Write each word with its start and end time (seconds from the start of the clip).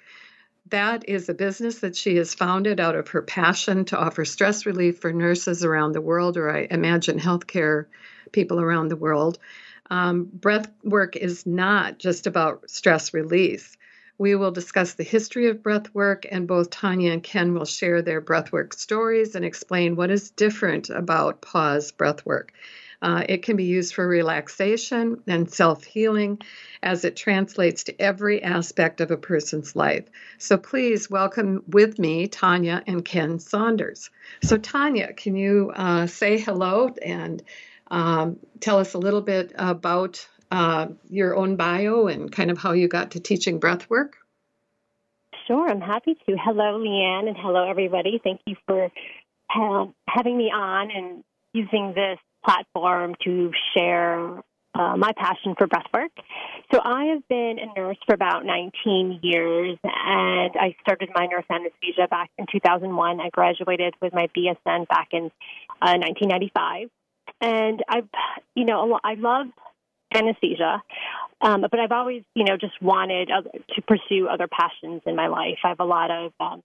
That 0.72 1.08
is 1.08 1.30
a 1.30 1.36
business 1.36 1.82
that 1.82 1.96
she 1.96 2.16
has 2.16 2.34
founded 2.34 2.80
out 2.80 2.96
of 2.96 3.10
her 3.10 3.22
passion 3.22 3.86
to 3.86 3.98
offer 4.00 4.26
stress 4.26 4.66
relief 4.66 4.98
for 4.98 5.14
nurses 5.14 5.64
around 5.64 5.92
the 5.92 6.02
world, 6.02 6.36
or 6.36 6.50
I 6.50 6.68
imagine 6.72 7.20
healthcare 7.20 7.86
people 8.32 8.60
around 8.60 8.88
the 8.88 8.96
world 8.96 9.38
um, 9.90 10.26
breath 10.26 10.72
work 10.84 11.16
is 11.16 11.46
not 11.46 12.00
just 12.00 12.28
about 12.28 12.70
stress 12.70 13.14
release. 13.14 13.78
We 14.18 14.36
will 14.36 14.52
discuss 14.52 14.94
the 14.94 15.04
history 15.04 15.48
of 15.48 15.64
breath 15.64 15.94
work, 15.94 16.26
and 16.30 16.48
both 16.48 16.70
Tanya 16.70 17.12
and 17.12 17.24
Ken 17.24 17.54
will 17.54 17.66
share 17.66 18.02
their 18.02 18.22
breath 18.22 18.52
work 18.52 18.74
stories 18.74 19.36
and 19.36 19.44
explain 19.44 19.96
what 19.96 20.12
is 20.12 20.30
different 20.32 20.90
about 20.90 21.42
pause 21.42 21.92
breathwork. 21.92 22.50
Uh, 23.02 23.24
it 23.28 23.44
can 23.44 23.58
be 23.58 23.66
used 23.66 23.94
for 23.94 24.08
relaxation 24.08 25.22
and 25.28 25.52
self 25.52 25.84
healing 25.84 26.40
as 26.82 27.04
it 27.04 27.18
translates 27.18 27.84
to 27.84 28.02
every 28.02 28.42
aspect 28.42 29.02
of 29.02 29.12
a 29.12 29.18
person's 29.18 29.76
life. 29.76 30.06
So 30.38 30.58
please 30.58 31.10
welcome 31.10 31.64
with 31.68 32.00
me 32.00 32.28
Tanya 32.28 32.82
and 32.88 33.04
Ken 33.04 33.40
Saunders. 33.40 34.10
So, 34.42 34.56
Tanya, 34.58 35.12
can 35.12 35.36
you 35.36 35.74
uh, 35.76 36.08
say 36.08 36.40
hello 36.40 36.96
and 37.04 37.44
um, 37.94 38.40
tell 38.60 38.80
us 38.80 38.96
a 38.96 38.98
little 38.98 39.22
bit 39.22 39.54
about 39.56 40.28
uh, 40.50 40.88
your 41.10 41.36
own 41.36 41.56
bio 41.56 42.08
and 42.08 42.32
kind 42.32 42.50
of 42.50 42.58
how 42.58 42.72
you 42.72 42.88
got 42.88 43.12
to 43.12 43.20
teaching 43.20 43.60
breath 43.60 43.88
work. 43.88 44.18
Sure, 45.48 45.70
I'm 45.70 45.80
happy 45.80 46.16
to. 46.16 46.36
Hello, 46.44 46.80
Leanne, 46.80 47.28
and 47.28 47.38
hello, 47.38 47.70
everybody. 47.70 48.20
Thank 48.24 48.42
you 48.48 48.56
for 48.66 48.86
uh, 49.56 49.86
having 50.08 50.38
me 50.38 50.46
on 50.46 50.90
and 50.90 51.24
using 51.54 51.94
this 51.94 52.18
platform 52.44 53.14
to 53.26 53.52
share 53.76 54.42
uh, 54.74 54.98
my 54.98 55.12
passion 55.16 55.54
for 55.56 55.68
breathwork. 55.68 56.10
So 56.74 56.80
I 56.84 57.06
have 57.14 57.28
been 57.28 57.58
a 57.60 57.80
nurse 57.80 57.98
for 58.08 58.16
about 58.16 58.44
19 58.44 59.20
years, 59.22 59.78
and 59.84 60.52
I 60.60 60.76
started 60.82 61.10
my 61.14 61.28
nurse 61.28 61.46
anesthesia 61.48 62.08
back 62.10 62.32
in 62.40 62.48
2001. 62.52 63.22
I 63.22 63.30
graduated 63.30 63.94
with 64.02 64.14
my 64.14 64.30
BSN 64.36 64.88
back 64.88 65.10
in 65.12 65.26
uh, 65.80 65.94
1995 66.00 66.90
and 67.44 67.84
I've, 67.90 68.08
you 68.56 68.64
know, 68.64 69.00
I 69.04 69.16
love 69.16 69.48
anesthesia, 70.14 70.82
um, 71.42 71.62
but 71.62 71.78
I've 71.78 71.92
always, 71.92 72.24
you 72.36 72.46
know, 72.46 72.56
just 72.56 72.82
wanted 72.82 73.28
to 73.28 73.82
pursue 73.82 74.28
other 74.28 74.48
passions 74.48 75.02
in 75.06 75.16
my 75.16 75.28
life. 75.28 75.58
I 75.64 75.70
have 75.70 75.82
a 75.82 75.86
lot 75.86 76.10
of, 76.10 76.32
um, 76.40 76.64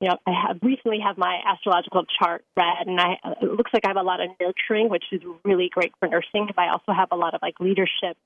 you 0.00 0.08
know, 0.08 0.16
I 0.26 0.32
have 0.48 0.58
recently 0.62 1.00
have 1.04 1.18
my 1.18 1.40
astrological 1.46 2.04
chart 2.18 2.42
read, 2.56 2.86
and 2.86 2.98
I 2.98 3.18
it 3.42 3.52
looks 3.52 3.70
like 3.74 3.84
I 3.84 3.90
have 3.90 3.96
a 3.96 4.02
lot 4.02 4.20
of 4.20 4.30
nurturing, 4.40 4.88
which 4.88 5.04
is 5.12 5.20
really 5.44 5.68
great 5.68 5.92
for 6.00 6.08
nursing. 6.08 6.46
But 6.46 6.58
I 6.58 6.70
also 6.70 6.92
have 6.92 7.08
a 7.10 7.16
lot 7.16 7.34
of 7.34 7.42
like 7.42 7.60
leadership 7.60 8.16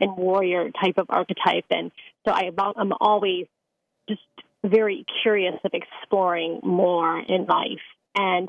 and 0.00 0.16
warrior 0.16 0.70
type 0.70 0.96
of 0.96 1.06
archetype, 1.08 1.64
and 1.70 1.90
so 2.26 2.32
I, 2.32 2.50
I'm 2.76 2.92
always 3.00 3.46
just 4.08 4.22
very 4.64 5.04
curious 5.22 5.54
of 5.64 5.72
exploring 5.74 6.60
more 6.62 7.18
in 7.18 7.46
life. 7.46 7.84
And 8.14 8.48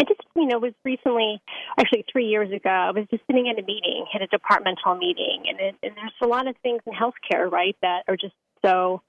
I 0.00 0.04
just, 0.04 0.20
you 0.36 0.46
know, 0.46 0.58
was 0.58 0.74
recently, 0.84 1.40
actually 1.78 2.04
three 2.10 2.26
years 2.26 2.52
ago, 2.52 2.70
I 2.70 2.90
was 2.92 3.06
just 3.10 3.24
sitting 3.26 3.48
at 3.48 3.62
a 3.62 3.66
meeting, 3.66 4.06
at 4.14 4.22
a 4.22 4.28
departmental 4.28 4.94
meeting, 4.94 5.42
and, 5.48 5.60
it, 5.60 5.74
and 5.82 5.96
there's 5.96 6.12
a 6.22 6.26
lot 6.26 6.46
of 6.46 6.54
things 6.62 6.80
in 6.86 6.92
healthcare, 6.92 7.50
right, 7.50 7.76
that 7.82 8.04
are 8.06 8.16
just 8.16 8.34
so 8.64 9.02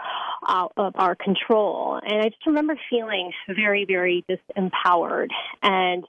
out 0.47 0.73
of 0.77 0.93
our 0.95 1.15
control. 1.15 1.99
And 2.03 2.21
I 2.21 2.29
just 2.29 2.45
remember 2.45 2.75
feeling 2.89 3.31
very, 3.47 3.85
very 3.85 4.25
disempowered. 4.29 5.29
And 5.61 6.05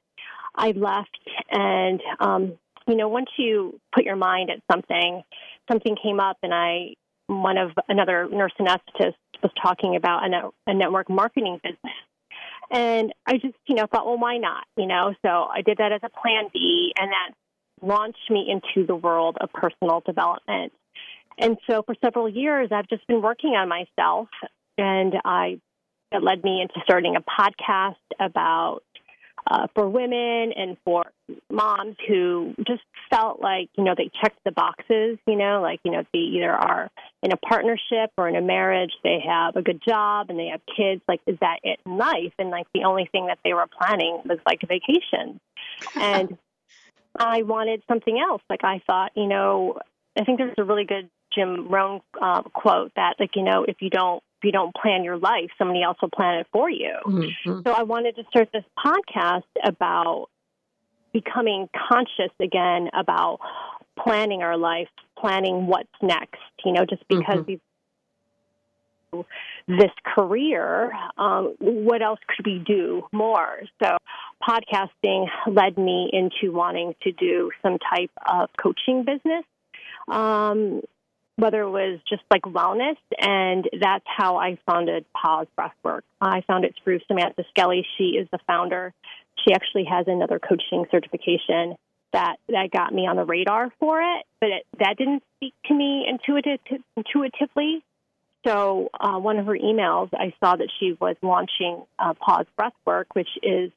I 0.55 0.73
left, 0.73 1.19
and, 1.51 2.01
um, 2.19 2.59
you 2.87 2.97
know, 2.97 3.09
once 3.09 3.29
you 3.37 3.79
put 3.95 4.05
your 4.05 4.17
mind 4.17 4.51
at 4.51 4.63
something, 4.71 5.23
something 5.71 5.97
came 6.03 6.21
up, 6.21 6.39
and 6.43 6.55
I, 6.55 6.95
one 7.27 7.59
of 7.59 7.73
another 7.89 8.29
nurse 8.31 8.53
anesthetist 8.59 9.15
was 9.43 9.53
talking 9.63 9.95
about 9.97 10.23
a, 10.25 10.51
a 10.67 10.75
network 10.75 11.09
marketing 11.09 11.61
business 11.63 11.95
and 12.71 13.13
I 13.27 13.35
just, 13.35 13.57
you 13.67 13.75
know, 13.75 13.87
thought, 13.87 14.07
well, 14.07 14.19
why 14.19 14.39
not? 14.39 14.65
You 14.77 14.87
know, 14.87 15.15
so 15.23 15.29
I 15.29 15.63
did 15.65 15.79
that 15.79 15.93
as 15.93 16.01
a 16.03 16.09
plan 16.09 16.51
B, 16.53 16.93
and 16.99 17.11
that 17.11 17.35
launched 17.83 18.31
me 18.31 18.47
into 18.49 18.87
the 18.87 18.95
world 18.95 19.37
of 19.41 19.53
personal 19.53 20.03
development. 20.05 20.73
And 21.39 21.57
so 21.69 21.83
for 21.83 21.95
several 22.03 22.29
years, 22.29 22.69
I've 22.71 22.89
just 22.89 23.07
been 23.07 23.23
working 23.23 23.51
on 23.51 23.69
myself, 23.69 24.29
and 24.77 25.15
I 25.25 25.61
it 26.13 26.23
led 26.23 26.43
me 26.43 26.61
into 26.61 26.75
starting 26.83 27.15
a 27.17 27.21
podcast 27.21 27.95
about 28.19 28.83
uh, 29.47 29.67
for 29.75 29.89
women 29.89 30.53
and 30.57 30.77
for 30.85 31.05
moms 31.51 31.97
who 32.09 32.55
just 32.67 32.83
felt 33.09 33.41
like 33.41 33.69
you 33.77 33.85
know 33.85 33.95
they 33.97 34.11
checked 34.23 34.39
the 34.45 34.51
boxes 34.51 35.19
you 35.27 35.37
know 35.37 35.61
like 35.63 35.81
you 35.85 35.93
know 35.93 36.03
they 36.13 36.19
either 36.19 36.51
are 36.51 36.91
in 37.23 37.33
a 37.33 37.37
partnership 37.37 38.11
or 38.19 38.29
in 38.29 38.37
a 38.37 38.41
marriage 38.41 38.93
they 39.05 39.19
have 39.25 39.57
a 39.57 39.63
good 39.63 39.81
job 39.87 40.27
and 40.29 40.39
they 40.39 40.49
have 40.49 40.61
kids 40.77 41.01
like 41.09 41.21
is 41.27 41.39
that 41.41 41.59
it 41.63 41.79
in 41.87 41.97
life 41.97 42.33
and 42.39 42.51
like 42.51 42.67
the 42.75 42.85
only 42.85 43.09
thing 43.13 43.27
that 43.27 43.39
they 43.45 43.53
were 43.53 43.67
planning 43.67 44.21
was 44.25 44.39
like 44.47 44.63
a 44.63 44.67
vacation 44.67 45.41
and 45.97 46.37
I 47.19 47.43
wanted 47.43 47.83
something 47.89 48.19
else. 48.19 48.43
Like 48.49 48.65
I 48.65 48.81
thought, 48.87 49.13
you 49.17 49.27
know, 49.27 49.79
I 50.19 50.25
think 50.25 50.39
there's 50.39 50.55
a 50.59 50.65
really 50.65 50.85
good 50.85 51.09
Jim 51.35 51.69
Rohn 51.69 52.01
uh, 52.21 52.43
quote 52.43 52.93
that, 52.97 53.15
like, 53.19 53.37
you 53.37 53.43
know, 53.43 53.65
if 53.67 53.77
you 53.81 53.91
don't 53.91 54.23
if 54.41 54.45
you 54.45 54.53
don't 54.53 54.75
plan 54.75 55.05
your 55.05 55.19
life, 55.19 55.51
somebody 55.59 55.83
else 55.83 55.99
will 56.01 56.11
plan 56.11 56.39
it 56.39 56.47
for 56.51 56.71
you. 56.71 56.95
Mm-hmm. 57.07 57.61
So 57.63 57.73
I 57.73 57.83
wanted 57.83 58.17
to 58.17 58.25
start 58.31 58.49
this 58.53 58.65
podcast 58.79 59.43
about 59.63 60.29
becoming 61.13 61.69
conscious 61.91 62.33
again 62.41 62.89
about 62.99 63.41
planning 63.99 64.43
our 64.43 64.57
life, 64.57 64.89
planning 65.19 65.67
what's 65.67 65.89
next. 66.01 66.41
You 66.65 66.73
know, 66.73 66.87
just 66.89 67.07
because 67.09 67.41
mm-hmm. 67.41 67.43
we've 67.47 67.61
this 69.67 69.91
career, 70.05 70.93
um, 71.19 71.55
what 71.59 72.01
else 72.01 72.21
could 72.29 72.47
we 72.47 72.63
do 72.65 73.03
more? 73.13 73.61
So, 73.83 73.97
podcasting 74.43 75.27
led 75.49 75.77
me 75.77 76.11
into 76.13 76.55
wanting 76.55 76.95
to 77.03 77.13
do 77.13 77.51
some 77.61 77.79
type 77.79 78.13
of 78.27 78.51
coaching 78.57 79.05
business. 79.05 79.45
Um, 80.09 80.83
whether 81.41 81.63
it 81.63 81.71
was 81.71 82.01
just 82.09 82.23
like 82.31 82.43
wellness, 82.43 82.97
and 83.19 83.69
that's 83.81 84.05
how 84.05 84.37
I 84.37 84.59
founded 84.67 85.07
Pause 85.13 85.47
Breathwork. 85.59 86.03
I 86.21 86.43
found 86.43 86.65
it 86.65 86.75
through 86.83 87.01
Samantha 87.09 87.45
Skelly. 87.51 87.87
She 87.97 88.11
is 88.11 88.29
the 88.31 88.39
founder. 88.47 88.93
She 89.45 89.55
actually 89.55 89.85
has 89.85 90.07
another 90.07 90.39
coaching 90.39 90.85
certification 90.91 91.77
that 92.13 92.37
that 92.49 92.71
got 92.71 92.93
me 92.93 93.07
on 93.07 93.17
the 93.17 93.25
radar 93.25 93.73
for 93.79 94.01
it, 94.01 94.27
but 94.41 94.51
it, 94.51 94.67
that 94.79 94.97
didn't 94.99 95.23
speak 95.37 95.55
to 95.67 95.75
me 95.75 96.07
intuitive, 96.09 96.61
intuitively. 96.97 97.83
So, 98.47 98.89
uh, 98.99 99.19
one 99.19 99.39
of 99.39 99.47
her 99.47 99.57
emails, 99.57 100.09
I 100.15 100.33
saw 100.41 100.57
that 100.57 100.69
she 100.79 100.97
was 100.99 101.17
launching 101.23 101.85
uh, 101.99 102.15
Pause 102.15 102.47
Breathwork, 102.59 103.05
which 103.13 103.29
is 103.43 103.71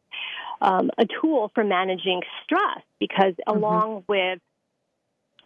um, 0.62 0.90
a 0.98 1.06
tool 1.22 1.52
for 1.54 1.64
managing 1.64 2.22
stress. 2.44 2.82
Because 3.00 3.34
mm-hmm. 3.34 3.58
along 3.58 4.06
with 4.08 4.40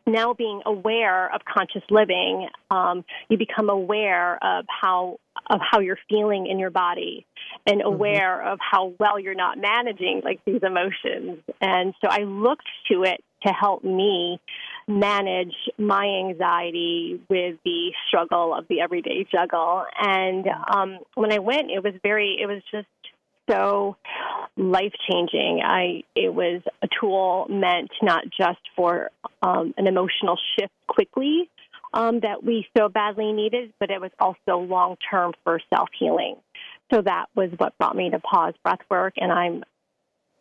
now 0.07 0.33
being 0.33 0.61
aware 0.65 1.33
of 1.33 1.41
conscious 1.45 1.83
living, 1.89 2.47
um, 2.71 3.03
you 3.29 3.37
become 3.37 3.69
aware 3.69 4.43
of 4.43 4.65
how 4.67 5.19
of 5.49 5.59
how 5.61 5.79
you're 5.79 5.99
feeling 6.09 6.47
in 6.47 6.59
your 6.59 6.71
body, 6.71 7.25
and 7.65 7.79
mm-hmm. 7.79 7.87
aware 7.87 8.39
mm-hmm. 8.39 8.53
of 8.53 8.59
how 8.59 8.93
well 8.99 9.19
you're 9.19 9.35
not 9.35 9.57
managing 9.57 10.21
like 10.23 10.39
these 10.45 10.61
emotions. 10.63 11.39
And 11.61 11.93
so 12.01 12.09
I 12.09 12.23
looked 12.23 12.67
to 12.91 13.03
it 13.03 13.23
to 13.45 13.53
help 13.53 13.83
me 13.83 14.39
manage 14.87 15.53
my 15.77 16.05
anxiety 16.05 17.21
with 17.29 17.57
the 17.63 17.93
struggle 18.07 18.55
of 18.55 18.67
the 18.67 18.81
everyday 18.81 19.27
juggle. 19.31 19.83
And 19.99 20.47
um, 20.73 20.99
when 21.13 21.31
I 21.31 21.39
went, 21.39 21.69
it 21.69 21.83
was 21.83 21.93
very, 22.01 22.37
it 22.41 22.47
was 22.47 22.63
just 22.71 22.87
so 23.49 23.95
life 24.57 24.93
changing. 25.09 25.61
I 25.63 26.03
it 26.15 26.33
was 26.33 26.61
a 26.81 26.87
tool 26.99 27.47
meant 27.49 27.91
not 28.01 28.23
just 28.25 28.59
for 28.75 29.11
um, 29.41 29.73
an 29.77 29.87
emotional 29.87 30.37
shift 30.57 30.73
quickly 30.87 31.49
um, 31.93 32.19
that 32.21 32.43
we 32.43 32.67
so 32.77 32.89
badly 32.89 33.31
needed, 33.33 33.73
but 33.79 33.89
it 33.89 34.01
was 34.01 34.11
also 34.19 34.59
long 34.59 34.97
term 35.09 35.33
for 35.43 35.59
self 35.73 35.89
healing. 35.97 36.35
So 36.93 37.01
that 37.01 37.25
was 37.35 37.49
what 37.57 37.77
brought 37.77 37.95
me 37.95 38.09
to 38.09 38.19
pause 38.19 38.53
breathwork, 38.65 39.11
and 39.17 39.31
I'm 39.31 39.63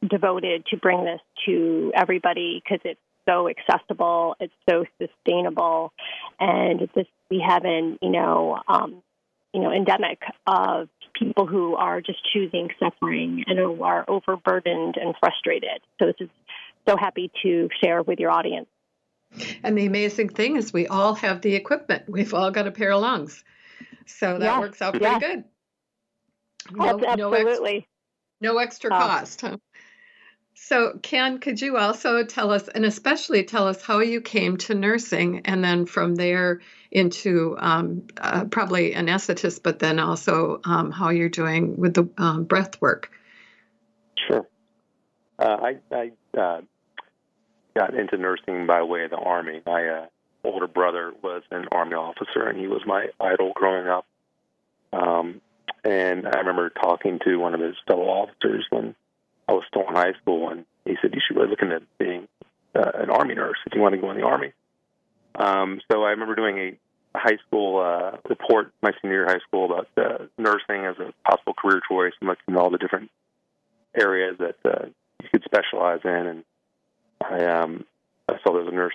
devoted 0.06 0.66
to 0.66 0.76
bring 0.76 1.04
this 1.04 1.20
to 1.46 1.92
everybody 1.94 2.62
because 2.62 2.80
it's 2.84 3.00
so 3.28 3.48
accessible, 3.48 4.36
it's 4.38 4.52
so 4.68 4.84
sustainable, 5.00 5.92
and 6.38 6.88
this 6.94 7.06
we 7.30 7.44
have 7.46 7.64
an 7.64 7.98
you 8.00 8.10
know 8.10 8.58
um, 8.68 9.02
you 9.52 9.60
know 9.60 9.72
endemic 9.72 10.20
of 10.46 10.88
people 11.18 11.46
who 11.46 11.74
are 11.74 12.00
just 12.00 12.18
choosing 12.32 12.68
suffering 12.78 13.44
and 13.46 13.58
who 13.58 13.82
are 13.82 14.04
overburdened 14.08 14.96
and 14.96 15.14
frustrated. 15.18 15.80
So 15.98 16.06
this 16.06 16.16
is 16.20 16.28
so 16.86 16.96
happy 16.96 17.30
to 17.42 17.68
share 17.82 18.02
with 18.02 18.20
your 18.20 18.30
audience. 18.30 18.68
And 19.62 19.76
the 19.76 19.86
amazing 19.86 20.30
thing 20.30 20.56
is, 20.56 20.72
we 20.72 20.86
all 20.86 21.14
have 21.14 21.40
the 21.40 21.54
equipment. 21.54 22.04
We've 22.08 22.34
all 22.34 22.50
got 22.50 22.66
a 22.66 22.70
pair 22.70 22.92
of 22.92 23.02
lungs, 23.02 23.44
so 24.06 24.38
that 24.38 24.60
works 24.60 24.80
out 24.82 24.94
pretty 24.94 25.18
good. 25.18 25.44
No, 26.72 27.00
absolutely. 27.04 27.86
No, 28.40 28.52
no 28.52 28.58
extra 28.58 28.92
uh, 28.92 28.98
cost. 28.98 29.40
Huh? 29.42 29.56
So, 30.54 30.98
Ken, 31.02 31.38
could 31.38 31.60
you 31.60 31.76
also 31.76 32.24
tell 32.24 32.50
us, 32.50 32.66
and 32.68 32.84
especially 32.84 33.44
tell 33.44 33.68
us 33.68 33.82
how 33.82 34.00
you 34.00 34.20
came 34.20 34.56
to 34.58 34.74
nursing, 34.74 35.42
and 35.44 35.62
then 35.62 35.84
from 35.86 36.14
there 36.14 36.60
into 36.90 37.56
um, 37.58 38.06
uh, 38.16 38.46
probably 38.46 38.92
anesthetist, 38.92 39.62
but 39.62 39.78
then 39.78 39.98
also 39.98 40.60
um, 40.64 40.90
how 40.90 41.10
you're 41.10 41.28
doing 41.28 41.76
with 41.76 41.94
the 41.94 42.08
um, 42.16 42.44
breath 42.44 42.80
work? 42.80 43.12
Sure. 44.26 44.48
Uh, 45.38 45.44
I, 45.44 45.76
I 45.92 46.38
uh, 46.38 46.60
got 47.76 47.94
into 47.94 48.16
nursing 48.16 48.66
by 48.66 48.82
way 48.82 49.04
of 49.04 49.10
the 49.10 49.16
Army. 49.16 49.60
My 49.66 49.86
uh, 49.86 50.06
older 50.42 50.66
brother 50.66 51.12
was 51.22 51.42
an 51.50 51.66
Army 51.70 51.94
officer, 51.94 52.48
and 52.48 52.58
he 52.58 52.66
was 52.66 52.82
my 52.86 53.08
idol 53.20 53.52
growing 53.54 53.86
up. 53.86 54.06
Um, 54.92 55.42
and 55.84 56.26
I 56.26 56.38
remember 56.38 56.70
talking 56.70 57.20
to 57.24 57.36
one 57.36 57.54
of 57.54 57.60
his 57.60 57.76
fellow 57.86 58.04
officers 58.08 58.66
when 58.70 58.94
I 59.46 59.52
was 59.52 59.64
still 59.68 59.86
in 59.86 59.94
high 59.94 60.14
school, 60.22 60.48
and 60.48 60.64
he 60.84 60.96
said, 61.00 61.14
"You 61.14 61.20
should 61.26 61.36
really 61.36 61.50
look 61.50 61.62
into 61.62 61.82
being 61.98 62.26
uh, 62.74 62.92
an 62.94 63.10
army 63.10 63.34
nurse 63.34 63.58
if 63.66 63.74
you 63.74 63.80
want 63.80 63.94
to 63.94 64.00
go 64.00 64.10
in 64.10 64.16
the 64.16 64.24
army." 64.24 64.52
Um, 65.34 65.80
so 65.90 66.02
I 66.02 66.10
remember 66.10 66.34
doing 66.34 66.58
a 66.58 67.18
high 67.18 67.36
school 67.46 67.78
uh, 67.78 68.16
report 68.28 68.72
my 68.82 68.92
senior 69.02 69.18
year 69.18 69.26
high 69.26 69.40
school 69.46 69.66
about 69.66 69.88
uh, 69.98 70.24
nursing 70.38 70.86
as 70.86 70.96
a 70.98 71.12
possible 71.28 71.54
career 71.54 71.82
choice 71.88 72.14
and 72.20 72.28
looking 72.28 72.54
at 72.54 72.56
all 72.56 72.70
the 72.70 72.78
different 72.78 73.10
areas 73.94 74.36
that 74.38 74.56
uh, 74.64 74.86
you 75.22 75.28
could 75.30 75.44
specialize 75.44 76.00
in. 76.04 76.10
And 76.26 76.44
I, 77.22 77.44
um, 77.44 77.84
I 78.28 78.34
saw 78.42 78.52
there 78.52 78.62
was 78.62 78.72
a 78.72 78.74
nurse 78.74 78.94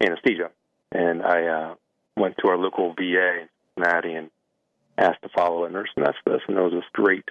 anesthesia, 0.00 0.50
and 0.92 1.22
I 1.22 1.46
uh, 1.46 1.74
went 2.16 2.36
to 2.38 2.48
our 2.48 2.56
local 2.58 2.94
VA 2.94 3.42
in 3.42 3.48
Cincinnati 3.76 4.14
and 4.14 4.30
asked 4.98 5.22
to 5.22 5.28
follow 5.34 5.64
a 5.64 5.70
nurse 5.70 5.90
anesthetist, 5.98 6.42
and 6.48 6.56
there 6.56 6.64
was 6.64 6.72
this 6.72 6.84
great 6.92 7.24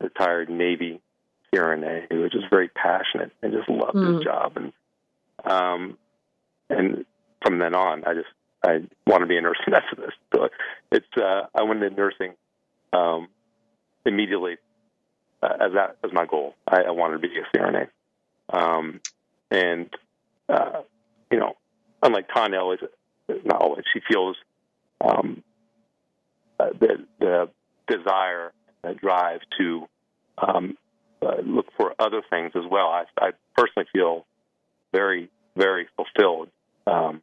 retired 0.00 0.50
Navy 0.50 1.00
CRNA 1.52 2.06
who 2.10 2.20
was 2.20 2.32
just 2.32 2.50
very 2.50 2.68
passionate 2.68 3.32
and 3.42 3.52
just 3.52 3.68
loved 3.68 3.96
mm. 3.96 4.16
his 4.16 4.24
job. 4.24 4.56
And 4.56 4.72
um, 5.44 5.98
and 6.68 7.04
from 7.42 7.58
then 7.58 7.74
on, 7.74 8.04
I 8.04 8.14
just 8.14 8.28
I 8.64 8.82
want 9.06 9.22
to 9.22 9.26
be 9.26 9.36
a 9.36 9.40
nurse 9.40 9.58
anesthetist. 9.68 10.12
So 10.34 10.48
it's 10.90 11.06
uh, 11.16 11.46
I 11.54 11.62
went 11.62 11.82
into 11.82 11.96
nursing 11.96 12.34
um, 12.92 13.28
immediately 14.04 14.56
uh, 15.42 15.56
as 15.60 15.72
that 15.74 15.96
as 16.04 16.12
my 16.12 16.26
goal. 16.26 16.54
I, 16.66 16.82
I 16.82 16.90
wanted 16.90 17.22
to 17.22 17.28
be 17.28 17.34
a 17.38 17.56
CRNA, 17.56 17.88
um, 18.50 19.00
and 19.50 19.88
uh, 20.48 20.82
you 21.30 21.38
know, 21.38 21.54
unlike 22.02 22.28
Tanya, 22.32 22.58
always 22.58 22.80
not 23.44 23.60
always 23.60 23.84
she 23.92 24.00
feels 24.08 24.36
um, 25.00 25.42
uh, 26.58 26.70
the 26.78 27.06
the 27.18 27.50
desire, 27.88 28.52
the 28.82 28.94
drive 28.94 29.40
to 29.58 29.86
um, 30.38 30.76
uh, 31.22 31.40
look 31.44 31.66
for 31.76 31.94
other 31.98 32.22
things 32.30 32.52
as 32.54 32.64
well. 32.70 32.86
I, 32.88 33.04
I 33.18 33.30
personally 33.56 33.88
feel 33.92 34.26
very, 34.92 35.30
very 35.56 35.88
fulfilled 35.96 36.48
um, 36.86 37.22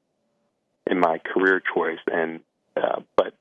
in 0.90 1.00
my 1.00 1.20
career 1.20 1.62
choice, 1.74 2.00
and 2.08 2.42
uh, 2.76 3.02
but 3.16 3.34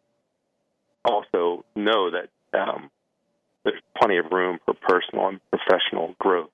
also 1.04 1.64
know 1.74 2.10
that 2.10 2.28
um, 2.58 2.90
there's 3.64 3.80
plenty 3.98 4.18
of 4.18 4.26
room 4.30 4.58
for 4.64 4.74
personal 4.74 5.28
and 5.28 5.40
professional 5.50 6.14
growth. 6.18 6.50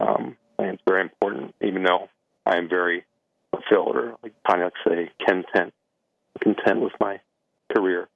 Um, 0.00 0.36
and 0.60 0.74
it's 0.74 0.82
very 0.86 1.02
important, 1.02 1.54
even 1.60 1.82
though 1.82 2.08
I 2.46 2.56
am 2.56 2.68
very 2.68 3.04
fulfilled, 3.50 3.96
or 3.96 4.16
like 4.22 4.32
would 4.48 4.72
say, 4.86 5.10
content, 5.26 5.72
content 6.40 6.80
with 6.80 6.92
my 7.00 7.20
career. 7.74 8.08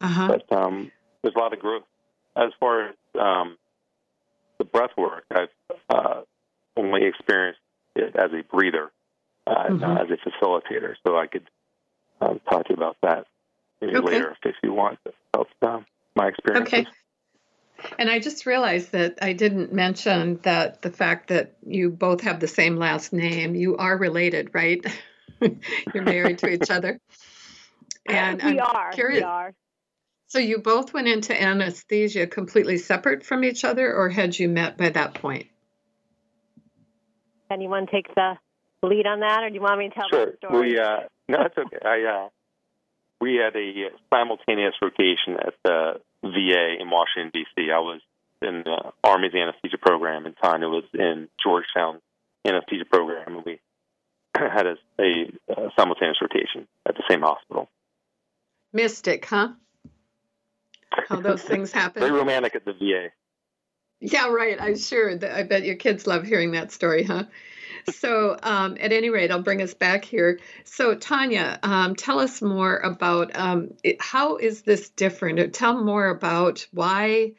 Uh-huh. 0.00 0.28
But 0.28 0.56
um, 0.56 0.92
there's 1.22 1.34
a 1.34 1.38
lot 1.38 1.52
of 1.52 1.58
growth 1.58 1.84
as 2.38 2.52
far 2.60 2.88
as 2.88 2.94
um, 3.20 3.56
the 4.58 4.64
breath 4.64 4.90
work, 4.96 5.24
I've 5.30 5.48
uh, 5.90 6.20
only 6.76 7.04
experienced 7.04 7.60
it 7.96 8.14
as 8.16 8.30
a 8.32 8.42
breather, 8.42 8.90
uh, 9.46 9.54
mm-hmm. 9.54 9.78
not 9.78 10.02
as 10.02 10.08
a 10.10 10.28
facilitator. 10.28 10.94
So 11.06 11.16
I 11.16 11.26
could 11.26 11.48
um, 12.20 12.40
talk 12.48 12.66
to 12.66 12.70
you 12.70 12.76
about 12.76 12.96
that 13.02 13.26
maybe 13.80 13.96
okay. 13.96 14.06
later 14.06 14.36
if 14.44 14.54
you 14.62 14.72
want. 14.72 14.98
Um, 15.62 15.86
my 16.14 16.28
experience. 16.28 16.68
Okay. 16.68 16.86
And 17.98 18.10
I 18.10 18.18
just 18.18 18.46
realized 18.46 18.92
that 18.92 19.18
I 19.22 19.32
didn't 19.32 19.72
mention 19.72 20.40
that 20.42 20.82
the 20.82 20.90
fact 20.90 21.28
that 21.28 21.56
you 21.64 21.90
both 21.90 22.22
have 22.22 22.40
the 22.40 22.48
same 22.48 22.76
last 22.76 23.12
name, 23.12 23.54
you 23.54 23.76
are 23.76 23.96
related, 23.96 24.50
right? 24.52 24.84
You're 25.94 26.04
married 26.04 26.38
to 26.38 26.48
each 26.48 26.70
other. 26.70 27.00
And 28.10 28.42
we 28.42 28.58
I'm 28.58 28.60
are. 28.60 28.90
Curious, 28.92 29.20
we 29.20 29.22
are. 29.22 29.52
So 30.28 30.38
you 30.38 30.60
both 30.60 30.94
went 30.94 31.08
into 31.08 31.38
anesthesia 31.38 32.26
completely 32.26 32.78
separate 32.78 33.22
from 33.22 33.44
each 33.44 33.66
other, 33.66 33.94
or 33.94 34.08
had 34.08 34.38
you 34.38 34.48
met 34.48 34.78
by 34.78 34.88
that 34.88 35.12
point? 35.12 35.48
Anyone 37.50 37.86
take 37.86 38.14
the 38.14 38.38
lead 38.82 39.06
on 39.06 39.20
that, 39.20 39.42
or 39.42 39.50
do 39.50 39.54
you 39.54 39.60
want 39.60 39.78
me 39.78 39.90
to 39.90 39.94
tell 39.94 40.08
sure. 40.08 40.26
the 40.26 40.36
story? 40.38 40.72
We, 40.72 40.78
uh, 40.78 41.00
no, 41.28 41.42
it's 41.42 41.58
okay. 41.58 41.78
I, 41.84 42.24
uh, 42.24 42.28
we 43.20 43.34
had 43.34 43.54
a 43.56 43.90
simultaneous 44.10 44.74
rotation 44.80 45.36
at 45.38 45.52
the 45.64 46.00
VA 46.22 46.76
in 46.80 46.90
Washington, 46.90 47.30
D.C. 47.32 47.70
I 47.70 47.78
was 47.78 48.00
in 48.42 48.62
the 48.64 48.92
Army's 49.02 49.34
anesthesia 49.34 49.78
program, 49.78 50.26
and 50.26 50.34
Tanya 50.42 50.68
was 50.68 50.84
in 50.94 51.28
Georgetown 51.42 52.00
anesthesia 52.46 52.84
program, 52.84 53.36
and 53.36 53.44
we 53.44 53.60
had 54.36 54.66
a, 54.66 54.76
a, 55.00 55.32
a 55.48 55.70
simultaneous 55.76 56.18
rotation 56.20 56.66
at 56.86 56.94
the 56.94 57.02
same 57.08 57.20
hospital. 57.20 57.68
Mystic, 58.72 59.24
huh? 59.24 59.50
How 61.08 61.16
those 61.20 61.42
things 61.42 61.72
happen. 61.72 62.00
Very 62.00 62.12
romantic 62.12 62.54
at 62.54 62.64
the 62.64 62.72
VA. 62.72 63.08
Yeah, 64.00 64.28
right. 64.28 64.60
I'm 64.60 64.76
sure. 64.76 65.10
I 65.10 65.42
bet 65.42 65.64
your 65.64 65.74
kids 65.74 66.06
love 66.06 66.24
hearing 66.24 66.52
that 66.52 66.70
story, 66.70 67.02
huh? 67.02 67.24
So, 67.92 68.36
um, 68.42 68.76
at 68.80 68.92
any 68.92 69.10
rate, 69.10 69.30
I'll 69.30 69.42
bring 69.42 69.62
us 69.62 69.74
back 69.74 70.04
here. 70.04 70.40
So, 70.64 70.94
Tanya, 70.94 71.58
um, 71.62 71.94
tell 71.94 72.18
us 72.20 72.42
more 72.42 72.76
about 72.76 73.36
um, 73.36 73.74
it, 73.82 74.00
how 74.00 74.36
is 74.36 74.62
this 74.62 74.90
different? 74.90 75.54
Tell 75.54 75.82
more 75.82 76.08
about 76.08 76.66
why 76.72 77.32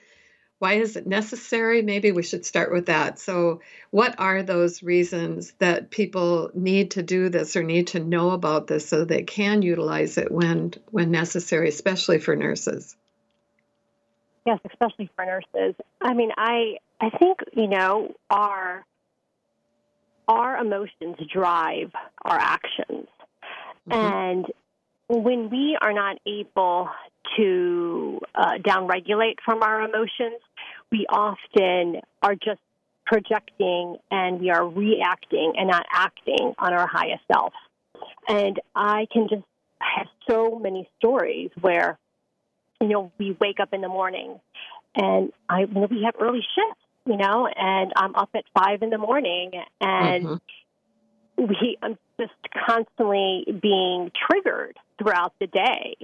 why 0.60 0.74
is 0.74 0.98
it 0.98 1.08
necessary? 1.08 1.82
Maybe 1.82 2.12
we 2.12 2.22
should 2.22 2.46
start 2.46 2.72
with 2.72 2.88
that. 2.88 3.18
So, 3.18 3.62
what 3.92 4.16
are 4.20 4.44
those 4.44 4.84
reasons 4.84 5.54
that 5.60 5.90
people 5.90 6.52
need 6.54 6.92
to 6.92 7.04
do 7.04 7.30
this 7.30 7.56
or 7.56 7.64
need 7.64 7.88
to 7.88 8.00
know 8.00 8.32
about 8.32 8.68
this 8.68 8.88
so 8.88 9.06
they 9.06 9.24
can 9.24 9.62
utilize 9.62 10.18
it 10.18 10.32
when 10.32 10.74
when 10.92 11.12
necessary, 11.12 11.70
especially 11.70 12.20
for 12.20 12.36
nurses? 12.36 12.96
Yes, 14.46 14.60
especially 14.70 15.10
for 15.16 15.26
nurses. 15.26 15.76
I 16.02 16.14
mean, 16.14 16.32
I 16.38 16.78
I 17.00 17.10
think 17.10 17.40
you 17.54 17.68
know 17.68 18.14
our 18.30 18.86
our 20.30 20.58
emotions 20.58 21.18
drive 21.34 21.92
our 22.24 22.38
actions, 22.38 23.08
mm-hmm. 23.90 23.92
and 23.92 24.46
when 25.10 25.50
we 25.50 25.78
are 25.82 25.92
not 25.92 26.18
able 26.28 26.88
to 27.36 28.20
uh, 28.36 28.60
downregulate 28.60 29.36
from 29.44 29.64
our 29.64 29.82
emotions, 29.82 30.40
we 30.92 31.06
often 31.10 32.02
are 32.22 32.36
just 32.36 32.62
projecting 33.06 33.98
and 34.12 34.40
we 34.40 34.52
are 34.52 34.68
reacting 34.68 35.54
and 35.58 35.68
not 35.68 35.86
acting 35.92 36.54
on 36.60 36.74
our 36.74 36.88
highest 36.88 37.24
self. 37.32 37.54
And 38.28 38.60
I 38.76 39.08
can 39.12 39.28
just 39.30 39.44
have 39.82 40.08
so 40.30 40.60
many 40.60 40.88
stories 40.98 41.50
where, 41.60 41.98
you 42.80 42.90
know, 42.90 43.12
we 43.18 43.36
wake 43.40 43.60
up 43.60 43.74
in 43.74 43.82
the 43.82 43.88
morning 43.88 44.40
and 44.96 45.32
I, 45.50 45.62
you 45.62 45.74
know, 45.74 45.88
we 45.90 46.04
have 46.04 46.16
early 46.20 46.42
shifts, 46.56 46.84
you 47.10 47.18
know, 47.18 47.48
and 47.48 47.92
I'm 47.96 48.16
up 48.16 48.30
at 48.36 48.44
five 48.54 48.84
in 48.84 48.92
the 48.92 49.00
morning 49.00 49.52
and 49.82 50.26
mm-hmm. 50.26 51.44
we, 51.44 51.78
I'm 51.82 51.98
just 52.20 52.34
constantly 52.68 53.46
being 53.62 54.12
triggered 54.30 54.78
throughout 55.00 55.34
the 55.40 55.48
day, 55.48 55.98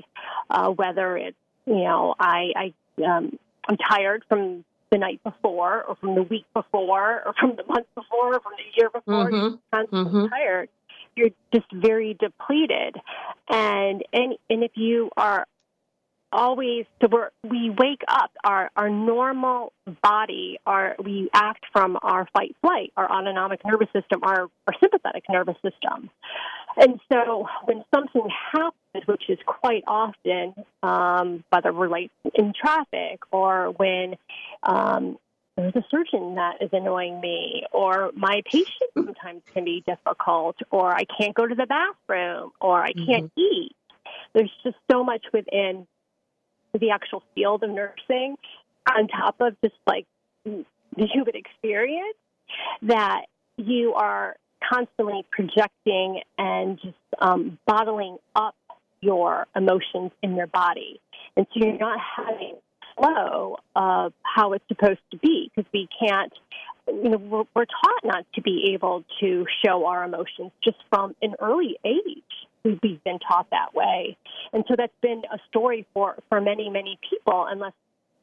uh, 0.49 0.69
whether 0.69 1.15
it's, 1.15 1.37
you 1.67 1.83
know, 1.83 2.15
I, 2.19 2.53
I, 2.55 3.03
um, 3.03 3.37
I'm 3.69 3.77
tired 3.77 4.23
from 4.27 4.65
the 4.89 4.97
night 4.97 5.21
before 5.23 5.83
or 5.83 5.95
from 5.97 6.15
the 6.15 6.23
week 6.23 6.45
before 6.55 7.21
or 7.23 7.33
from 7.39 7.55
the 7.55 7.63
month 7.71 7.85
before 7.93 8.33
or 8.33 8.39
from 8.39 8.53
the 8.57 8.81
year 8.81 8.89
before. 8.89 9.29
Mm-hmm. 9.29 9.35
You're 9.35 9.59
constantly 9.71 10.11
mm-hmm. 10.11 10.33
tired. 10.33 10.69
You're 11.15 11.29
just 11.53 11.71
very 11.71 12.15
depleted. 12.15 12.95
And, 13.47 14.03
and, 14.11 14.35
and 14.49 14.63
if 14.63 14.71
you 14.73 15.11
are 15.15 15.45
always 16.31 16.85
so 17.01 17.07
we're, 17.11 17.29
we 17.43 17.69
wake 17.69 18.01
up 18.07 18.31
our 18.43 18.69
our 18.75 18.89
normal 18.89 19.73
body 20.01 20.57
our 20.65 20.95
we 21.03 21.29
act 21.33 21.65
from 21.71 21.97
our 22.01 22.27
fight 22.33 22.55
flight 22.61 22.91
our 22.97 23.09
autonomic 23.11 23.61
nervous 23.65 23.87
system 23.93 24.21
our 24.23 24.49
our 24.67 24.73
sympathetic 24.81 25.23
nervous 25.29 25.55
system 25.55 26.09
and 26.77 26.99
so 27.11 27.47
when 27.65 27.83
something 27.93 28.27
happens 28.51 29.07
which 29.07 29.29
is 29.29 29.39
quite 29.45 29.83
often 29.87 30.53
um, 30.83 31.43
whether 31.49 31.71
we're 31.71 31.89
late 31.89 32.11
in 32.33 32.53
traffic 32.53 33.19
or 33.31 33.71
when 33.77 34.15
um, 34.63 35.17
there's 35.57 35.75
a 35.75 35.85
surgeon 35.89 36.35
that 36.35 36.61
is 36.61 36.69
annoying 36.73 37.21
me, 37.21 37.63
or 37.71 38.11
my 38.13 38.41
patient 38.45 38.91
sometimes 38.93 39.41
can 39.53 39.63
be 39.63 39.83
difficult, 39.87 40.57
or 40.69 40.93
I 40.93 41.05
can't 41.05 41.33
go 41.33 41.47
to 41.47 41.55
the 41.55 41.65
bathroom, 41.65 42.51
or 42.59 42.83
I 42.83 42.91
can't 42.91 43.33
mm-hmm. 43.33 43.39
eat. 43.39 43.75
There's 44.33 44.51
just 44.63 44.75
so 44.91 45.03
much 45.03 45.25
within 45.31 45.87
the 46.77 46.91
actual 46.91 47.23
field 47.33 47.63
of 47.63 47.69
nursing 47.69 48.35
on 48.87 49.07
top 49.07 49.35
of 49.39 49.55
just 49.63 49.75
like 49.87 50.05
the 50.45 50.65
human 50.95 51.35
experience 51.35 52.17
that 52.83 53.25
you 53.57 53.93
are 53.93 54.35
constantly 54.71 55.25
projecting 55.31 56.21
and 56.37 56.79
just 56.81 56.95
um, 57.19 57.57
bottling 57.65 58.17
up 58.35 58.55
your 59.01 59.45
emotions 59.55 60.11
in 60.21 60.35
your 60.35 60.47
body. 60.47 60.99
And 61.37 61.45
so 61.53 61.65
you're 61.65 61.77
not 61.77 61.99
having 61.99 62.55
flow 62.97 63.57
of 63.75 64.13
how 64.23 64.53
it's 64.53 64.63
supposed 64.67 65.01
to 65.11 65.17
be 65.17 65.51
because 65.53 65.69
we 65.73 65.87
can't, 65.99 66.31
you 66.87 67.09
know, 67.09 67.17
we're, 67.17 67.43
we're 67.55 67.65
taught 67.65 68.05
not 68.05 68.25
to 68.35 68.41
be 68.41 68.71
able 68.73 69.03
to 69.19 69.45
show 69.63 69.85
our 69.85 70.03
emotions 70.03 70.51
just 70.63 70.77
from 70.89 71.15
an 71.21 71.35
early 71.41 71.77
age 71.83 72.23
we've 72.65 73.03
been 73.03 73.19
taught 73.19 73.49
that 73.51 73.73
way. 73.73 74.17
And 74.51 74.63
so 74.67 74.75
that's 74.77 74.93
been 75.01 75.23
a 75.31 75.37
story 75.49 75.85
for, 75.93 76.15
for 76.29 76.41
many, 76.41 76.69
many 76.69 76.99
people, 77.09 77.45
unless 77.49 77.73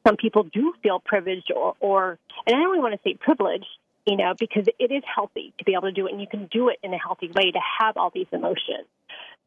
some 0.05 0.17
people 0.17 0.43
do 0.43 0.73
feel 0.83 0.99
privileged 0.99 1.51
or, 1.55 1.75
or 1.79 2.19
and 2.45 2.55
I 2.55 2.59
don't 2.59 2.75
even 2.75 2.81
want 2.81 2.93
to 2.93 3.09
say 3.09 3.15
privileged, 3.15 3.65
you 4.05 4.17
know, 4.17 4.33
because 4.37 4.65
it 4.79 4.91
is 4.91 5.03
healthy 5.03 5.53
to 5.57 5.63
be 5.63 5.73
able 5.73 5.83
to 5.83 5.91
do 5.91 6.07
it 6.07 6.11
and 6.11 6.21
you 6.21 6.27
can 6.27 6.47
do 6.51 6.69
it 6.69 6.77
in 6.83 6.93
a 6.93 6.97
healthy 6.97 7.27
way 7.33 7.51
to 7.51 7.59
have 7.79 7.97
all 7.97 8.11
these 8.13 8.27
emotions. 8.31 8.87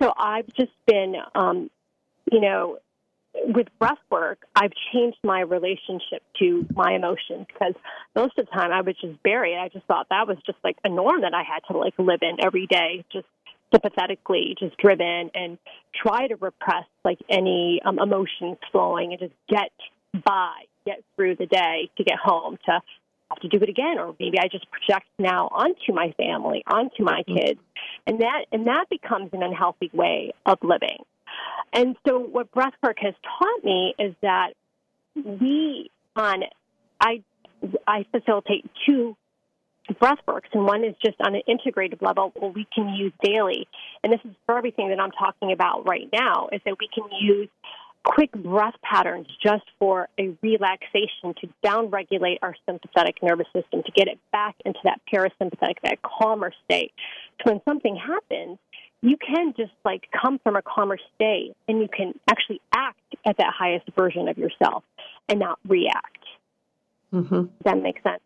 So 0.00 0.12
I've 0.16 0.46
just 0.54 0.72
been, 0.86 1.14
um, 1.34 1.70
you 2.30 2.40
know, 2.40 2.78
with 3.44 3.66
breath 3.78 3.98
work, 4.10 4.38
I've 4.54 4.72
changed 4.92 5.18
my 5.22 5.40
relationship 5.40 6.22
to 6.38 6.66
my 6.74 6.94
emotions 6.94 7.46
because 7.46 7.74
most 8.14 8.38
of 8.38 8.46
the 8.46 8.50
time 8.50 8.72
I 8.72 8.80
would 8.80 8.96
just 8.98 9.22
bury 9.22 9.52
it. 9.52 9.58
I 9.58 9.68
just 9.68 9.84
thought 9.84 10.06
that 10.08 10.26
was 10.26 10.38
just 10.46 10.58
like 10.64 10.76
a 10.84 10.88
norm 10.88 11.20
that 11.20 11.34
I 11.34 11.42
had 11.42 11.60
to 11.70 11.76
like 11.76 11.94
live 11.98 12.20
in 12.22 12.42
every 12.42 12.66
day, 12.66 13.04
just 13.12 13.26
sympathetically 13.72 14.54
just 14.58 14.76
driven 14.76 15.30
and 15.34 15.58
try 15.94 16.26
to 16.26 16.36
repress 16.36 16.84
like 17.04 17.18
any 17.28 17.80
um, 17.84 17.98
emotions 17.98 18.56
flowing 18.72 19.12
and 19.12 19.20
just 19.20 19.34
get 19.48 19.72
by, 20.24 20.52
get 20.84 21.02
through 21.14 21.36
the 21.36 21.46
day 21.46 21.90
to 21.96 22.04
get 22.04 22.16
home 22.22 22.58
to 22.66 22.80
have 23.30 23.40
to 23.40 23.48
do 23.48 23.58
it 23.62 23.68
again 23.68 23.98
or 23.98 24.14
maybe 24.20 24.38
I 24.38 24.48
just 24.48 24.66
project 24.70 25.08
now 25.18 25.48
onto 25.48 25.92
my 25.92 26.12
family, 26.16 26.62
onto 26.66 27.02
my 27.02 27.22
mm-hmm. 27.22 27.36
kids. 27.36 27.60
And 28.06 28.20
that 28.20 28.44
and 28.52 28.66
that 28.68 28.86
becomes 28.88 29.30
an 29.32 29.42
unhealthy 29.42 29.90
way 29.92 30.32
of 30.44 30.58
living. 30.62 30.98
And 31.72 31.96
so 32.06 32.18
what 32.18 32.52
breathwork 32.52 32.98
has 32.98 33.14
taught 33.38 33.64
me 33.64 33.94
is 33.98 34.14
that 34.22 34.50
we 35.14 35.90
on 36.14 36.44
I 37.00 37.22
I 37.86 38.06
facilitate 38.12 38.70
two 38.86 39.16
breathworks, 39.94 40.48
and 40.52 40.64
one 40.64 40.84
is 40.84 40.94
just 41.04 41.16
on 41.20 41.34
an 41.34 41.42
integrated 41.46 42.02
level 42.02 42.32
what 42.36 42.54
we 42.54 42.66
can 42.74 42.88
use 42.94 43.12
daily. 43.22 43.66
And 44.02 44.12
this 44.12 44.20
is 44.24 44.32
for 44.46 44.58
everything 44.58 44.88
that 44.90 45.00
I'm 45.00 45.12
talking 45.12 45.52
about 45.52 45.86
right 45.86 46.08
now, 46.12 46.48
is 46.52 46.60
that 46.64 46.76
we 46.78 46.88
can 46.94 47.04
use 47.20 47.48
quick 48.04 48.30
breath 48.32 48.74
patterns 48.82 49.26
just 49.42 49.64
for 49.80 50.08
a 50.18 50.36
relaxation 50.40 51.34
to 51.40 51.48
downregulate 51.64 52.38
our 52.40 52.54
sympathetic 52.64 53.16
nervous 53.22 53.48
system, 53.52 53.82
to 53.82 53.92
get 53.92 54.06
it 54.06 54.18
back 54.30 54.54
into 54.64 54.78
that 54.84 55.00
parasympathetic, 55.12 55.74
that 55.82 55.98
calmer 56.02 56.52
state. 56.64 56.92
So 57.44 57.52
when 57.52 57.60
something 57.64 57.96
happens, 57.96 58.58
you 59.02 59.16
can 59.16 59.54
just 59.56 59.72
like 59.84 60.08
come 60.22 60.38
from 60.38 60.56
a 60.56 60.62
calmer 60.62 60.98
state 61.14 61.54
and 61.68 61.80
you 61.80 61.88
can 61.88 62.14
actually 62.30 62.60
act 62.72 63.00
at 63.26 63.36
that 63.38 63.52
highest 63.56 63.86
version 63.96 64.28
of 64.28 64.38
yourself 64.38 64.84
and 65.28 65.40
not 65.40 65.58
react. 65.66 66.24
Mm-hmm. 67.12 67.34
Does 67.34 67.48
that 67.64 67.82
make 67.82 68.02
sense? 68.02 68.20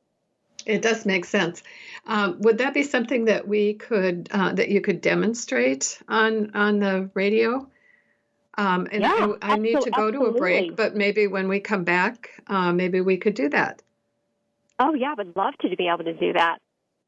It 0.67 0.83
does 0.83 1.07
make 1.07 1.25
sense. 1.25 1.63
Um, 2.07 2.41
would 2.41 2.59
that 2.59 2.75
be 2.75 2.83
something 2.83 3.27
that 3.27 3.47
we 3.47 3.75
could 3.75 4.29
uh, 4.31 4.53
that 4.55 4.69
you 4.69 4.81
could 4.81 5.01
demonstrate 5.01 6.01
on 6.09 6.53
on 6.55 6.79
the 6.79 7.11
radio? 7.15 7.69
Um, 8.59 8.89
and 8.93 9.03
yeah, 9.03 9.33
I, 9.41 9.55
I 9.55 9.57
need 9.57 9.81
to 9.81 9.91
go 9.91 10.09
absolutely. 10.09 10.19
to 10.19 10.25
a 10.25 10.39
break, 10.39 10.77
but 10.77 10.95
maybe 10.95 11.27
when 11.27 11.49
we 11.49 11.61
come 11.61 11.85
back, 11.85 12.31
uh, 12.47 12.73
maybe 12.73 13.01
we 13.01 13.17
could 13.17 13.35
do 13.35 13.49
that. 13.51 13.83
Oh 14.79 14.95
yeah, 14.95 15.13
I 15.13 15.15
would 15.15 15.37
love 15.37 15.55
to, 15.61 15.77
be 15.77 15.89
able 15.89 16.05
to 16.05 16.15
do 16.15 16.33
that. 16.33 16.59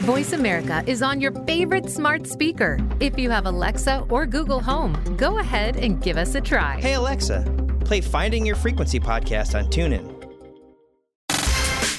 Voice 0.00 0.32
America 0.32 0.82
is 0.86 1.02
on 1.02 1.20
your 1.20 1.32
favorite 1.44 1.90
smart 1.90 2.26
speaker. 2.26 2.78
If 3.00 3.18
you 3.18 3.28
have 3.28 3.44
Alexa 3.44 4.06
or 4.08 4.24
Google 4.24 4.60
Home, 4.60 4.96
go 5.18 5.38
ahead 5.38 5.76
and 5.76 6.02
give 6.02 6.16
us 6.16 6.34
a 6.34 6.40
try. 6.40 6.80
Hey 6.80 6.94
Alexa, 6.94 7.44
play 7.84 8.00
Finding 8.00 8.46
Your 8.46 8.56
Frequency 8.56 8.98
podcast 8.98 9.54
on 9.54 9.66
TuneIn. 9.66 10.19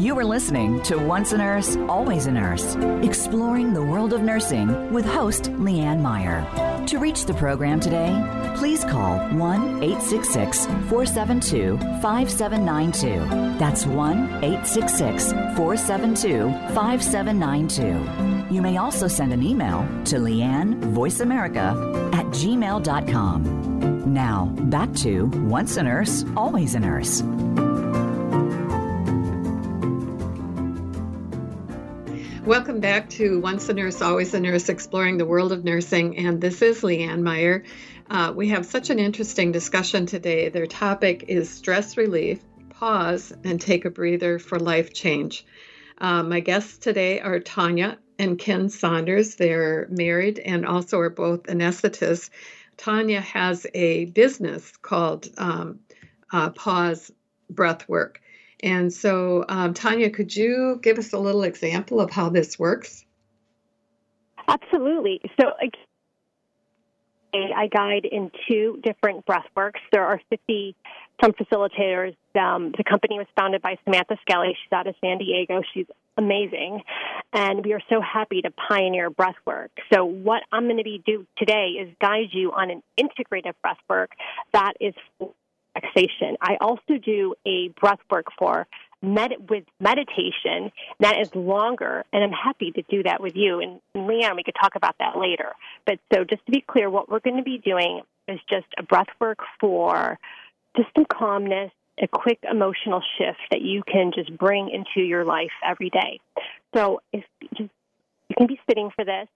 You 0.00 0.18
are 0.18 0.24
listening 0.24 0.80
to 0.84 0.96
Once 0.96 1.32
a 1.32 1.36
Nurse, 1.36 1.76
Always 1.76 2.24
a 2.24 2.32
Nurse, 2.32 2.74
exploring 3.02 3.74
the 3.74 3.82
world 3.82 4.14
of 4.14 4.22
nursing 4.22 4.90
with 4.94 5.04
host 5.04 5.52
Leanne 5.52 6.00
Meyer. 6.00 6.86
To 6.86 6.98
reach 6.98 7.26
the 7.26 7.34
program 7.34 7.80
today, 7.80 8.10
please 8.56 8.82
call 8.82 9.18
1 9.28 9.82
866 9.82 10.64
472 10.88 11.76
5792. 12.00 13.58
That's 13.58 13.84
1 13.84 14.42
866 14.42 15.32
472 15.32 16.50
5792. 16.74 18.54
You 18.54 18.62
may 18.62 18.78
also 18.78 19.06
send 19.06 19.34
an 19.34 19.42
email 19.42 19.86
to 20.06 20.16
Leanne 20.16 20.80
Voiceamerica 20.94 22.14
at 22.14 22.24
gmail.com. 22.28 24.14
Now, 24.14 24.46
back 24.46 24.94
to 24.94 25.26
Once 25.44 25.76
a 25.76 25.82
Nurse, 25.82 26.24
Always 26.34 26.74
a 26.74 26.80
Nurse. 26.80 27.22
Welcome 32.46 32.80
back 32.80 33.10
to 33.10 33.38
Once 33.38 33.68
a 33.68 33.74
Nurse, 33.74 34.00
Always 34.00 34.32
a 34.32 34.40
Nurse, 34.40 34.70
exploring 34.70 35.18
the 35.18 35.26
world 35.26 35.52
of 35.52 35.62
nursing. 35.62 36.16
And 36.16 36.40
this 36.40 36.62
is 36.62 36.80
Leanne 36.80 37.20
Meyer. 37.20 37.64
Uh, 38.08 38.32
we 38.34 38.48
have 38.48 38.64
such 38.64 38.88
an 38.88 38.98
interesting 38.98 39.52
discussion 39.52 40.06
today. 40.06 40.48
Their 40.48 40.66
topic 40.66 41.26
is 41.28 41.50
stress 41.50 41.98
relief, 41.98 42.42
pause, 42.70 43.30
and 43.44 43.60
take 43.60 43.84
a 43.84 43.90
breather 43.90 44.38
for 44.38 44.58
life 44.58 44.94
change. 44.94 45.44
Uh, 45.98 46.22
my 46.22 46.40
guests 46.40 46.78
today 46.78 47.20
are 47.20 47.40
Tanya 47.40 47.98
and 48.18 48.38
Ken 48.38 48.70
Saunders. 48.70 49.34
They're 49.34 49.86
married 49.90 50.38
and 50.38 50.64
also 50.64 50.98
are 51.00 51.10
both 51.10 51.42
anesthetists. 51.42 52.30
Tanya 52.78 53.20
has 53.20 53.66
a 53.74 54.06
business 54.06 54.78
called 54.78 55.28
um, 55.36 55.80
uh, 56.32 56.48
Pause 56.50 57.12
Breath 57.50 57.86
Work. 57.86 58.22
And 58.62 58.92
so, 58.92 59.44
um, 59.48 59.74
Tanya, 59.74 60.10
could 60.10 60.34
you 60.34 60.78
give 60.82 60.98
us 60.98 61.12
a 61.12 61.18
little 61.18 61.42
example 61.42 62.00
of 62.00 62.10
how 62.10 62.28
this 62.28 62.58
works? 62.58 63.04
Absolutely. 64.48 65.20
So, 65.40 65.52
I 67.32 67.68
guide 67.68 68.04
in 68.10 68.30
two 68.48 68.80
different 68.82 69.24
breathworks. 69.24 69.80
There 69.92 70.04
are 70.04 70.20
50 70.30 70.74
some 71.22 71.32
facilitators. 71.32 72.16
Um, 72.34 72.72
the 72.76 72.84
company 72.84 73.18
was 73.18 73.26
founded 73.38 73.62
by 73.62 73.76
Samantha 73.84 74.16
Skelly. 74.22 74.56
She's 74.62 74.72
out 74.72 74.86
of 74.86 74.94
San 75.00 75.18
Diego. 75.18 75.62
She's 75.74 75.86
amazing. 76.16 76.82
And 77.32 77.64
we 77.64 77.72
are 77.72 77.80
so 77.88 78.00
happy 78.00 78.42
to 78.42 78.50
pioneer 78.50 79.10
breathwork. 79.10 79.68
So, 79.92 80.04
what 80.04 80.42
I'm 80.50 80.64
going 80.64 80.78
to 80.78 80.84
be 80.84 81.02
do 81.04 81.26
today 81.36 81.76
is 81.80 81.94
guide 82.00 82.28
you 82.32 82.52
on 82.52 82.70
an 82.70 82.82
integrative 82.98 83.54
breathwork 83.64 84.08
that 84.52 84.74
is 84.80 84.94
relaxation. 85.80 86.36
I 86.40 86.56
also 86.60 86.98
do 87.02 87.34
a 87.46 87.68
breath 87.80 88.00
work 88.10 88.26
for 88.38 88.66
med- 89.02 89.48
with 89.48 89.64
meditation 89.78 90.72
that 91.00 91.20
is 91.20 91.34
longer, 91.34 92.04
and 92.12 92.24
I'm 92.24 92.32
happy 92.32 92.72
to 92.72 92.82
do 92.82 93.02
that 93.04 93.20
with 93.20 93.36
you. 93.36 93.60
And, 93.60 93.80
and 93.94 94.08
Leanne, 94.08 94.36
we 94.36 94.42
could 94.42 94.56
talk 94.60 94.74
about 94.76 94.96
that 94.98 95.16
later. 95.18 95.52
But 95.86 95.98
so 96.12 96.24
just 96.24 96.44
to 96.46 96.52
be 96.52 96.64
clear, 96.66 96.90
what 96.90 97.08
we're 97.08 97.20
going 97.20 97.36
to 97.36 97.42
be 97.42 97.58
doing 97.58 98.02
is 98.28 98.38
just 98.48 98.66
a 98.78 98.82
breath 98.82 99.08
work 99.20 99.38
for 99.58 100.18
just 100.76 100.88
some 100.96 101.06
calmness, 101.06 101.72
a 102.00 102.06
quick 102.06 102.38
emotional 102.48 103.02
shift 103.18 103.40
that 103.50 103.60
you 103.60 103.82
can 103.82 104.12
just 104.14 104.36
bring 104.36 104.70
into 104.70 105.06
your 105.06 105.24
life 105.24 105.50
every 105.66 105.90
day. 105.90 106.20
So 106.74 107.00
if 107.12 107.24
just 107.56 107.70
you 108.28 108.36
can 108.38 108.46
be 108.46 108.60
sitting 108.68 108.90
for 108.94 109.04
this, 109.04 109.26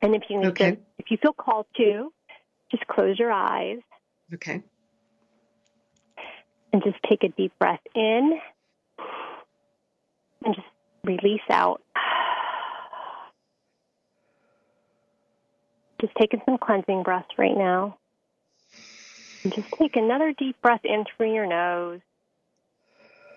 and 0.00 0.14
if 0.14 0.22
you 0.30 0.38
need 0.38 0.46
okay. 0.48 0.70
to, 0.72 0.78
if 0.98 1.10
you 1.10 1.18
feel 1.20 1.32
called 1.32 1.66
to, 1.76 2.12
just 2.70 2.86
close 2.86 3.18
your 3.18 3.32
eyes. 3.32 3.80
Okay 4.32 4.62
and 6.72 6.82
just 6.82 6.96
take 7.08 7.22
a 7.24 7.28
deep 7.28 7.52
breath 7.58 7.80
in 7.94 8.38
and 10.44 10.54
just 10.54 10.66
release 11.04 11.40
out. 11.50 11.82
Just 16.00 16.14
taking 16.18 16.40
some 16.46 16.56
cleansing 16.56 17.02
breaths 17.02 17.28
right 17.36 17.54
now. 17.54 17.98
And 19.44 19.52
just 19.54 19.70
take 19.72 19.96
another 19.96 20.32
deep 20.32 20.56
breath 20.62 20.80
in 20.84 21.04
through 21.04 21.34
your 21.34 21.44
nose 21.46 22.00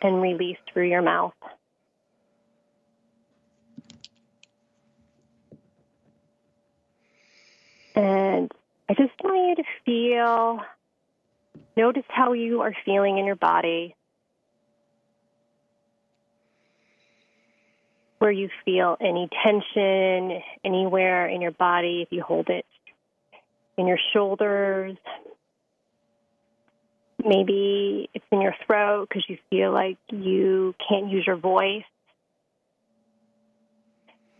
and 0.01 0.21
release 0.21 0.57
through 0.71 0.87
your 0.87 1.01
mouth. 1.01 1.33
And 7.95 8.49
I 8.89 8.93
just 8.93 9.11
want 9.23 9.57
you 9.57 9.63
to 9.63 9.69
feel 9.85 10.61
Notice 11.75 12.03
how 12.07 12.33
you 12.33 12.61
are 12.61 12.73
feeling 12.85 13.17
in 13.17 13.25
your 13.25 13.35
body. 13.35 13.95
Where 18.19 18.31
you 18.31 18.49
feel 18.63 18.95
any 19.01 19.27
tension 19.43 20.41
anywhere 20.63 21.27
in 21.27 21.41
your 21.41 21.51
body, 21.51 22.03
if 22.03 22.09
you 22.11 22.21
hold 22.21 22.49
it 22.49 22.65
in 23.77 23.87
your 23.87 23.99
shoulders. 24.13 24.97
Maybe 27.23 28.09
it's 28.13 28.25
in 28.31 28.41
your 28.41 28.55
throat 28.65 29.07
because 29.09 29.23
you 29.27 29.37
feel 29.49 29.71
like 29.71 29.97
you 30.11 30.75
can't 30.87 31.09
use 31.09 31.25
your 31.25 31.37
voice. 31.37 31.83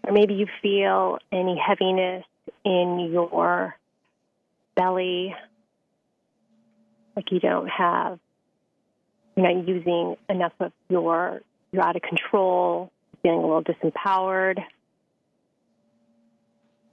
Or 0.06 0.14
maybe 0.14 0.34
you 0.34 0.48
feel 0.62 1.18
any 1.32 1.58
heaviness 1.58 2.26
in 2.66 3.10
your 3.12 3.76
belly 4.76 5.34
like 7.16 7.32
you 7.32 7.40
don't 7.40 7.68
have, 7.68 8.20
you're 9.36 9.54
not 9.54 9.68
using 9.68 10.16
enough 10.30 10.54
of 10.60 10.72
your, 10.90 11.42
you're 11.72 11.84
out 11.84 11.96
of 11.96 12.02
control, 12.02 12.92
feeling 13.22 13.40
a 13.40 13.42
little 13.42 13.64
disempowered. 13.64 14.60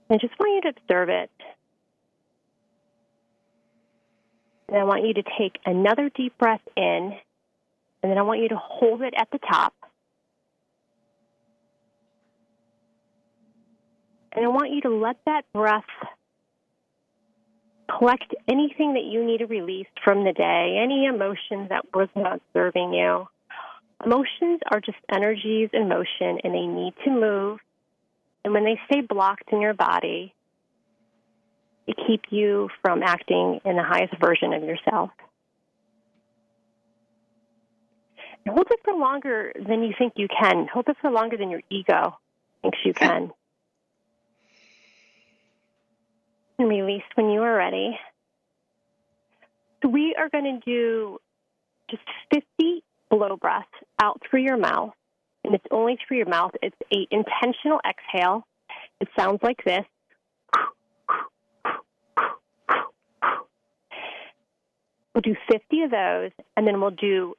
I 0.09 0.17
just 0.17 0.33
want 0.39 0.65
you 0.65 0.71
to 0.71 0.77
observe 0.77 1.09
it. 1.09 1.31
And 4.67 4.79
I 4.79 4.83
want 4.83 5.05
you 5.05 5.13
to 5.15 5.23
take 5.37 5.59
another 5.65 6.09
deep 6.09 6.37
breath 6.37 6.61
in, 6.77 7.13
and 8.03 8.11
then 8.11 8.17
I 8.17 8.21
want 8.21 8.41
you 8.41 8.49
to 8.49 8.57
hold 8.57 9.01
it 9.01 9.13
at 9.17 9.29
the 9.31 9.37
top. 9.37 9.73
And 14.33 14.45
I 14.45 14.47
want 14.47 14.71
you 14.71 14.81
to 14.81 14.89
let 14.89 15.17
that 15.25 15.43
breath 15.53 15.83
collect 18.01 18.33
anything 18.47 18.93
that 18.93 19.03
you 19.03 19.23
need 19.23 19.37
to 19.37 19.45
release 19.45 19.85
from 20.03 20.23
the 20.23 20.33
day, 20.33 20.79
any 20.81 21.05
emotions 21.05 21.69
that 21.69 21.85
was 21.93 22.09
not 22.15 22.41
serving 22.51 22.93
you. 22.93 23.27
Emotions 24.03 24.59
are 24.71 24.79
just 24.79 24.97
energies 25.13 25.69
in 25.71 25.87
motion 25.87 26.39
and 26.43 26.51
they 26.51 26.65
need 26.65 26.93
to 27.05 27.11
move. 27.11 27.59
And 28.43 28.53
when 28.53 28.65
they 28.65 28.79
stay 28.87 29.01
blocked 29.01 29.51
in 29.51 29.61
your 29.61 29.75
body, 29.75 30.33
to 31.87 31.95
keep 32.07 32.23
you 32.31 32.69
from 32.81 33.03
acting 33.03 33.59
in 33.65 33.75
the 33.75 33.83
highest 33.83 34.13
version 34.19 34.53
of 34.53 34.63
yourself. 34.63 35.11
And 38.45 38.55
hold 38.55 38.67
it 38.71 38.79
for 38.83 38.95
longer 38.95 39.51
than 39.55 39.83
you 39.83 39.93
think 39.97 40.13
you 40.15 40.27
can. 40.27 40.67
Hold 40.73 40.87
it 40.87 40.97
for 41.01 41.11
longer 41.11 41.37
than 41.37 41.51
your 41.51 41.61
ego 41.69 42.17
thinks 42.63 42.79
you 42.83 42.93
can. 42.93 43.31
And 46.61 46.69
release 46.69 47.03
when 47.15 47.29
you 47.29 47.41
are 47.41 47.55
ready. 47.55 47.97
So 49.81 49.89
we 49.89 50.15
are 50.17 50.29
going 50.29 50.43
to 50.43 50.59
do 50.65 51.17
just 51.89 52.03
50 52.33 52.83
blow 53.09 53.35
breaths 53.35 53.67
out 54.01 54.21
through 54.29 54.43
your 54.43 54.57
mouth. 54.57 54.93
And 55.43 55.55
it's 55.55 55.65
only 55.71 55.97
through 56.07 56.17
your 56.17 56.29
mouth. 56.29 56.51
It's 56.61 56.75
a 56.93 57.07
intentional 57.09 57.81
exhale. 57.87 58.45
It 58.99 59.07
sounds 59.17 59.39
like 59.41 59.63
this. 59.65 59.85
We'll 65.13 65.21
do 65.23 65.35
50 65.51 65.81
of 65.81 65.91
those, 65.91 66.31
and 66.55 66.65
then 66.65 66.79
we'll 66.79 66.91
do 66.91 67.35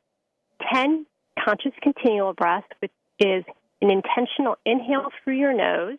10 0.75 1.07
conscious 1.43 1.73
continual 1.81 2.35
breaths, 2.35 2.67
which 2.81 2.93
is 3.19 3.45
an 3.81 3.91
intentional 3.91 4.57
inhale 4.67 5.09
through 5.25 5.37
your 5.39 5.55
nose, 5.55 5.97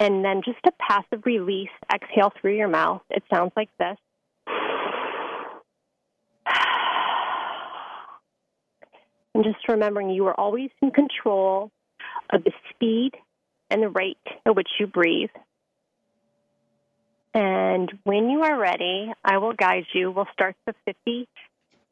and 0.00 0.24
then 0.24 0.40
just 0.42 0.58
a 0.66 0.72
passive 0.80 1.24
release 1.26 1.68
exhale 1.92 2.32
through 2.40 2.56
your 2.56 2.68
mouth. 2.68 3.02
It 3.10 3.22
sounds 3.32 3.52
like 3.56 3.68
this. 3.78 3.96
And 9.32 9.44
just 9.44 9.68
remembering 9.68 10.10
you 10.10 10.26
are 10.26 10.38
always 10.38 10.70
in 10.82 10.90
control 10.90 11.70
of 12.32 12.42
the 12.42 12.50
speed 12.70 13.12
and 13.70 13.80
the 13.80 13.88
rate 13.88 14.18
at 14.44 14.56
which 14.56 14.68
you 14.80 14.88
breathe. 14.88 15.30
And 17.32 17.92
when 18.02 18.28
you 18.28 18.42
are 18.42 18.58
ready, 18.58 19.12
I 19.24 19.38
will 19.38 19.52
guide 19.52 19.84
you. 19.94 20.10
We'll 20.10 20.26
start 20.32 20.56
the 20.66 20.74
50 20.84 21.28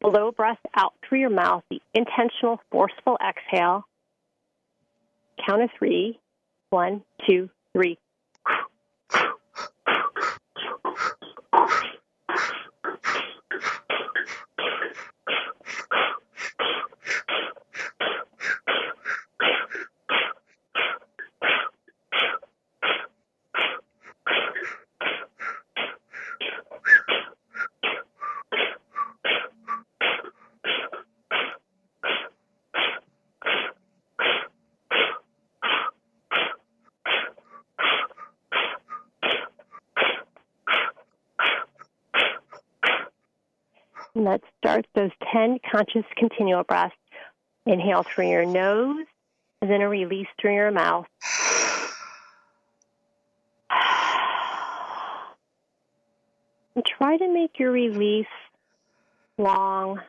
blow 0.01 0.33
breath 0.33 0.59
out 0.77 0.94
through 1.09 1.21
your 1.21 1.31
mouth, 1.31 1.62
the 1.71 1.81
intentional, 1.94 2.61
forceful 2.73 3.16
exhale. 3.25 3.85
Count 5.47 5.62
of 5.62 5.71
three. 5.79 6.18
One, 6.71 7.03
two, 7.27 7.49
three. 7.74 7.98
Conscious 45.79 46.05
continual 46.17 46.64
breath. 46.64 46.93
Inhale 47.67 48.03
through 48.03 48.31
your 48.31 48.47
nose, 48.47 49.07
and 49.61 49.71
then 49.71 49.81
a 49.83 49.88
release 49.88 50.27
through 50.41 50.55
your 50.55 50.71
mouth. 50.71 51.07
And 56.75 56.87
try 56.87 57.17
to 57.17 57.35
make 57.35 57.59
your 57.59 57.73
release 57.73 58.27
long. 59.37 60.01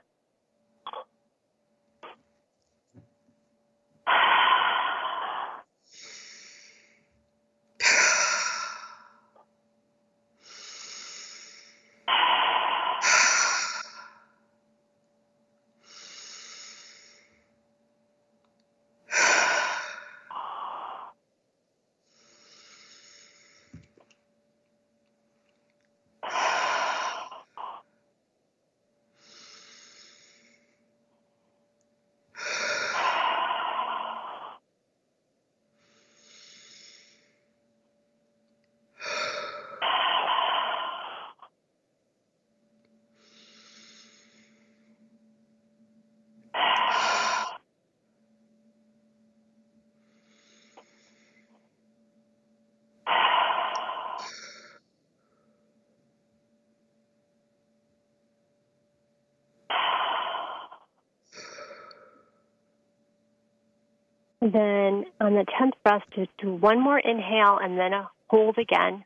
Then 64.51 65.05
on 65.21 65.33
the 65.33 65.45
10th 65.59 65.73
breath, 65.83 66.01
just 66.15 66.29
do 66.39 66.55
one 66.55 66.81
more 66.81 66.97
inhale 66.97 67.59
and 67.61 67.77
then 67.77 67.93
a 67.93 68.09
hold 68.27 68.57
again. 68.57 69.03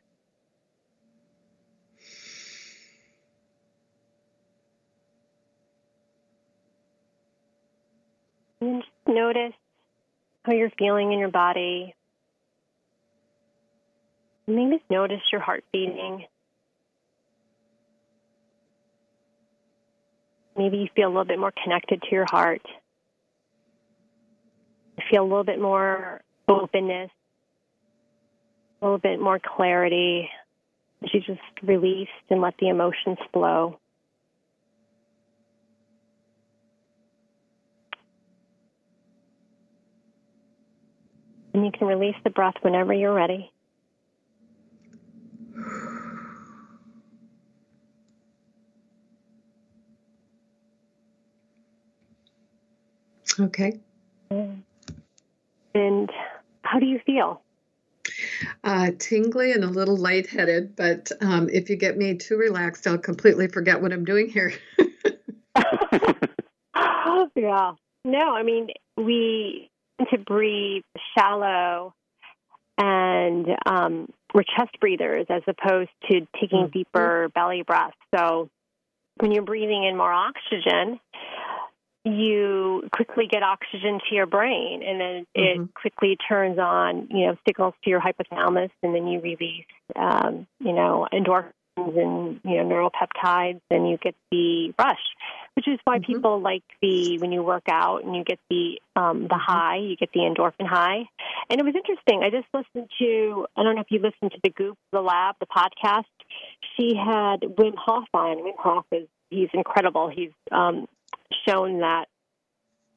And 8.60 8.82
just 8.82 8.92
notice 9.06 9.52
how 10.44 10.52
you're 10.52 10.70
feeling 10.78 11.12
in 11.12 11.18
your 11.18 11.30
body. 11.30 11.94
Maybe 14.46 14.82
notice 14.88 15.20
your 15.30 15.42
heart 15.42 15.64
beating. 15.72 16.24
Maybe 20.56 20.78
you 20.78 20.88
feel 20.96 21.08
a 21.08 21.10
little 21.10 21.24
bit 21.24 21.38
more 21.38 21.52
connected 21.62 22.00
to 22.00 22.08
your 22.12 22.26
heart 22.30 22.62
feel 25.10 25.22
a 25.22 25.28
little 25.28 25.44
bit 25.44 25.60
more 25.60 26.22
openness, 26.48 27.10
a 28.80 28.84
little 28.84 28.98
bit 28.98 29.20
more 29.20 29.40
clarity 29.40 30.28
you 31.12 31.20
just 31.20 31.40
released 31.62 32.10
and 32.30 32.40
let 32.40 32.54
the 32.58 32.68
emotions 32.68 33.18
flow. 33.32 33.78
And 41.52 41.64
you 41.64 41.70
can 41.70 41.86
release 41.86 42.16
the 42.24 42.30
breath 42.30 42.54
whenever 42.62 42.92
you're 42.92 43.14
ready. 43.14 43.50
Okay. 53.38 53.80
Mm. 54.30 54.62
And 55.74 56.10
how 56.62 56.78
do 56.78 56.86
you 56.86 57.00
feel? 57.04 57.40
Uh, 58.62 58.90
tingly 58.98 59.52
and 59.52 59.64
a 59.64 59.68
little 59.68 59.96
lightheaded, 59.96 60.76
but 60.76 61.10
um, 61.20 61.48
if 61.50 61.70
you 61.70 61.76
get 61.76 61.96
me 61.96 62.16
too 62.16 62.36
relaxed, 62.36 62.86
I'll 62.86 62.98
completely 62.98 63.48
forget 63.48 63.80
what 63.80 63.92
I'm 63.92 64.04
doing 64.04 64.28
here. 64.28 64.52
yeah. 67.34 67.72
No, 68.04 68.34
I 68.34 68.42
mean, 68.42 68.68
we 68.96 69.70
tend 69.98 70.10
to 70.10 70.18
breathe 70.18 70.84
shallow 71.16 71.94
and 72.76 73.46
um, 73.66 74.08
we're 74.34 74.42
chest 74.42 74.78
breathers 74.80 75.26
as 75.30 75.42
opposed 75.46 75.90
to 76.10 76.26
taking 76.40 76.64
mm-hmm. 76.64 76.78
deeper 76.78 77.30
belly 77.34 77.62
breaths. 77.62 77.96
So 78.14 78.50
when 79.18 79.32
you're 79.32 79.44
breathing 79.44 79.84
in 79.84 79.96
more 79.96 80.12
oxygen, 80.12 80.98
you 82.04 82.88
quickly 82.92 83.26
get 83.30 83.42
oxygen 83.42 83.98
to 84.08 84.14
your 84.14 84.26
brain 84.26 84.82
and 84.86 85.00
then 85.00 85.26
mm-hmm. 85.36 85.62
it 85.62 85.74
quickly 85.74 86.18
turns 86.28 86.58
on 86.58 87.08
you 87.10 87.26
know 87.26 87.36
signals 87.46 87.74
to 87.82 87.90
your 87.90 88.00
hypothalamus 88.00 88.70
and 88.82 88.94
then 88.94 89.06
you 89.06 89.20
release 89.20 89.64
um, 89.96 90.46
you 90.60 90.72
know 90.72 91.06
endorphins 91.12 91.52
and 91.76 92.40
you 92.44 92.62
know 92.62 92.64
neuropeptides, 92.64 93.60
and 93.70 93.88
you 93.88 93.96
get 93.96 94.14
the 94.30 94.72
rush, 94.78 94.96
which 95.54 95.66
is 95.66 95.78
why 95.84 95.98
mm-hmm. 95.98 96.12
people 96.12 96.40
like 96.40 96.62
the 96.80 97.18
when 97.18 97.32
you 97.32 97.42
work 97.42 97.64
out 97.68 98.04
and 98.04 98.14
you 98.14 98.24
get 98.24 98.38
the 98.48 98.80
um, 98.96 99.22
the 99.22 99.28
mm-hmm. 99.28 99.38
high, 99.40 99.76
you 99.76 99.96
get 99.96 100.10
the 100.12 100.20
endorphin 100.20 100.66
high. 100.66 101.04
And 101.50 101.60
it 101.60 101.64
was 101.64 101.74
interesting. 101.74 102.22
I 102.22 102.30
just 102.30 102.46
listened 102.54 102.90
to 102.98 103.46
I 103.56 103.62
don't 103.62 103.74
know 103.74 103.80
if 103.80 103.90
you 103.90 103.98
listened 103.98 104.32
to 104.32 104.40
the 104.42 104.50
Goop, 104.50 104.78
the 104.92 105.00
Lab, 105.00 105.36
the 105.40 105.46
podcast. 105.46 106.04
She 106.76 106.94
had 106.94 107.40
Wim 107.40 107.74
Hof 107.76 108.04
on. 108.14 108.38
Wim 108.38 108.56
Hof 108.58 108.86
is 108.92 109.08
he's 109.30 109.50
incredible. 109.52 110.08
He's 110.08 110.32
um, 110.52 110.86
shown 111.46 111.80
that 111.80 112.06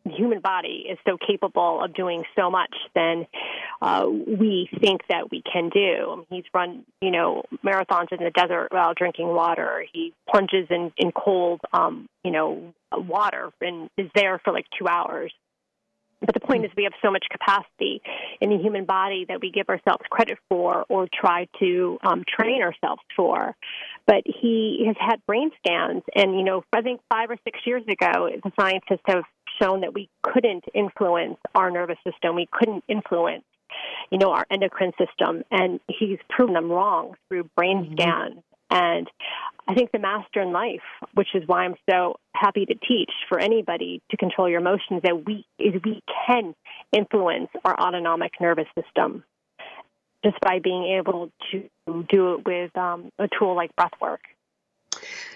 the 0.08 0.12
human 0.15 0.39
body 0.39 0.86
is 0.89 0.97
so 1.06 1.17
capable 1.17 1.84
of 1.84 1.93
doing 1.93 2.23
so 2.36 2.50
much 2.50 2.73
than 2.95 3.28
uh, 3.82 4.06
we 4.08 4.69
think 4.80 5.02
that 5.10 5.30
we 5.32 5.41
can 5.41 5.69
do. 5.69 6.26
He's 6.30 6.45
run, 6.54 6.86
you 7.02 7.12
know, 7.12 7.43
marathons 7.65 8.12
in 8.12 8.23
the 8.23 8.32
desert 8.32 8.69
while 8.71 8.93
drinking 8.93 9.28
water. 9.28 9.86
He 9.91 10.13
plunges 10.30 10.67
in, 10.69 10.91
in 10.97 11.12
cold, 11.12 11.62
um, 11.73 12.08
you 12.23 12.32
know, 12.32 12.73
water 12.91 13.52
and 13.62 13.89
is 13.97 14.10
there 14.15 14.39
for 14.43 14.54
like 14.54 14.65
two 14.78 14.88
hours. 14.88 15.34
But 16.22 16.34
the 16.34 16.40
point 16.40 16.66
is, 16.66 16.72
we 16.76 16.84
have 16.84 16.94
so 17.02 17.12
much 17.12 17.26
capacity 17.30 18.02
in 18.42 18.50
the 18.50 18.58
human 18.58 18.86
body 18.86 19.26
that 19.30 19.40
we 19.42 19.52
give 19.52 19.70
ourselves 19.70 20.04
credit 20.10 20.40
for 20.50 20.86
or 20.90 21.08
try 21.14 21.48
to 21.60 21.98
um, 22.04 22.24
train 22.28 22.62
ourselves 22.62 23.02
for. 23.16 23.56
But 24.08 24.24
he 24.26 24.84
has 24.88 24.96
had 25.00 25.24
brain 25.28 25.52
scans, 25.58 26.04
and 26.16 26.36
you 26.38 26.44
know, 26.44 26.64
I 26.74 26.82
think 26.82 27.02
five 27.12 27.30
or 27.30 27.38
six 27.44 27.60
years 27.66 27.84
ago, 27.84 28.30
the 28.44 28.52
scientists 28.60 29.04
have 29.06 29.24
shown 29.62 29.82
that 29.82 29.94
we 29.94 30.10
couldn't 30.24 30.64
influence 30.74 31.38
our 31.56 31.70
nervous 31.70 31.98
system. 32.06 32.36
We 32.36 32.48
couldn't 32.52 32.84
influence, 32.88 33.44
you 34.12 34.18
know, 34.18 34.32
our 34.32 34.46
endocrine 34.50 34.94
system, 34.98 35.44
and 35.52 35.80
he's 35.88 36.20
proven 36.30 36.54
them 36.54 36.72
wrong 36.72 37.16
through 37.28 37.50
brain 37.56 37.84
mm-hmm. 37.84 37.94
scans. 37.94 38.44
And 38.70 39.08
I 39.68 39.74
think 39.74 39.92
the 39.92 40.00
master 40.00 40.42
in 40.42 40.52
life, 40.52 40.82
which 41.14 41.30
is 41.34 41.44
why 41.48 41.64
I'm 41.64 41.76
so 41.90 42.20
happy 42.34 42.66
to 42.66 42.76
teach 42.76 43.12
for 43.30 43.40
anybody 43.40 44.02
to 44.12 44.18
control 44.18 44.50
your 44.50 44.60
emotions, 44.60 45.02
that 45.04 45.26
we 45.26 45.46
is 45.60 45.82
we 45.84 46.02
can 46.28 46.56
influence 46.92 47.50
our 47.66 47.80
autonomic 47.80 48.34
nervous 48.40 48.68
system 48.78 49.24
just 50.24 50.40
by 50.42 50.60
being 50.60 50.98
able 50.98 51.32
to 51.52 51.64
do 52.10 52.34
it 52.34 52.46
with 52.46 52.76
um, 52.78 53.12
a 53.20 53.28
tool 53.40 53.56
like 53.56 53.76
breath 53.76 53.92
work. 54.02 54.22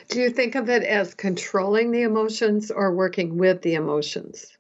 Do 0.10 0.20
you 0.20 0.30
think 0.30 0.56
of 0.56 0.70
it 0.70 0.84
as 0.84 1.14
controlling 1.14 1.92
the 1.92 2.02
emotions 2.02 2.72
or 2.72 2.94
working 2.94 3.38
with 3.38 3.62
the 3.62 3.76
emotions? 3.76 4.58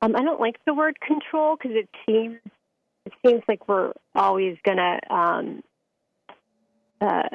Um, 0.00 0.16
I 0.16 0.22
don't 0.22 0.40
like 0.40 0.56
the 0.64 0.74
word 0.74 0.98
control 1.00 1.56
because 1.56 1.76
it 1.76 1.88
seems 2.06 2.38
it 3.06 3.12
seems 3.24 3.42
like 3.48 3.68
we're 3.68 3.92
always 4.14 4.58
going 4.64 4.76
to 4.76 5.14
um, 5.14 5.62
uh, 7.00 7.28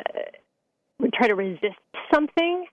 try 1.14 1.28
to 1.28 1.36
resist 1.36 1.80
something. 2.14 2.66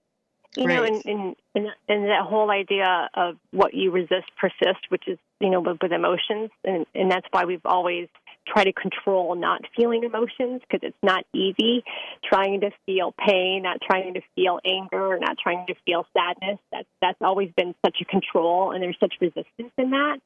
You 0.57 0.65
right. 0.67 0.77
know, 0.77 0.85
and, 0.85 1.03
and 1.07 1.37
and 1.55 1.67
and 1.89 2.05
that 2.07 2.23
whole 2.25 2.51
idea 2.51 3.09
of 3.15 3.37
what 3.53 3.73
you 3.73 3.93
resist 3.93 4.27
persists, 4.41 4.83
which 4.89 5.05
is 5.07 5.17
you 5.39 5.49
know 5.49 5.61
with, 5.61 5.79
with 5.81 5.93
emotions, 5.93 6.51
and 6.65 6.87
and 6.93 7.11
that's 7.11 7.27
why 7.31 7.45
we've 7.45 7.65
always 7.65 8.09
try 8.47 8.65
to 8.65 8.73
control 8.73 9.35
not 9.35 9.61
feeling 9.77 10.05
emotions 10.05 10.61
because 10.63 10.81
it's 10.83 10.97
not 11.03 11.25
easy 11.35 11.85
trying 12.25 12.61
to 12.61 12.71
feel 12.87 13.15
pain, 13.27 13.63
not 13.63 13.79
trying 13.81 14.15
to 14.15 14.21
feel 14.35 14.59
anger, 14.65 15.19
not 15.21 15.37
trying 15.39 15.67
to 15.67 15.75
feel 15.87 16.07
sadness. 16.17 16.59
That's 16.73 16.89
that's 17.01 17.19
always 17.21 17.51
been 17.57 17.75
such 17.85 17.99
a 18.01 18.05
control, 18.05 18.73
and 18.73 18.83
there's 18.83 18.99
such 18.99 19.15
resistance 19.21 19.73
in 19.79 19.91
that. 19.91 20.19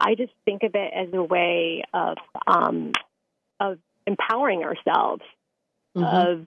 I 0.00 0.14
just 0.14 0.32
think 0.44 0.62
of 0.62 0.74
it 0.74 0.92
as 0.94 1.08
a 1.12 1.22
way 1.22 1.84
of 1.92 2.16
um, 2.46 2.92
of 3.60 3.78
empowering 4.06 4.64
ourselves, 4.64 5.22
mm-hmm. 6.00 6.30
of 6.30 6.46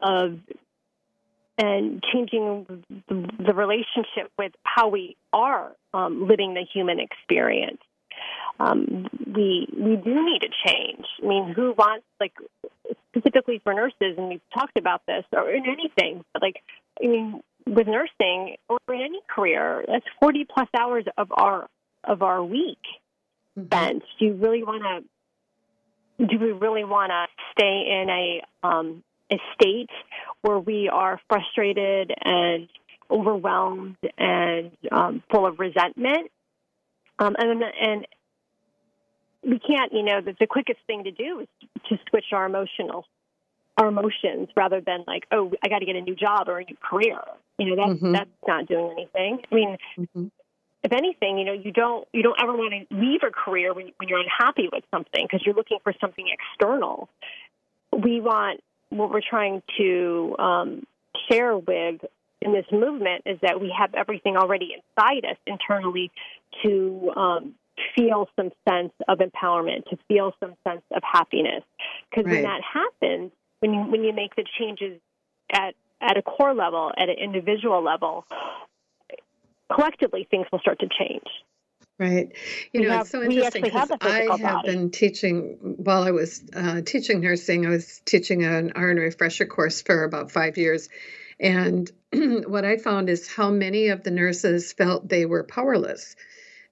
of 0.00 0.38
and 1.58 2.02
changing 2.12 2.66
the, 3.08 3.28
the, 3.38 3.52
relationship 3.52 4.30
with 4.38 4.52
how 4.64 4.88
we 4.88 5.16
are 5.32 5.72
um, 5.92 6.26
living 6.26 6.54
the 6.54 6.64
human 6.72 6.98
experience 6.98 7.80
um, 8.60 9.08
we 9.34 9.68
we 9.76 9.96
do 9.96 10.24
need 10.24 10.42
a 10.44 10.68
change. 10.68 11.06
I 11.22 11.26
mean, 11.26 11.52
who 11.54 11.74
wants 11.76 12.04
like 12.20 12.32
specifically 13.10 13.60
for 13.64 13.74
nurses, 13.74 14.16
and 14.16 14.28
we've 14.28 14.40
talked 14.54 14.76
about 14.76 15.02
this, 15.06 15.24
or 15.32 15.50
in 15.50 15.64
anything, 15.66 16.24
but 16.32 16.42
like 16.42 16.62
I 17.02 17.06
mean, 17.06 17.40
with 17.66 17.86
nursing 17.86 18.56
or 18.68 18.78
in 18.88 19.00
any 19.00 19.20
career, 19.28 19.84
that's 19.86 20.04
forty 20.20 20.44
plus 20.44 20.68
hours 20.78 21.04
of 21.16 21.28
our 21.32 21.68
of 22.04 22.22
our 22.22 22.42
week 22.42 22.78
mm-hmm. 23.58 23.66
spent. 23.66 24.02
Do 24.18 24.26
you 24.26 24.34
really 24.34 24.62
want 24.62 24.82
to? 24.82 25.08
Do 26.28 26.38
we 26.38 26.52
really 26.52 26.84
want 26.84 27.10
to 27.10 27.26
stay 27.52 28.00
in 28.00 28.08
a 28.08 28.66
um, 28.66 29.02
a 29.30 29.36
state 29.54 29.90
where 30.42 30.58
we 30.58 30.88
are 30.88 31.20
frustrated 31.28 32.12
and 32.24 32.68
overwhelmed 33.10 33.96
and 34.18 34.70
um, 34.90 35.22
full 35.30 35.46
of 35.46 35.58
resentment? 35.58 36.30
Um, 37.18 37.34
and 37.38 37.62
and 37.62 38.06
we 39.42 39.58
can't, 39.58 39.92
you 39.92 40.02
know, 40.02 40.20
the, 40.20 40.34
the 40.38 40.46
quickest 40.46 40.78
thing 40.86 41.04
to 41.04 41.10
do 41.10 41.40
is 41.40 41.48
to 41.88 41.98
switch 42.08 42.26
our 42.32 42.46
emotional 42.46 43.06
our 43.78 43.88
emotions 43.88 44.48
rather 44.54 44.80
than 44.80 45.04
like, 45.06 45.24
oh, 45.32 45.50
I 45.64 45.68
got 45.68 45.78
to 45.78 45.86
get 45.86 45.96
a 45.96 46.00
new 46.00 46.14
job 46.14 46.48
or 46.48 46.58
a 46.58 46.64
new 46.64 46.76
career. 46.82 47.18
You 47.58 47.74
know, 47.74 47.76
that's 47.76 47.98
mm-hmm. 47.98 48.12
that's 48.12 48.30
not 48.46 48.66
doing 48.66 48.92
anything. 48.92 49.38
I 49.50 49.54
mean, 49.54 49.76
mm-hmm. 49.98 50.26
If 50.82 50.92
anything, 50.92 51.38
you 51.38 51.44
know, 51.44 51.52
you 51.52 51.72
don't 51.72 52.06
you 52.12 52.22
don't 52.22 52.38
ever 52.40 52.52
want 52.52 52.72
to 52.72 52.94
leave 52.94 53.20
a 53.26 53.30
career 53.30 53.72
when 53.72 53.92
when 53.98 54.08
you're 54.08 54.20
unhappy 54.20 54.68
with 54.72 54.84
something 54.90 55.24
because 55.24 55.44
you're 55.44 55.54
looking 55.54 55.78
for 55.82 55.92
something 56.00 56.26
external. 56.28 57.08
We 57.92 58.20
want 58.20 58.60
what 58.88 59.10
we're 59.10 59.20
trying 59.28 59.62
to 59.78 60.36
um, 60.38 60.86
share 61.30 61.56
with 61.56 62.00
in 62.40 62.52
this 62.52 62.66
movement 62.72 63.22
is 63.26 63.38
that 63.42 63.60
we 63.60 63.72
have 63.76 63.94
everything 63.94 64.36
already 64.36 64.74
inside 64.74 65.24
us 65.24 65.36
internally 65.46 66.10
to 66.64 67.12
um, 67.16 67.54
feel 67.94 68.28
some 68.36 68.50
sense 68.68 68.92
of 69.08 69.18
empowerment, 69.18 69.88
to 69.90 69.98
feel 70.08 70.34
some 70.40 70.54
sense 70.66 70.82
of 70.94 71.02
happiness. 71.04 71.62
Because 72.10 72.26
right. 72.26 72.34
when 72.34 72.42
that 72.42 72.60
happens, 72.62 73.30
when 73.60 73.72
you 73.72 73.80
when 73.82 74.04
you 74.04 74.12
make 74.12 74.34
the 74.34 74.44
changes 74.58 75.00
at 75.50 75.74
at 76.00 76.16
a 76.16 76.22
core 76.22 76.54
level, 76.54 76.90
at 76.96 77.08
an 77.08 77.16
individual 77.18 77.82
level, 77.84 78.26
collectively 79.72 80.26
things 80.30 80.46
will 80.52 80.60
start 80.60 80.78
to 80.80 80.88
change. 80.98 81.26
Right. 81.98 82.32
You 82.72 82.80
we 82.80 82.86
know, 82.86 82.92
have, 82.92 83.00
it's 83.02 83.10
so 83.10 83.22
interesting 83.22 83.62
because 83.62 83.90
I 84.00 84.26
have 84.30 84.40
body. 84.40 84.70
been 84.70 84.90
teaching 84.90 85.76
while 85.76 86.02
I 86.02 86.10
was 86.10 86.42
uh, 86.54 86.80
teaching 86.80 87.20
nursing. 87.20 87.66
I 87.66 87.70
was 87.70 88.00
teaching 88.04 88.44
an 88.44 88.72
RN 88.74 88.96
refresher 88.96 89.46
course 89.46 89.82
for 89.82 90.02
about 90.04 90.32
five 90.32 90.56
years. 90.56 90.88
And 91.38 91.90
what 92.12 92.64
I 92.64 92.78
found 92.78 93.08
is 93.08 93.32
how 93.32 93.50
many 93.50 93.88
of 93.88 94.02
the 94.02 94.10
nurses 94.10 94.72
felt 94.72 95.08
they 95.08 95.26
were 95.26 95.44
powerless 95.44 96.16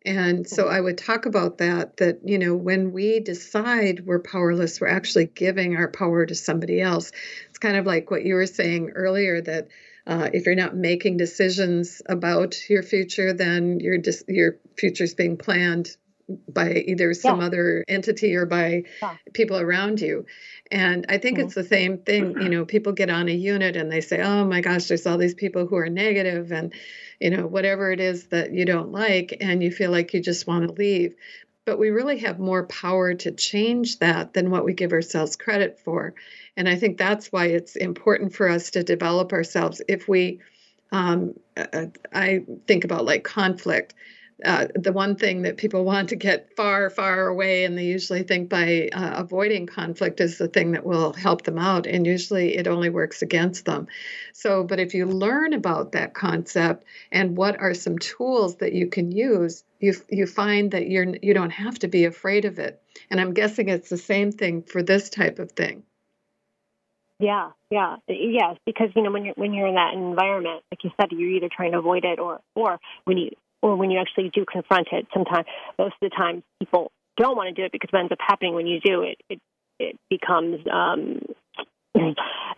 and 0.05 0.49
so 0.49 0.67
I 0.67 0.81
would 0.81 0.97
talk 0.97 1.27
about 1.27 1.59
that 1.59 1.99
that, 1.99 2.21
you 2.25 2.39
know, 2.39 2.55
when 2.55 2.93
we 2.93 3.21
decide 3.21 4.07
we're 4.07 4.21
powerless, 4.21 4.81
we're 4.81 4.89
actually 4.89 5.27
giving 5.27 5.77
our 5.77 5.89
power 5.89 6.25
to 6.25 6.35
somebody 6.35 6.81
else. 6.81 7.13
It's 7.51 7.59
kind 7.59 7.77
of 7.77 7.85
like 7.85 8.11
what 8.11 8.25
you 8.25 8.35
were 8.35 8.47
saying 8.47 8.91
earlier 8.91 9.43
that 9.43 9.69
uh, 10.07 10.31
if 10.33 10.47
you're 10.47 10.55
not 10.55 10.75
making 10.75 11.17
decisions 11.17 12.03
about 12.07 12.69
your 12.69 12.83
future, 12.83 13.33
then 13.33 13.81
your 13.81 13.99
dis- 13.99 14.25
your 14.29 14.57
future's 14.77 15.15
being 15.15 15.37
planned 15.37 15.97
by 16.49 16.73
either 16.73 17.13
some 17.15 17.41
yeah. 17.41 17.47
other 17.47 17.85
entity 17.89 18.35
or 18.37 18.47
by 18.47 18.85
yeah. 19.03 19.17
people 19.33 19.59
around 19.59 20.01
you. 20.01 20.27
And 20.71 21.07
I 21.09 21.19
think 21.19 21.39
mm-hmm. 21.39 21.47
it's 21.47 21.55
the 21.55 21.65
same 21.65 21.99
thing. 21.99 22.41
You 22.41 22.49
know, 22.49 22.65
people 22.65 22.93
get 22.93 23.11
on 23.11 23.29
a 23.29 23.35
unit 23.35 23.77
and 23.77 23.91
they 23.91 24.01
say, 24.01 24.23
"Oh 24.23 24.45
my 24.45 24.61
gosh, 24.61 24.87
there's 24.87 25.07
all 25.07 25.19
these 25.19 25.35
people 25.35 25.67
who 25.67 25.77
are 25.77 25.89
negative 25.89 26.53
and 26.53 26.73
you 27.19 27.31
know, 27.31 27.47
whatever 27.47 27.93
it 27.93 28.01
is 28.01 28.29
that 28.29 28.53
you 28.53 28.65
don't 28.65 28.93
like 28.93 29.37
and 29.41 29.63
you 29.63 29.71
feel 29.71 29.91
like 29.91 30.15
you 30.15 30.21
just 30.21 30.47
want 30.47 30.67
to 30.67 30.75
leave." 30.75 31.15
But 31.67 31.79
we 31.79 31.91
really 31.91 32.19
have 32.19 32.39
more 32.39 32.67
power 32.67 33.15
to 33.15 33.33
change 33.33 33.99
that 33.99 34.33
than 34.33 34.51
what 34.51 34.65
we 34.65 34.73
give 34.73 34.93
ourselves 34.93 35.37
credit 35.37 35.79
for. 35.81 36.15
And 36.61 36.69
I 36.69 36.77
think 36.77 36.99
that's 36.99 37.33
why 37.33 37.47
it's 37.47 37.75
important 37.75 38.35
for 38.35 38.47
us 38.47 38.73
to 38.73 38.83
develop 38.83 39.33
ourselves. 39.33 39.81
If 39.89 40.07
we, 40.07 40.41
um, 40.93 41.33
uh, 41.57 41.87
I 42.13 42.45
think 42.67 42.85
about 42.85 43.07
like 43.07 43.25
conflict 43.25 43.95
uh, 44.45 44.67
the 44.75 44.93
one 44.93 45.17
thing 45.17 45.41
that 45.43 45.57
people 45.57 45.85
want 45.93 46.11
to 46.11 46.17
get 46.17 46.55
far, 46.57 46.91
far 46.91 47.29
away, 47.29 47.65
and 47.65 47.79
they 47.79 47.87
usually 47.87 48.25
think 48.25 48.51
by 48.51 48.91
uh, 48.93 49.13
avoiding 49.15 49.67
conflict 49.67 50.21
is 50.21 50.37
the 50.37 50.49
thing 50.49 50.73
that 50.73 50.85
will 50.85 51.15
help 51.15 51.45
them 51.45 51.59
out, 51.59 51.87
and 51.87 52.07
usually 52.07 52.59
it 52.59 52.67
only 52.67 52.91
works 52.91 53.23
against 53.23 53.65
them. 53.65 53.87
So, 54.35 54.63
but 54.63 54.79
if 54.79 54.93
you 54.93 55.07
learn 55.07 55.55
about 55.55 55.93
that 55.93 56.13
concept 56.13 56.85
and 57.11 57.39
what 57.39 57.59
are 57.59 57.73
some 57.73 57.99
tools 57.99 58.57
that 58.57 58.75
you 58.75 58.89
can 58.89 59.13
use, 59.13 59.65
you 59.79 59.95
you 60.11 60.27
find 60.27 60.73
that 60.73 60.91
you're 60.91 61.17
you 61.23 61.33
don't 61.33 61.51
have 61.65 61.79
to 61.79 61.89
be 61.89 62.05
afraid 62.05 62.45
of 62.45 62.59
it. 62.59 62.83
And 63.11 63.19
I'm 63.19 63.33
guessing 63.33 63.71
it's 63.71 63.89
the 63.89 63.97
same 63.97 64.31
thing 64.31 64.63
for 64.63 64.83
this 64.83 65.09
type 65.09 65.39
of 65.39 65.53
thing. 65.53 65.85
Yeah, 67.21 67.51
yeah, 67.71 67.97
yes. 68.09 68.57
Because 68.65 68.89
you 68.97 69.03
know 69.03 69.11
when 69.11 69.27
you're 69.27 69.35
when 69.35 69.53
you're 69.53 69.67
in 69.67 69.75
that 69.75 69.93
environment, 69.95 70.63
like 70.73 70.83
you 70.83 70.91
said, 70.99 71.13
you're 71.13 71.31
either 71.31 71.51
trying 71.55 71.73
to 71.73 71.79
avoid 71.79 72.05
it 72.05 72.19
or 72.19 72.41
or 72.55 72.81
when 73.05 73.19
you 73.19 73.31
or 73.63 73.77
when 73.77 73.91
you 73.91 74.01
actually 74.01 74.31
do 74.31 74.45
confront 74.51 74.89
it, 74.91 75.07
sometimes 75.13 75.47
most 75.79 75.95
of 76.01 76.11
the 76.11 76.17
time 76.17 76.43
people 76.59 76.91
don't 77.19 77.37
want 77.37 77.55
to 77.55 77.61
do 77.61 77.65
it 77.65 77.73
because 77.73 77.89
what 77.93 78.01
ends 78.01 78.13
up 78.13 78.19
happening 78.27 78.55
when 78.55 78.67
you 78.67 78.81
do 78.81 79.03
it, 79.03 79.19
it 79.29 79.39
it 79.79 79.99
becomes 80.09 80.61
um, 80.73 81.21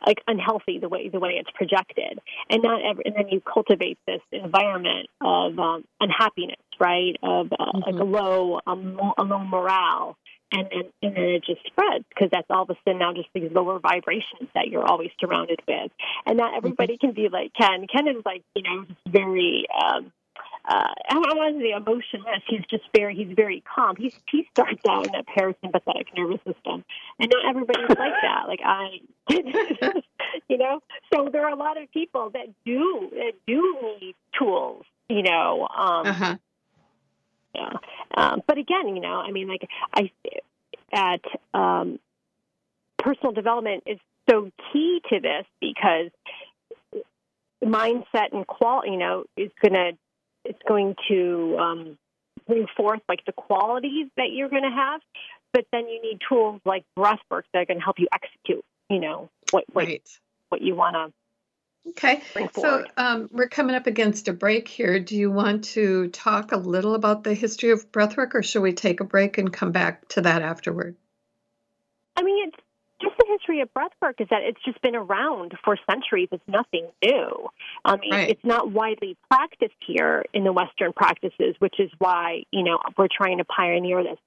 like 0.07 0.19
unhealthy 0.29 0.79
the 0.79 0.89
way 0.89 1.09
the 1.09 1.19
way 1.19 1.41
it's 1.41 1.51
projected, 1.55 2.21
and 2.49 2.63
not 2.63 2.81
ever, 2.85 3.03
and 3.05 3.17
then 3.17 3.29
you 3.31 3.41
cultivate 3.41 3.99
this 4.07 4.21
environment 4.31 5.09
of 5.21 5.59
um, 5.59 5.85
unhappiness, 6.01 6.61
right? 6.79 7.17
Of 7.23 7.49
uh, 7.53 7.65
mm-hmm. 7.65 7.91
like 7.91 8.01
a 8.01 8.05
low 8.05 8.61
um, 8.67 8.99
a 9.19 9.25
low 9.25 9.39
morale, 9.39 10.17
and 10.53 10.69
then 10.71 10.83
and 11.03 11.17
then 11.17 11.25
it 11.25 11.45
just 11.45 11.65
spreads 11.67 12.05
because 12.09 12.29
that's 12.31 12.47
all 12.51 12.63
of 12.63 12.71
a 12.71 12.77
sudden 12.85 12.99
now 12.99 13.13
just 13.13 13.29
these 13.35 13.51
lower 13.53 13.79
vibrations 13.79 14.49
that 14.55 14.69
you're 14.69 14.87
always 14.87 15.11
surrounded 15.21 15.61
with, 15.67 15.91
and 16.27 16.37
not 16.37 16.55
everybody 16.57 16.95
mm-hmm. 16.95 17.07
can 17.07 17.15
be 17.15 17.29
like 17.29 17.53
Ken. 17.55 17.87
Ken 17.93 18.07
is 18.09 18.23
like 18.25 18.43
you 18.55 18.63
know 18.63 18.85
just 18.85 19.01
very. 19.07 19.67
Um, 19.83 20.13
uh, 20.65 20.95
I 21.09 21.15
don't 21.15 21.37
want 21.37 21.57
to 21.57 21.61
say 21.61 21.71
emotionless. 21.73 22.43
He's 22.47 22.65
just 22.71 22.85
very, 22.95 23.17
he's 23.17 23.35
very 23.35 23.65
calm. 23.75 23.97
He's, 23.97 24.15
he 24.31 24.47
starts 24.53 24.81
out 24.89 25.07
in 25.07 25.13
that 25.13 25.27
parasympathetic 25.27 26.07
nervous 26.17 26.39
system. 26.47 26.85
And 27.19 27.33
not 27.35 27.51
everybody's 27.51 27.89
like 27.99 28.13
that. 28.23 28.45
Like 28.47 28.61
I, 28.65 29.01
you 30.49 30.59
know, 30.59 30.81
so 31.13 31.29
there 31.33 31.45
are 31.47 31.53
a 31.53 31.57
lot 31.57 31.83
of 31.83 31.91
people 31.91 32.31
that 32.31 32.47
do, 32.65 33.11
that 33.11 33.33
do 33.45 33.77
need 34.01 34.15
tools, 34.39 34.85
you 35.09 35.23
know, 35.23 35.67
um, 35.77 36.07
uh-huh. 36.07 36.37
Yeah. 37.55 37.71
Um, 38.17 38.43
but 38.47 38.59
again, 38.59 38.89
you 38.95 39.01
know, 39.01 39.21
I 39.21 39.31
mean, 39.31 39.49
like 39.49 39.69
I, 39.95 40.11
at, 40.93 41.21
um, 41.55 41.99
personal 42.99 43.33
development 43.33 43.85
is 43.87 43.99
so 44.31 44.51
key 44.73 45.01
to 45.11 45.21
this 45.21 45.45
because 45.61 46.11
mindset 47.63 48.33
and 48.33 48.47
quality, 48.47 48.93
you 48.93 48.99
know, 48.99 49.25
is 49.37 49.51
going 49.61 49.75
to 49.75 49.93
it's 50.45 50.59
going 50.67 50.97
to 51.09 51.57
um, 51.59 51.99
bring 52.47 52.67
forth 52.77 53.01
like 53.09 53.25
the 53.25 53.33
qualities 53.33 54.09
that 54.17 54.31
you're 54.33 54.49
going 54.49 54.65
to 54.65 54.71
have. 54.71 55.01
But 55.53 55.67
then 55.71 55.89
you 55.89 56.01
need 56.03 56.21
tools 56.29 56.61
like 56.65 56.85
breath 56.97 57.21
work 57.31 57.45
that 57.53 57.61
are 57.61 57.65
going 57.67 57.79
to 57.79 57.85
help 57.85 57.99
you 57.99 58.09
execute. 58.13 58.65
You 58.89 59.01
know 59.01 59.31
what 59.51 59.65
what, 59.73 59.87
right. 59.87 60.09
what 60.49 60.63
you 60.63 60.75
want 60.75 60.95
to. 60.95 61.13
Okay, 61.89 62.23
so 62.55 62.85
um, 62.97 63.29
we're 63.33 63.49
coming 63.49 63.75
up 63.75 63.89
against 63.89 64.29
a 64.29 64.33
break 64.33 64.69
here. 64.69 65.01
Do 65.01 65.17
you 65.17 65.33
want 65.33 65.65
to 65.65 66.09
talk 66.09 66.53
a 66.53 66.57
little 66.57 66.95
about 66.95 67.25
the 67.25 67.35
history 67.35 67.71
of 67.71 67.91
breathwork, 67.91 68.35
or 68.35 68.43
should 68.43 68.63
we 68.63 68.73
take 68.73 69.01
a 69.01 69.05
break 69.05 69.37
and 69.37 69.53
come 69.53 69.73
back 69.73 70.07
to 70.09 70.21
that 70.21 70.43
afterward? 70.43 70.95
I 72.17 72.23
mean, 72.23 72.49
it's 72.49 72.57
just 73.01 73.17
the 73.19 73.27
history 73.29 73.61
of 73.61 73.69
breathwork 73.75 74.21
is 74.21 74.29
that 74.31 74.43
it's 74.43 74.63
just 74.65 74.81
been 74.81 74.95
around 74.95 75.55
for 75.65 75.77
centuries. 75.91 76.29
It's 76.31 76.43
nothing 76.47 76.87
new. 77.03 77.49
I 77.85 77.97
mean, 77.97 78.13
right. 78.13 78.31
it's 78.31 78.45
not 78.45 78.71
widely 78.71 79.17
practiced 79.29 79.75
here 79.85 80.25
in 80.33 80.45
the 80.45 80.53
Western 80.53 80.93
practices, 80.93 81.57
which 81.59 81.81
is 81.81 81.91
why 81.99 82.45
you 82.53 82.63
know 82.63 82.79
we're 82.97 83.09
trying 83.15 83.39
to 83.39 83.45
pioneer 83.45 84.05
this. 84.05 84.19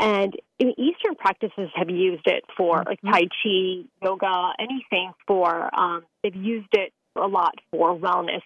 And 0.00 0.34
Eastern 0.58 1.14
practices 1.16 1.68
have 1.74 1.90
used 1.90 2.26
it 2.26 2.44
for 2.56 2.82
like 2.86 3.00
mm-hmm. 3.02 3.12
Tai 3.12 3.22
Chi, 3.42 3.88
yoga, 4.02 4.52
anything 4.58 5.12
for. 5.26 5.70
Um, 5.78 6.04
they've 6.22 6.34
used 6.34 6.72
it 6.72 6.92
a 7.16 7.26
lot 7.26 7.54
for 7.70 7.94
wellness, 7.96 8.42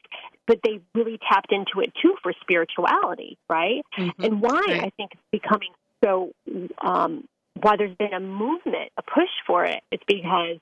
but 0.47 0.59
they 0.65 0.81
really 0.95 1.19
tapped 1.31 1.53
into 1.53 1.81
it 1.81 1.93
too 2.03 2.17
for 2.23 2.33
spirituality, 2.41 3.39
right? 3.49 3.83
Mm-hmm. 3.97 4.25
And 4.25 4.41
why 4.41 4.65
right. 4.67 4.85
I 4.85 4.91
think 4.97 5.13
it's 5.13 5.43
becoming 5.43 5.71
so 6.05 6.33
um, 6.85 7.25
why 7.61 7.77
there's 7.77 7.97
been 7.97 8.13
a 8.13 8.21
movement, 8.21 8.91
a 8.97 9.03
push 9.03 9.31
for 9.47 9.65
it, 9.65 9.81
it's 9.91 10.03
because 10.07 10.59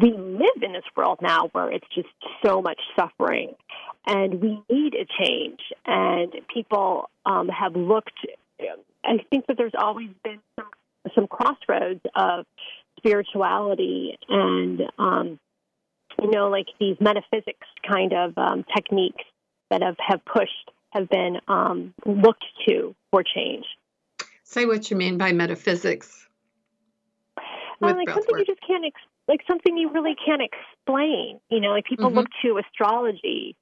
we 0.00 0.12
live 0.12 0.62
in 0.62 0.72
this 0.72 0.84
world 0.96 1.18
now 1.20 1.48
where 1.52 1.70
it's 1.70 1.86
just 1.94 2.08
so 2.44 2.62
much 2.62 2.80
suffering 2.96 3.54
and 4.06 4.40
we 4.40 4.62
need 4.70 4.94
a 4.94 5.06
change. 5.24 5.60
And 5.84 6.32
people 6.52 7.10
um, 7.26 7.48
have 7.48 7.74
looked, 7.74 8.26
I 9.04 9.18
think 9.30 9.46
that 9.46 9.56
there's 9.56 9.74
always 9.78 10.10
been 10.24 10.40
some, 10.56 10.68
some 11.14 11.26
crossroads 11.26 12.00
of 12.14 12.44
spirituality 12.98 14.18
and, 14.28 14.82
um, 14.98 15.38
you 16.20 16.30
know, 16.30 16.48
like 16.48 16.66
these 16.80 16.96
metaphysics 17.00 17.66
kind 17.88 18.12
of 18.12 18.36
um, 18.36 18.64
techniques 18.74 19.24
that 19.70 19.82
have, 19.82 19.96
have 19.98 20.24
pushed, 20.24 20.70
have 20.90 21.08
been 21.08 21.38
um, 21.46 21.94
looked 22.04 22.44
to 22.66 22.94
for 23.10 23.22
change. 23.22 23.64
Say 24.42 24.66
what 24.66 24.90
you 24.90 24.96
mean 24.96 25.18
by 25.18 25.32
metaphysics 25.32 26.28
uh, 27.82 27.94
like 27.94 28.08
something 28.08 28.32
work. 28.32 28.40
you 28.40 28.46
just 28.46 28.66
can't 28.66 28.84
ex- 28.84 29.00
like 29.26 29.40
something 29.46 29.76
you 29.76 29.90
really 29.90 30.16
can't 30.24 30.42
explain. 30.42 31.40
You 31.50 31.60
know, 31.60 31.70
like 31.70 31.84
people 31.84 32.06
mm-hmm. 32.06 32.18
look 32.18 32.28
to 32.42 32.58
astrology. 32.58 33.56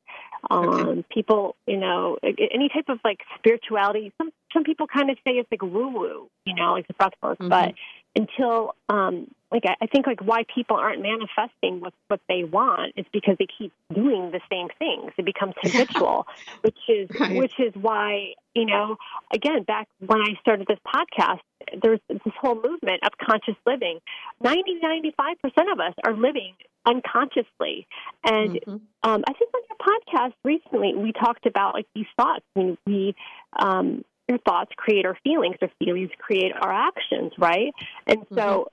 Um, 0.51 0.69
okay. 0.69 1.05
People, 1.13 1.57
you 1.67 1.77
know, 1.77 2.19
any 2.23 2.69
type 2.69 2.89
of 2.89 2.99
like 3.05 3.19
spirituality. 3.39 4.13
Some 4.19 4.31
some 4.57 4.65
people 4.65 4.87
kind 4.87 5.11
of 5.11 5.19
say 5.19 5.33
it's 5.33 5.51
like 5.51 5.63
woo 5.63 5.89
woo. 5.89 6.29
You 6.47 6.55
know, 6.55 6.73
like 6.73 6.87
the 6.89 6.95
breath 6.95 7.13
work, 7.23 7.39
mm-hmm. 7.39 7.49
but 7.49 7.75
until 8.17 8.75
um, 8.89 9.29
like 9.53 9.65
I, 9.67 9.75
I 9.83 9.87
think 9.87 10.07
like 10.07 10.21
why 10.23 10.45
people 10.53 10.77
aren't 10.77 11.03
manifesting 11.03 11.81
what 11.81 11.93
what 12.09 12.21
they 12.29 12.45
want 12.45 12.95
is 12.97 13.05
because 13.13 13.37
they 13.39 13.47
keep 13.59 13.73
doing 13.95 14.31
the 14.33 14.41
same 14.51 14.69
things. 14.79 15.13
It 15.19 15.25
becomes 15.25 15.55
habitual, 15.63 16.27
which 16.63 16.79
is 16.89 17.09
right. 17.21 17.37
which 17.37 17.53
is 17.59 17.73
why 17.75 18.33
you 18.55 18.65
know 18.65 18.97
again 19.33 19.63
back 19.63 19.87
when 20.05 20.21
I 20.21 20.35
started 20.41 20.67
this 20.67 20.79
podcast, 20.87 21.41
there's 21.83 22.01
this 22.09 22.33
whole 22.41 22.57
movement 22.57 23.03
of 23.05 23.13
conscious 23.25 23.57
living. 23.67 24.01
90 24.41 24.75
95 24.83 25.37
percent 25.43 25.71
of 25.71 25.79
us 25.79 25.95
are 26.05 26.15
living 26.15 26.55
unconsciously, 26.87 27.87
and 28.25 28.53
mm-hmm. 28.53 28.77
um, 29.03 29.25
I 29.29 29.33
think 29.35 29.51
on 29.55 29.61
your 29.69 29.79
podcast 29.79 30.33
recently 30.43 30.95
we 30.95 31.13
talked 31.13 31.45
about 31.45 31.75
like 31.75 31.87
these 31.95 32.07
thoughts. 32.17 32.45
I 32.57 32.59
mean, 32.59 32.79
we 32.87 33.15
um, 33.59 34.05
your 34.29 34.39
thoughts 34.39 34.71
create 34.77 35.07
our 35.07 35.17
feelings, 35.23 35.57
our 35.63 35.71
feelings 35.79 36.11
create 36.19 36.53
our 36.59 36.73
actions, 36.73 37.33
right? 37.39 37.73
And 38.07 38.27
so, 38.35 38.71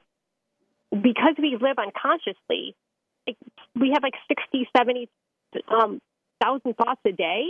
mm-hmm. 0.94 1.02
because 1.02 1.36
we 1.38 1.58
live 1.60 1.78
unconsciously, 1.78 2.76
we 3.76 3.92
have 3.94 4.04
like 4.04 4.16
60, 4.28 4.68
70 4.76 5.10
um, 5.68 6.00
thousand 6.42 6.76
thoughts 6.76 7.02
a 7.06 7.12
day, 7.12 7.46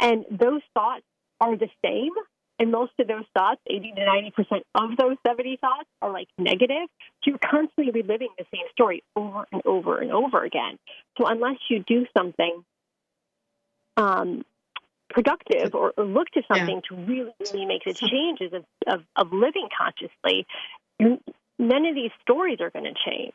and 0.00 0.24
those 0.30 0.62
thoughts 0.74 1.04
are 1.40 1.56
the 1.56 1.68
same. 1.84 2.12
And 2.58 2.72
most 2.72 2.92
of 2.98 3.06
those 3.06 3.26
thoughts, 3.34 3.60
80 3.66 3.92
to 3.96 4.00
90% 4.00 4.62
of 4.74 4.96
those 4.96 5.16
70 5.26 5.58
thoughts 5.60 5.88
are 6.00 6.10
like 6.10 6.28
negative. 6.38 6.88
So 7.22 7.32
you're 7.32 7.38
constantly 7.38 7.90
reliving 7.90 8.30
the 8.38 8.46
same 8.50 8.64
story 8.72 9.04
over 9.14 9.44
and 9.52 9.60
over 9.66 9.98
and 10.00 10.10
over 10.10 10.42
again. 10.42 10.78
So 11.18 11.26
unless 11.26 11.58
you 11.68 11.84
do 11.86 12.06
something 12.16 12.64
um, 13.98 14.44
productive 15.10 15.74
or, 15.74 15.92
or 15.96 16.04
look 16.04 16.28
to 16.30 16.42
something 16.48 16.80
yeah. 16.82 16.96
to 16.96 17.04
really, 17.06 17.32
really 17.52 17.66
make 17.66 17.82
the 17.84 17.94
changes 17.94 18.52
of, 18.52 18.64
of, 18.86 19.04
of 19.16 19.32
living 19.32 19.68
consciously, 19.76 20.46
none 21.58 21.86
of 21.86 21.94
these 21.94 22.10
stories 22.22 22.58
are 22.60 22.70
going 22.70 22.84
to 22.84 22.94
change. 23.08 23.32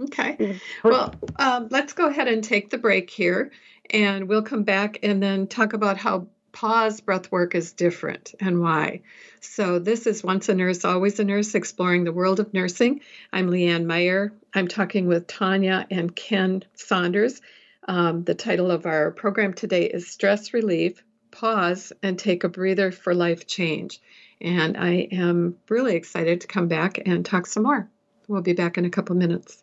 Okay. 0.00 0.58
Well, 0.82 1.14
um, 1.38 1.68
let's 1.70 1.92
go 1.92 2.08
ahead 2.08 2.26
and 2.26 2.42
take 2.42 2.70
the 2.70 2.78
break 2.78 3.10
here, 3.10 3.52
and 3.90 4.28
we'll 4.28 4.42
come 4.42 4.64
back 4.64 4.98
and 5.04 5.22
then 5.22 5.46
talk 5.46 5.72
about 5.72 5.96
how 5.96 6.26
pause 6.50 7.00
breath 7.00 7.30
work 7.30 7.54
is 7.54 7.72
different 7.72 8.34
and 8.40 8.60
why. 8.60 9.02
So, 9.40 9.78
this 9.78 10.06
is 10.06 10.24
Once 10.24 10.48
a 10.48 10.54
Nurse, 10.54 10.84
Always 10.84 11.20
a 11.20 11.24
Nurse, 11.24 11.54
exploring 11.54 12.04
the 12.04 12.12
world 12.12 12.40
of 12.40 12.52
nursing. 12.52 13.02
I'm 13.32 13.50
Leanne 13.50 13.86
Meyer. 13.86 14.32
I'm 14.52 14.66
talking 14.66 15.06
with 15.06 15.28
Tanya 15.28 15.86
and 15.90 16.14
Ken 16.14 16.64
Saunders. 16.74 17.40
Um, 17.86 18.24
the 18.24 18.34
title 18.34 18.70
of 18.70 18.86
our 18.86 19.10
program 19.10 19.52
today 19.52 19.84
is 19.86 20.08
Stress 20.08 20.54
Relief 20.54 21.02
Pause 21.30 21.92
and 22.02 22.18
Take 22.18 22.44
a 22.44 22.48
Breather 22.48 22.92
for 22.92 23.14
Life 23.14 23.46
Change. 23.46 24.00
And 24.40 24.76
I 24.76 25.08
am 25.12 25.56
really 25.68 25.96
excited 25.96 26.42
to 26.42 26.46
come 26.46 26.68
back 26.68 27.00
and 27.04 27.26
talk 27.26 27.46
some 27.46 27.64
more. 27.64 27.90
We'll 28.28 28.42
be 28.42 28.52
back 28.52 28.78
in 28.78 28.84
a 28.84 28.90
couple 28.90 29.16
minutes. 29.16 29.62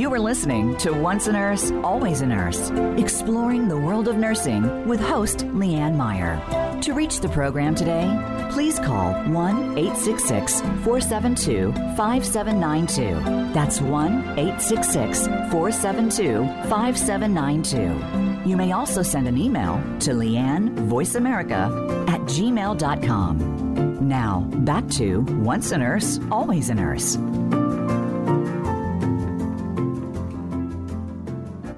You 0.00 0.10
are 0.14 0.18
listening 0.18 0.78
to 0.78 0.92
Once 0.92 1.26
a 1.26 1.32
Nurse, 1.32 1.70
Always 1.84 2.22
a 2.22 2.26
Nurse, 2.26 2.70
exploring 2.96 3.68
the 3.68 3.76
world 3.76 4.08
of 4.08 4.16
nursing 4.16 4.88
with 4.88 4.98
host 4.98 5.40
Leanne 5.40 5.94
Meyer. 5.94 6.40
To 6.80 6.94
reach 6.94 7.20
the 7.20 7.28
program 7.28 7.74
today, 7.74 8.08
please 8.50 8.78
call 8.78 9.12
1 9.12 9.76
866 9.76 10.62
472 10.62 11.74
5792. 11.98 13.52
That's 13.52 13.82
1 13.82 14.38
866 14.38 15.26
472 15.26 16.46
5792. 16.70 18.48
You 18.48 18.56
may 18.56 18.72
also 18.72 19.02
send 19.02 19.28
an 19.28 19.36
email 19.36 19.74
to 20.00 20.12
Leanne 20.12 20.74
VoiceAmerica 20.88 22.08
at 22.08 22.20
gmail.com. 22.22 23.98
Now, 24.08 24.48
back 24.64 24.88
to 24.92 25.20
Once 25.42 25.72
a 25.72 25.78
Nurse, 25.78 26.18
Always 26.30 26.70
a 26.70 26.74
Nurse. 26.74 27.18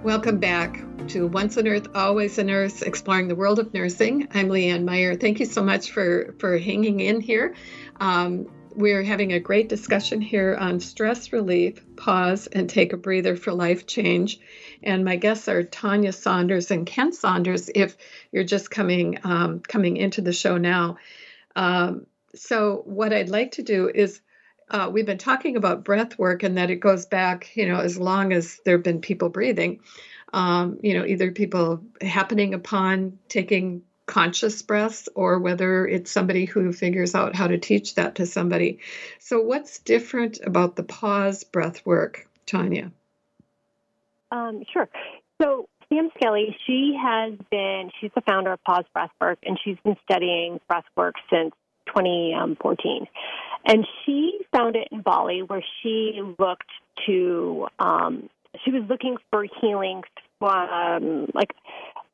Welcome 0.03 0.39
back 0.39 0.83
to 1.11 1.29
Once 1.29 1.57
a 1.57 1.63
Nurse, 1.63 1.87
Always 1.95 2.37
a 2.37 2.43
Nurse, 2.43 2.83
exploring 2.83 3.29
the 3.29 3.37
world 3.37 3.61
of 3.61 3.73
nursing. 3.73 4.27
I'm 4.35 4.49
Leanne 4.49 4.85
Meyer. 4.85 5.15
Thank 5.15 5.39
you 5.39 5.47
so 5.47 5.63
much 5.63 5.93
for, 5.93 6.35
for 6.41 6.59
hanging 6.59 6.99
in 6.99 7.21
here. 7.21 7.55
Um, 8.01 8.49
we're 8.75 9.05
having 9.05 9.33
a 9.33 9.39
great 9.39 9.69
discussion 9.69 10.21
here 10.21 10.57
on 10.59 10.81
stress 10.81 11.33
relief, 11.33 11.85
pause, 11.95 12.49
and 12.49 12.69
take 12.69 12.93
a 12.93 12.97
breather 12.97 13.37
for 13.37 13.53
life 13.53 13.87
change. 13.87 14.41
And 14.83 15.05
my 15.05 15.15
guests 15.15 15.47
are 15.47 15.63
Tanya 15.63 16.11
Saunders 16.11 16.73
and 16.73 16.85
Ken 16.85 17.13
Saunders. 17.13 17.71
If 17.73 17.97
you're 18.33 18.43
just 18.43 18.73
coming 18.73 19.21
um, 19.23 19.61
coming 19.61 19.97
into 19.97 20.21
the 20.21 20.33
show 20.33 20.57
now, 20.59 20.97
um, 21.55 22.07
so 22.35 22.83
what 22.87 23.13
I'd 23.13 23.31
like 23.31 23.53
to 23.53 23.63
do 23.63 23.89
is 23.89 24.21
uh, 24.73 24.91
we've 24.91 25.07
been 25.07 25.19
talking 25.19 25.57
about 25.57 25.85
breath 25.85 26.19
work 26.19 26.43
and 26.43 26.57
that 26.57 26.71
it 26.71 26.77
goes 26.77 27.07
back, 27.07 27.55
you 27.55 27.69
know, 27.69 27.79
as 27.79 27.99
long 27.99 28.33
as 28.33 28.59
there 28.65 28.77
have 28.77 28.83
been 28.83 29.01
people 29.01 29.29
breathing. 29.29 29.81
Um, 30.33 30.79
you 30.83 30.99
know, 30.99 31.05
either 31.05 31.31
people 31.31 31.83
happening 32.01 32.55
upon 32.55 33.19
taking 33.29 33.83
conscious 34.07 34.63
breaths 34.63 35.09
or 35.15 35.39
whether 35.39 35.87
it's 35.87 36.11
somebody 36.11 36.47
who 36.47 36.73
figures 36.73 37.15
out 37.15 37.37
how 37.37 37.47
to 37.47 37.59
teach 37.59 37.97
that 37.97 38.15
to 38.15 38.27
somebody. 38.27 38.79
So, 39.19 39.41
what's 39.41 39.79
different 39.81 40.41
about 40.45 40.77
the 40.77 40.85
pause 40.85 41.45
breath 41.45 41.85
work, 41.85 42.27
Tanya? 42.47 42.91
Um, 44.31 44.63
sure. 44.73 44.89
So, 45.41 45.69
Sam 45.91 46.09
Skelly, 46.17 46.57
she 46.67 46.97
has 46.99 47.35
been, 47.51 47.91
she's 48.01 48.11
the 48.15 48.23
founder 48.23 48.53
of 48.53 48.65
Pause 48.65 48.87
Breathwork, 48.97 49.37
and 49.43 49.59
she's 49.63 49.77
been 49.85 49.97
studying 50.03 50.59
breathwork 50.71 51.13
since 51.31 51.53
2014. 51.87 53.07
And 53.65 53.87
she 54.05 54.41
found 54.53 54.77
it 54.77 54.89
in 54.91 55.03
Bali 55.03 55.43
where 55.43 55.65
she 55.83 56.21
looked 56.39 56.71
to, 57.07 57.69
um, 57.79 58.29
she 58.65 58.71
was 58.71 58.83
looking 58.89 59.17
for 59.31 59.47
healing 59.61 60.03
um, 60.41 61.29
like 61.35 61.53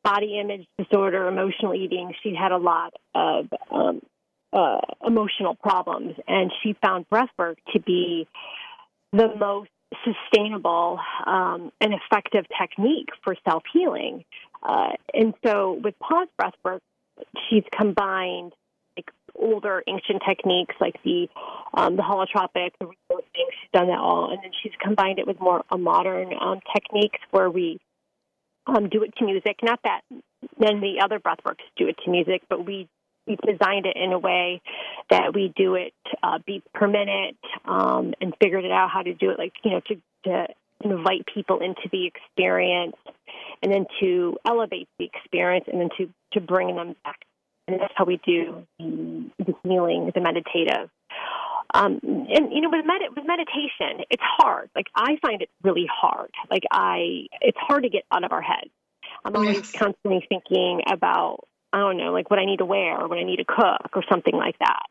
body 0.04 0.38
image 0.38 0.66
disorder, 0.78 1.28
emotional 1.28 1.74
eating. 1.74 2.12
She 2.22 2.34
had 2.34 2.52
a 2.52 2.56
lot 2.56 2.94
of 3.14 3.46
um, 3.70 4.00
uh, 4.52 4.80
emotional 5.06 5.54
problems, 5.54 6.14
and 6.26 6.52
she 6.62 6.76
found 6.82 7.06
breathwork 7.10 7.56
to 7.72 7.80
be 7.80 8.26
the 9.12 9.28
most 9.38 9.70
sustainable 10.04 10.98
um, 11.26 11.72
and 11.80 11.94
effective 11.94 12.44
technique 12.60 13.08
for 13.24 13.34
self 13.48 13.62
healing. 13.72 14.24
Uh, 14.62 14.90
and 15.14 15.34
so, 15.44 15.80
with 15.82 15.98
pause 15.98 16.28
breathwork, 16.40 16.80
she's 17.48 17.64
combined 17.76 18.52
older 19.38 19.82
ancient 19.86 20.22
techniques 20.26 20.74
like 20.80 20.96
the 21.04 21.28
um, 21.74 21.96
the 21.96 22.02
holotropic, 22.02 22.72
the 22.80 22.86
rebirthing. 22.86 23.22
She's 23.34 23.70
done 23.72 23.88
that 23.88 23.98
all, 23.98 24.30
and 24.30 24.42
then 24.42 24.50
she's 24.62 24.72
combined 24.80 25.18
it 25.18 25.26
with 25.26 25.40
more 25.40 25.62
modern 25.76 26.32
um, 26.40 26.60
techniques 26.74 27.18
where 27.30 27.50
we 27.50 27.78
um, 28.66 28.88
do 28.88 29.02
it 29.02 29.14
to 29.16 29.24
music. 29.24 29.56
Not 29.62 29.80
that 29.84 30.00
then 30.58 30.80
the 30.80 31.00
other 31.02 31.18
breathworks 31.18 31.64
do 31.76 31.88
it 31.88 31.96
to 32.04 32.10
music, 32.10 32.42
but 32.48 32.64
we 32.64 32.88
we 33.26 33.36
designed 33.36 33.86
it 33.86 33.96
in 33.96 34.12
a 34.12 34.18
way 34.18 34.62
that 35.10 35.34
we 35.34 35.52
do 35.54 35.74
it 35.74 35.92
uh, 36.22 36.38
beats 36.46 36.66
per 36.74 36.88
minute 36.88 37.36
um, 37.66 38.14
and 38.20 38.34
figured 38.40 38.64
it 38.64 38.72
out 38.72 38.90
how 38.90 39.02
to 39.02 39.12
do 39.14 39.30
it, 39.30 39.38
like 39.38 39.52
you 39.64 39.72
know, 39.72 39.80
to 39.86 39.96
to 40.24 40.46
invite 40.84 41.24
people 41.32 41.60
into 41.60 41.88
the 41.90 42.06
experience 42.06 42.96
and 43.62 43.72
then 43.72 43.86
to 44.00 44.36
elevate 44.44 44.88
the 44.98 45.04
experience 45.04 45.64
and 45.70 45.80
then 45.80 45.88
to 45.98 46.08
to 46.32 46.40
bring 46.40 46.74
them 46.76 46.94
back 47.04 47.20
and 47.68 47.80
that's 47.80 47.92
how 47.94 48.04
we 48.04 48.20
do 48.24 48.66
the, 48.78 49.30
the 49.38 49.54
healing, 49.62 50.10
the 50.14 50.20
meditative. 50.20 50.90
Um, 51.74 52.00
and 52.02 52.50
you 52.50 52.62
know, 52.62 52.70
with 52.70 52.86
med- 52.86 53.14
with 53.14 53.26
meditation, 53.26 54.04
it's 54.10 54.22
hard. 54.22 54.70
Like 54.74 54.86
I 54.94 55.18
find 55.20 55.42
it 55.42 55.50
really 55.62 55.86
hard. 55.90 56.30
Like 56.50 56.62
I, 56.72 57.26
it's 57.42 57.58
hard 57.58 57.82
to 57.82 57.90
get 57.90 58.04
out 58.10 58.24
of 58.24 58.32
our 58.32 58.40
heads. 58.40 58.70
I'm 59.24 59.36
always 59.36 59.56
yes. 59.56 59.72
constantly 59.72 60.24
thinking 60.28 60.80
about, 60.90 61.46
I 61.72 61.80
don't 61.80 61.98
know, 61.98 62.12
like 62.12 62.30
what 62.30 62.38
I 62.38 62.46
need 62.46 62.58
to 62.58 62.64
wear 62.64 62.98
or 62.98 63.08
what 63.08 63.18
I 63.18 63.24
need 63.24 63.36
to 63.36 63.44
cook 63.44 63.90
or 63.94 64.02
something 64.08 64.34
like 64.34 64.58
that. 64.60 64.82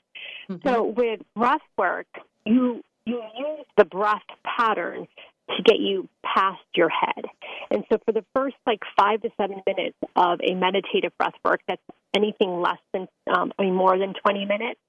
Mm-hmm. 0.49 0.67
So 0.67 0.84
with 0.84 1.21
breath 1.36 1.61
work, 1.78 2.07
you 2.45 2.84
you 3.05 3.23
use 3.38 3.65
the 3.78 3.86
breath 3.86 4.21
pattern 4.43 5.07
to 5.56 5.64
get 5.64 5.80
you 5.80 6.08
past 6.24 6.64
your 6.76 6.89
head. 6.89 7.26
And 7.72 7.84
so 7.89 7.98
for 8.06 8.12
the 8.12 8.26
first 8.36 8.56
like 8.66 8.82
five 9.00 9.22
to 9.22 9.30
seven 9.38 9.62
minutes 9.66 9.98
of 10.16 10.39
a 10.43 10.54
meditative 10.54 11.12
breath 11.18 11.36
work 11.43 11.62
that's 11.68 11.82
anything 12.16 12.62
less 12.62 12.80
than 12.93 13.08
um, 13.34 13.54
I 13.58 13.64
mean 13.64 13.76
more 13.76 13.98
than 13.98 14.14
20 14.14 14.45
minutes, 14.45 14.80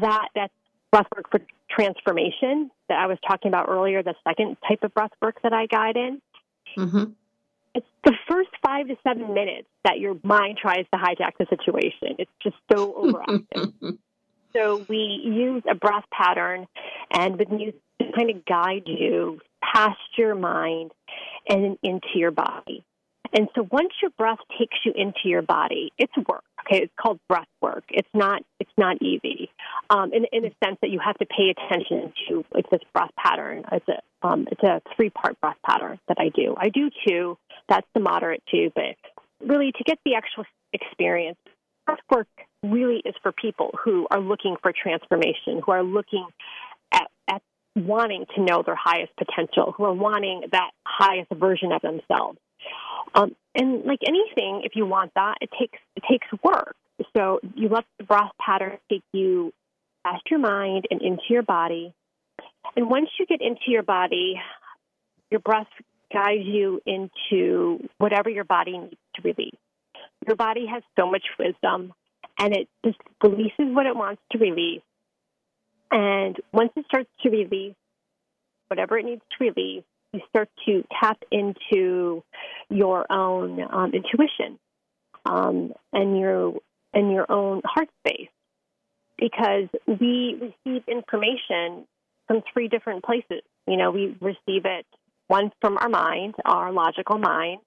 that 0.00 0.28
that's 0.34 0.52
breath 0.90 1.06
work 1.14 1.30
for 1.30 1.40
transformation 1.70 2.70
that 2.88 2.98
I 2.98 3.06
was 3.06 3.18
talking 3.26 3.48
about 3.48 3.68
earlier, 3.68 4.02
the 4.02 4.14
second 4.26 4.56
type 4.68 4.82
of 4.82 4.94
breath 4.94 5.10
work 5.20 5.36
that 5.42 5.52
I 5.52 5.66
guide 5.66 5.96
in. 5.96 6.22
Mm-hmm. 6.76 7.04
It's 7.74 7.86
the 8.04 8.14
first 8.28 8.50
five 8.64 8.86
to 8.86 8.96
seven 9.02 9.34
minutes 9.34 9.66
that 9.84 9.98
your 9.98 10.16
mind 10.22 10.58
tries 10.58 10.86
to 10.92 10.98
hijack 10.98 11.32
the 11.38 11.46
situation. 11.50 12.16
It's 12.18 12.30
just 12.42 12.56
so 12.72 12.92
overactive. 13.52 13.98
so 14.54 14.86
we 14.88 15.20
use 15.24 15.62
a 15.68 15.74
breath 15.74 16.04
pattern 16.12 16.66
and 17.12 17.36
with 17.38 17.50
music 17.50 17.80
kind 18.14 18.30
of 18.30 18.44
guide 18.44 18.84
you 18.86 19.40
past 19.62 19.98
your 20.16 20.34
mind 20.34 20.92
and 21.48 21.78
into 21.82 22.08
your 22.16 22.30
body. 22.30 22.84
And 23.36 23.48
so 23.56 23.66
once 23.70 23.90
your 24.00 24.12
breath 24.16 24.38
takes 24.58 24.76
you 24.84 24.92
into 24.94 25.22
your 25.24 25.42
body, 25.42 25.90
it's 25.98 26.12
work. 26.28 26.44
Okay, 26.66 26.84
it's 26.84 26.92
called 26.98 27.18
breath 27.28 27.48
work. 27.60 27.84
It's 27.90 28.08
not 28.14 28.42
it's 28.60 28.70
not 28.78 29.02
easy, 29.02 29.50
um, 29.90 30.12
in 30.12 30.24
in 30.32 30.44
the 30.44 30.52
sense 30.64 30.78
that 30.80 30.90
you 30.90 31.00
have 31.04 31.18
to 31.18 31.26
pay 31.26 31.50
attention 31.50 32.12
to 32.28 32.44
like 32.54 32.70
this 32.70 32.80
breath 32.94 33.10
pattern. 33.18 33.64
It's 33.72 33.88
a 33.88 34.26
um, 34.26 34.46
it's 34.50 34.62
a 34.62 34.80
three 34.96 35.10
part 35.10 35.38
breath 35.40 35.58
pattern 35.66 35.98
that 36.08 36.16
I 36.18 36.30
do. 36.30 36.54
I 36.56 36.68
do 36.70 36.90
two. 37.06 37.36
That's 37.68 37.86
the 37.92 38.00
moderate 38.00 38.42
two, 38.50 38.70
but 38.74 38.96
really 39.46 39.72
to 39.72 39.84
get 39.84 39.98
the 40.04 40.14
actual 40.14 40.44
experience, 40.72 41.38
breath 41.86 41.98
work 42.10 42.28
really 42.62 43.02
is 43.04 43.14
for 43.22 43.32
people 43.32 43.70
who 43.84 44.06
are 44.10 44.20
looking 44.20 44.56
for 44.62 44.72
transformation, 44.72 45.60
who 45.64 45.72
are 45.72 45.82
looking 45.82 46.26
at, 46.92 47.08
at 47.28 47.42
wanting 47.74 48.26
to 48.34 48.42
know 48.42 48.62
their 48.64 48.76
highest 48.76 49.12
potential, 49.16 49.74
who 49.76 49.84
are 49.84 49.92
wanting 49.92 50.42
that 50.52 50.70
highest 50.86 51.30
version 51.32 51.72
of 51.72 51.82
themselves. 51.82 52.38
Um, 53.14 53.34
and 53.54 53.84
like 53.84 54.00
anything, 54.06 54.62
if 54.64 54.72
you 54.74 54.86
want 54.86 55.12
that, 55.14 55.36
it 55.40 55.50
takes 55.58 55.78
it 55.96 56.02
takes 56.10 56.26
work. 56.42 56.76
So 57.16 57.40
you 57.54 57.68
let 57.68 57.84
the 57.98 58.04
breath 58.04 58.30
pattern 58.40 58.78
take 58.90 59.02
you 59.12 59.52
past 60.04 60.22
your 60.30 60.40
mind 60.40 60.86
and 60.90 61.02
into 61.02 61.22
your 61.30 61.42
body. 61.42 61.92
And 62.76 62.88
once 62.88 63.08
you 63.18 63.26
get 63.26 63.40
into 63.40 63.68
your 63.68 63.82
body, 63.82 64.40
your 65.30 65.40
breath 65.40 65.66
guides 66.12 66.44
you 66.44 66.80
into 66.86 67.88
whatever 67.98 68.30
your 68.30 68.44
body 68.44 68.78
needs 68.78 68.96
to 69.16 69.22
release. 69.22 69.56
Your 70.26 70.36
body 70.36 70.66
has 70.66 70.82
so 70.98 71.10
much 71.10 71.24
wisdom 71.38 71.92
and 72.38 72.54
it 72.54 72.68
just 72.84 72.98
releases 73.22 73.74
what 73.74 73.86
it 73.86 73.96
wants 73.96 74.22
to 74.32 74.38
release. 74.38 74.82
And 75.94 76.36
once 76.52 76.72
it 76.74 76.84
starts 76.86 77.08
to 77.22 77.30
release 77.30 77.76
whatever 78.66 78.98
it 78.98 79.04
needs 79.04 79.22
to 79.38 79.44
release, 79.44 79.84
you 80.12 80.20
start 80.28 80.48
to 80.66 80.82
tap 81.00 81.22
into 81.30 82.24
your 82.68 83.06
own 83.10 83.60
um, 83.62 83.92
intuition 83.94 84.58
um, 85.24 85.72
and 85.92 86.18
your 86.18 86.54
and 86.92 87.12
your 87.12 87.30
own 87.30 87.62
heart 87.64 87.88
space 88.04 88.28
because 89.18 89.68
we 89.86 90.52
receive 90.66 90.82
information 90.88 91.86
from 92.26 92.42
three 92.52 92.66
different 92.66 93.04
places. 93.04 93.42
You 93.68 93.76
know, 93.76 93.92
we 93.92 94.16
receive 94.20 94.64
it 94.64 94.86
one 95.28 95.52
from 95.60 95.78
our 95.78 95.88
mind, 95.88 96.34
our 96.44 96.72
logical 96.72 97.18
mind, 97.18 97.60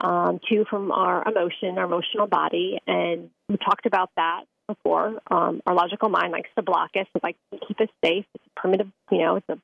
um, 0.00 0.40
two 0.48 0.64
from 0.70 0.90
our 0.90 1.22
emotion, 1.28 1.76
our 1.76 1.84
emotional 1.84 2.28
body, 2.28 2.78
and 2.86 3.28
we 3.46 3.58
talked 3.58 3.84
about 3.84 4.10
that 4.16 4.44
before. 4.68 5.20
Um, 5.30 5.60
our 5.66 5.74
logical 5.74 6.08
mind 6.08 6.30
likes 6.32 6.50
to 6.56 6.62
block 6.62 6.90
us, 6.94 7.06
it 7.14 7.22
likes 7.22 7.38
to 7.52 7.58
keep 7.66 7.80
us 7.80 7.88
safe. 8.04 8.24
It's 8.34 8.44
a 8.46 8.60
primitive, 8.60 8.88
you 9.10 9.18
know, 9.18 9.36
it's 9.36 9.48
a 9.48 9.58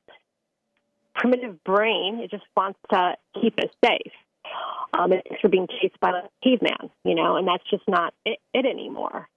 primitive 1.15 1.63
brain. 1.63 2.19
It 2.19 2.31
just 2.31 2.43
wants 2.57 2.79
to 2.91 3.15
keep 3.41 3.57
us 3.59 3.69
safe. 3.83 4.11
Um, 4.93 5.13
it's 5.13 5.41
for 5.41 5.49
being 5.49 5.67
chased 5.81 5.99
by 5.99 6.09
a 6.09 6.29
caveman, 6.43 6.89
you 7.03 7.15
know, 7.15 7.37
and 7.37 7.47
that's 7.47 7.63
just 7.69 7.83
not 7.87 8.13
it, 8.25 8.39
it 8.53 8.65
anymore. 8.65 9.27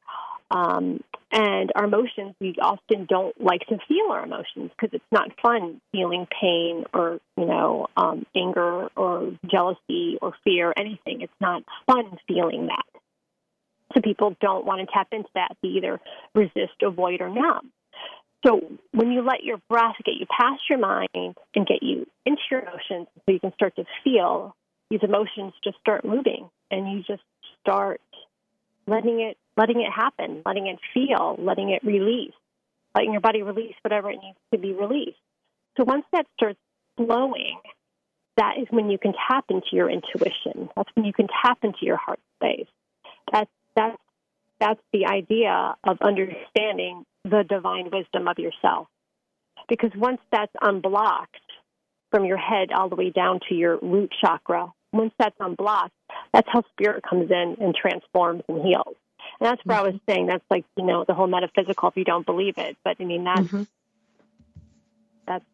Um, 0.50 1.00
and 1.30 1.70
our 1.74 1.84
emotions, 1.84 2.34
we 2.40 2.54
often 2.60 3.06
don't 3.06 3.38
like 3.40 3.60
to 3.68 3.78
feel 3.86 4.10
our 4.10 4.24
emotions 4.24 4.70
because 4.70 4.94
it's 4.94 5.04
not 5.12 5.30
fun 5.42 5.80
feeling 5.92 6.26
pain 6.40 6.84
or, 6.94 7.20
you 7.36 7.44
know, 7.44 7.86
um, 7.96 8.24
anger 8.34 8.88
or 8.96 9.32
jealousy 9.46 10.18
or 10.22 10.32
fear, 10.44 10.70
or 10.70 10.78
anything. 10.78 11.20
It's 11.20 11.40
not 11.40 11.64
fun 11.86 12.18
feeling 12.26 12.68
that. 12.68 12.97
So 13.94 14.00
people 14.02 14.36
don't 14.40 14.66
want 14.66 14.80
to 14.80 14.92
tap 14.92 15.08
into 15.12 15.28
that. 15.34 15.56
They 15.62 15.68
either 15.68 16.00
resist, 16.34 16.82
avoid, 16.82 17.20
or 17.20 17.30
numb. 17.30 17.72
So 18.46 18.60
when 18.92 19.10
you 19.10 19.22
let 19.22 19.42
your 19.42 19.58
breath 19.68 19.96
get 20.04 20.14
you 20.18 20.26
past 20.26 20.62
your 20.70 20.78
mind 20.78 21.08
and 21.14 21.66
get 21.66 21.82
you 21.82 22.06
into 22.24 22.42
your 22.50 22.60
emotions 22.60 23.08
so 23.16 23.32
you 23.32 23.40
can 23.40 23.52
start 23.54 23.74
to 23.76 23.84
feel, 24.04 24.54
these 24.90 25.00
emotions 25.02 25.54
just 25.64 25.78
start 25.80 26.04
moving 26.04 26.48
and 26.70 26.92
you 26.92 27.02
just 27.02 27.22
start 27.60 28.00
letting 28.86 29.20
it 29.20 29.36
letting 29.56 29.80
it 29.80 29.90
happen, 29.92 30.42
letting 30.46 30.68
it 30.68 30.78
feel, 30.94 31.36
letting 31.38 31.70
it 31.70 31.82
release, 31.82 32.32
letting 32.94 33.10
your 33.10 33.20
body 33.20 33.42
release 33.42 33.74
whatever 33.82 34.08
it 34.10 34.18
needs 34.22 34.38
to 34.52 34.58
be 34.58 34.72
released. 34.72 35.18
So 35.76 35.84
once 35.84 36.04
that 36.12 36.26
starts 36.36 36.60
flowing, 36.96 37.58
that 38.36 38.54
is 38.60 38.68
when 38.70 38.88
you 38.88 38.98
can 38.98 39.14
tap 39.28 39.46
into 39.50 39.66
your 39.72 39.90
intuition. 39.90 40.70
That's 40.76 40.88
when 40.94 41.04
you 41.04 41.12
can 41.12 41.26
tap 41.44 41.58
into 41.62 41.78
your 41.82 41.96
heart 41.96 42.20
space. 42.36 42.68
That's 43.32 43.50
that's 43.78 43.96
that's 44.60 44.80
the 44.92 45.06
idea 45.06 45.76
of 45.84 45.98
understanding 46.00 47.04
the 47.24 47.44
divine 47.48 47.90
wisdom 47.92 48.26
of 48.26 48.38
yourself. 48.38 48.88
Because 49.68 49.90
once 49.96 50.20
that's 50.32 50.52
unblocked 50.60 51.36
from 52.10 52.24
your 52.24 52.38
head 52.38 52.72
all 52.72 52.88
the 52.88 52.96
way 52.96 53.10
down 53.10 53.38
to 53.48 53.54
your 53.54 53.78
root 53.80 54.12
chakra, 54.20 54.72
once 54.92 55.12
that's 55.18 55.36
unblocked, 55.38 55.94
that's 56.32 56.48
how 56.50 56.64
spirit 56.72 57.04
comes 57.08 57.30
in 57.30 57.56
and 57.60 57.74
transforms 57.74 58.42
and 58.48 58.62
heals. 58.62 58.96
And 59.38 59.46
that's 59.46 59.64
what 59.64 59.76
mm-hmm. 59.76 59.86
I 59.86 59.90
was 59.90 60.00
saying. 60.08 60.26
That's 60.26 60.44
like, 60.50 60.64
you 60.76 60.84
know, 60.84 61.04
the 61.06 61.14
whole 61.14 61.28
metaphysical 61.28 61.90
if 61.90 61.96
you 61.96 62.04
don't 62.04 62.26
believe 62.26 62.58
it. 62.58 62.76
But 62.82 62.96
I 62.98 63.04
mean, 63.04 63.24
that's, 63.24 63.40
mm-hmm. 63.40 63.62
that's, 65.26 65.44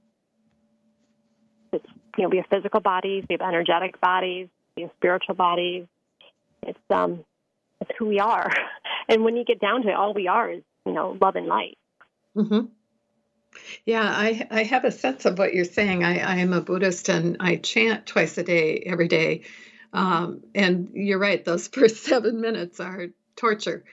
it's, 1.72 1.87
you 2.16 2.22
know, 2.22 2.29
we 2.31 2.39
have 2.39 2.47
physical 2.47 2.81
bodies, 2.81 3.25
we 3.29 3.35
have 3.35 3.47
energetic 3.47 4.01
bodies, 4.01 4.49
we 4.77 4.85
have 4.85 4.93
spiritual 4.97 5.35
bodies. 5.35 5.87
It's, 6.62 6.79
um, 6.89 7.25
it's 7.81 7.91
who 7.99 8.07
we 8.07 8.20
are. 8.20 8.53
And 9.07 9.22
when 9.22 9.37
you 9.37 9.45
get 9.45 9.61
down 9.61 9.83
to 9.83 9.91
it, 9.91 9.95
all 9.95 10.14
we 10.14 10.29
are 10.29 10.51
is, 10.51 10.62
you 10.87 10.93
know, 10.93 11.18
love 11.20 11.37
and 11.37 11.47
light. 11.47 11.77
Mm-hmm. 12.35 12.61
Yeah, 13.85 14.03
I, 14.03 14.47
I 14.51 14.62
have 14.62 14.85
a 14.85 14.91
sense 14.91 15.27
of 15.27 15.39
what 15.39 15.53
you're 15.53 15.66
saying. 15.66 16.03
I, 16.03 16.20
I 16.20 16.37
am 16.37 16.55
a 16.55 16.62
Buddhist 16.62 17.11
and 17.11 17.37
I 17.39 17.57
chant 17.57 18.07
twice 18.07 18.39
a 18.39 18.43
day, 18.43 18.83
every 18.87 19.09
day. 19.09 19.43
Um, 19.93 20.43
and 20.55 20.91
you're 20.95 21.18
right, 21.18 21.45
those 21.45 21.68
first 21.72 22.05
seven 22.05 22.41
minutes 22.41 22.81
are 22.81 23.09
torture 23.37 23.85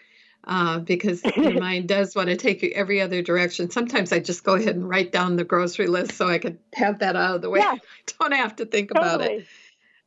uh, 0.43 0.79
because 0.79 1.23
your 1.35 1.53
mind 1.59 1.87
does 1.87 2.15
want 2.15 2.29
to 2.29 2.37
take 2.37 2.63
you 2.63 2.71
every 2.73 3.01
other 3.01 3.21
direction. 3.21 3.69
Sometimes 3.69 4.11
I 4.11 4.19
just 4.19 4.43
go 4.43 4.55
ahead 4.55 4.75
and 4.75 4.87
write 4.87 5.11
down 5.11 5.35
the 5.35 5.43
grocery 5.43 5.87
list 5.87 6.13
so 6.13 6.27
I 6.27 6.39
could 6.39 6.57
have 6.73 6.99
that 6.99 7.15
out 7.15 7.35
of 7.35 7.41
the 7.41 7.49
way. 7.49 7.59
Yeah. 7.59 7.75
don't 8.19 8.33
have 8.33 8.55
to 8.57 8.65
think 8.65 8.91
totally. 8.93 9.15
about 9.15 9.21
it. 9.21 9.47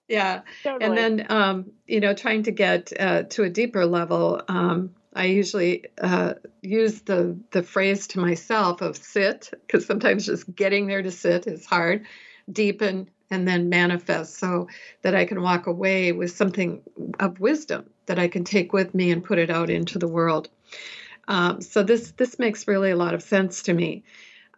Yeah. 0.08 0.42
Totally. 0.62 0.84
And 0.84 1.18
then, 1.18 1.26
um, 1.30 1.72
you 1.86 2.00
know, 2.00 2.14
trying 2.14 2.42
to 2.44 2.50
get 2.50 2.92
uh, 2.98 3.22
to 3.24 3.44
a 3.44 3.50
deeper 3.50 3.86
level, 3.86 4.42
um, 4.48 4.94
I 5.14 5.26
usually 5.26 5.84
uh, 6.00 6.34
use 6.60 7.02
the, 7.02 7.38
the 7.52 7.62
phrase 7.62 8.06
to 8.08 8.20
myself 8.20 8.82
of 8.82 8.96
sit, 8.96 9.50
because 9.66 9.86
sometimes 9.86 10.26
just 10.26 10.54
getting 10.54 10.86
there 10.86 11.02
to 11.02 11.10
sit 11.10 11.46
is 11.46 11.64
hard, 11.64 12.06
deepen, 12.50 13.08
and 13.30 13.48
then 13.48 13.68
manifest 13.68 14.38
so 14.38 14.68
that 15.02 15.14
I 15.14 15.24
can 15.24 15.40
walk 15.40 15.66
away 15.66 16.12
with 16.12 16.32
something 16.32 16.82
of 17.20 17.40
wisdom 17.40 17.88
that 18.06 18.18
I 18.18 18.28
can 18.28 18.44
take 18.44 18.72
with 18.72 18.94
me 18.94 19.10
and 19.10 19.24
put 19.24 19.38
it 19.38 19.50
out 19.50 19.70
into 19.70 19.98
the 19.98 20.08
world. 20.08 20.48
Um, 21.28 21.62
so 21.62 21.82
this 21.82 22.10
this 22.12 22.38
makes 22.38 22.68
really 22.68 22.90
a 22.90 22.96
lot 22.96 23.14
of 23.14 23.22
sense 23.22 23.62
to 23.62 23.72
me. 23.72 24.04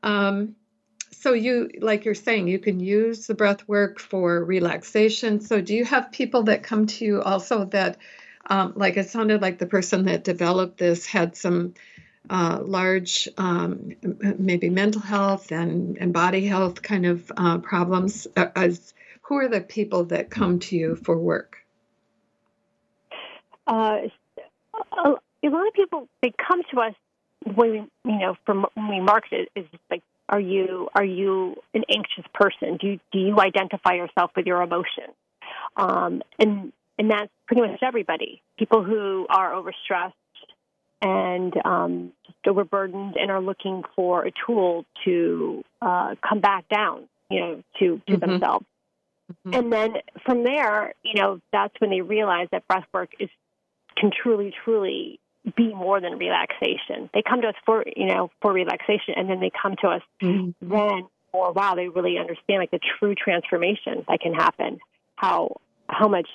Um, 0.02 0.56
so 1.10 1.32
you 1.32 1.70
like 1.80 2.04
you're 2.04 2.14
saying 2.14 2.48
you 2.48 2.58
can 2.58 2.80
use 2.80 3.26
the 3.26 3.34
breath 3.34 3.66
work 3.68 3.98
for 3.98 4.44
relaxation. 4.44 5.40
So 5.40 5.60
do 5.60 5.74
you 5.74 5.84
have 5.84 6.12
people 6.12 6.44
that 6.44 6.62
come 6.62 6.86
to 6.86 7.04
you 7.04 7.22
also 7.22 7.64
that 7.66 7.98
um, 8.48 8.74
like 8.76 8.96
it 8.96 9.10
sounded 9.10 9.42
like 9.42 9.58
the 9.58 9.66
person 9.66 10.04
that 10.04 10.24
developed 10.24 10.78
this 10.78 11.06
had 11.06 11.36
some 11.36 11.74
uh, 12.30 12.60
large, 12.62 13.28
um, 13.38 13.92
maybe 14.38 14.68
mental 14.70 15.00
health 15.00 15.52
and, 15.52 15.96
and 15.98 16.12
body 16.12 16.46
health 16.46 16.82
kind 16.82 17.06
of 17.06 17.30
uh, 17.36 17.58
problems? 17.58 18.26
Uh, 18.36 18.48
as 18.56 18.94
who 19.22 19.36
are 19.36 19.48
the 19.48 19.60
people 19.60 20.04
that 20.04 20.30
come 20.30 20.58
to 20.60 20.76
you 20.76 20.96
for 20.96 21.18
work? 21.18 21.58
Uh, 23.66 23.98
a, 25.04 25.14
a 25.42 25.48
lot 25.48 25.66
of 25.66 25.74
people 25.74 26.08
they 26.22 26.32
come 26.38 26.62
to 26.70 26.80
us 26.80 26.94
when 27.54 27.70
we, 27.70 28.12
you 28.12 28.18
know, 28.18 28.36
from 28.44 28.66
when 28.74 28.88
we 28.88 29.00
market 29.00 29.48
it 29.54 29.60
is 29.60 29.66
like, 29.90 30.02
are 30.28 30.40
you 30.40 30.88
are 30.94 31.04
you 31.04 31.56
an 31.74 31.84
anxious 31.90 32.24
person? 32.34 32.78
Do 32.80 32.86
you, 32.88 33.00
do 33.12 33.18
you 33.18 33.38
identify 33.38 33.94
yourself 33.94 34.32
with 34.36 34.46
your 34.46 34.62
emotions? 34.62 35.14
Um, 35.76 36.22
and 36.38 36.72
and 36.98 37.10
that's 37.10 37.30
pretty 37.46 37.62
much 37.62 37.80
everybody. 37.82 38.42
People 38.58 38.82
who 38.82 39.26
are 39.28 39.52
overstressed 39.52 40.12
and 41.02 41.54
um, 41.64 42.12
just 42.24 42.38
overburdened 42.46 43.16
and 43.16 43.30
are 43.30 43.40
looking 43.40 43.82
for 43.94 44.26
a 44.26 44.32
tool 44.46 44.84
to 45.04 45.62
uh, 45.82 46.14
come 46.26 46.40
back 46.40 46.68
down, 46.68 47.08
you 47.30 47.40
know, 47.40 47.62
to 47.78 48.00
to 48.06 48.12
mm-hmm. 48.12 48.20
themselves. 48.20 48.66
Mm-hmm. 49.30 49.54
And 49.58 49.72
then 49.72 49.94
from 50.24 50.44
there, 50.44 50.94
you 51.02 51.20
know, 51.20 51.40
that's 51.52 51.74
when 51.80 51.90
they 51.90 52.00
realize 52.00 52.48
that 52.52 52.66
breath 52.68 52.86
work 52.92 53.10
is 53.18 53.28
can 53.96 54.10
truly, 54.10 54.52
truly 54.64 55.18
be 55.54 55.72
more 55.74 56.00
than 56.00 56.18
relaxation. 56.18 57.08
They 57.14 57.22
come 57.22 57.42
to 57.42 57.48
us 57.48 57.54
for, 57.64 57.84
you 57.94 58.06
know, 58.06 58.30
for 58.42 58.52
relaxation, 58.52 59.14
and 59.16 59.28
then 59.30 59.40
they 59.40 59.50
come 59.50 59.76
to 59.82 59.88
us 59.88 60.02
mm-hmm. 60.22 60.50
then 60.60 61.08
for 61.32 61.52
wow, 61.52 61.74
they 61.74 61.88
really 61.88 62.18
understand 62.18 62.60
like 62.60 62.70
the 62.70 62.80
true 62.98 63.14
transformation 63.14 64.04
that 64.08 64.20
can 64.20 64.34
happen. 64.34 64.78
How 65.16 65.56
how 65.88 66.08
much 66.08 66.28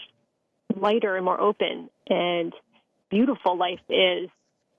lighter 0.75 1.15
and 1.15 1.25
more 1.25 1.39
open 1.39 1.89
and 2.07 2.53
beautiful 3.09 3.57
life 3.57 3.81
is 3.89 4.29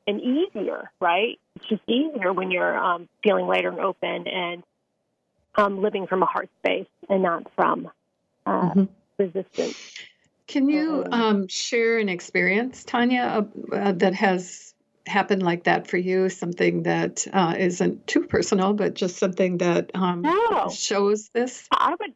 and 0.07 0.21
easier, 0.21 0.91
right? 1.01 1.39
It's 1.57 1.67
just 1.69 1.83
easier 1.87 2.33
when 2.33 2.51
you're 2.51 2.77
um, 2.77 3.09
feeling 3.23 3.47
lighter 3.47 3.69
and 3.69 3.81
open 3.81 4.27
and 4.27 4.63
um, 5.55 5.83
living 5.83 6.07
from 6.07 6.23
a 6.23 6.27
heart 6.27 6.49
space 6.59 6.89
and 7.09 7.23
not 7.23 7.47
from 7.55 7.91
uh, 8.47 8.71
mm-hmm. 8.71 8.85
resistance. 9.19 9.77
Can 10.53 10.69
you 10.69 11.07
um, 11.11 11.49
share 11.49 11.97
an 11.99 12.11
experience, 12.11 12.85
Tanya, 12.85 13.47
uh, 13.73 13.93
that 13.93 14.13
has 14.13 14.75
happened 15.07 15.43
like 15.43 15.65
that 15.65 15.89
for 15.89 15.97
you? 15.97 16.29
Something 16.29 16.83
that 16.83 17.27
uh, 17.33 17.55
not 17.81 18.07
too 18.07 18.27
personal, 18.27 18.75
but 18.75 18.93
just 18.93 19.17
something 19.17 19.57
that 19.59 19.91
um, 19.95 20.21
no. 20.21 20.69
shows 20.69 21.31
this? 21.31 21.67
I 21.73 21.95
would 21.99 22.13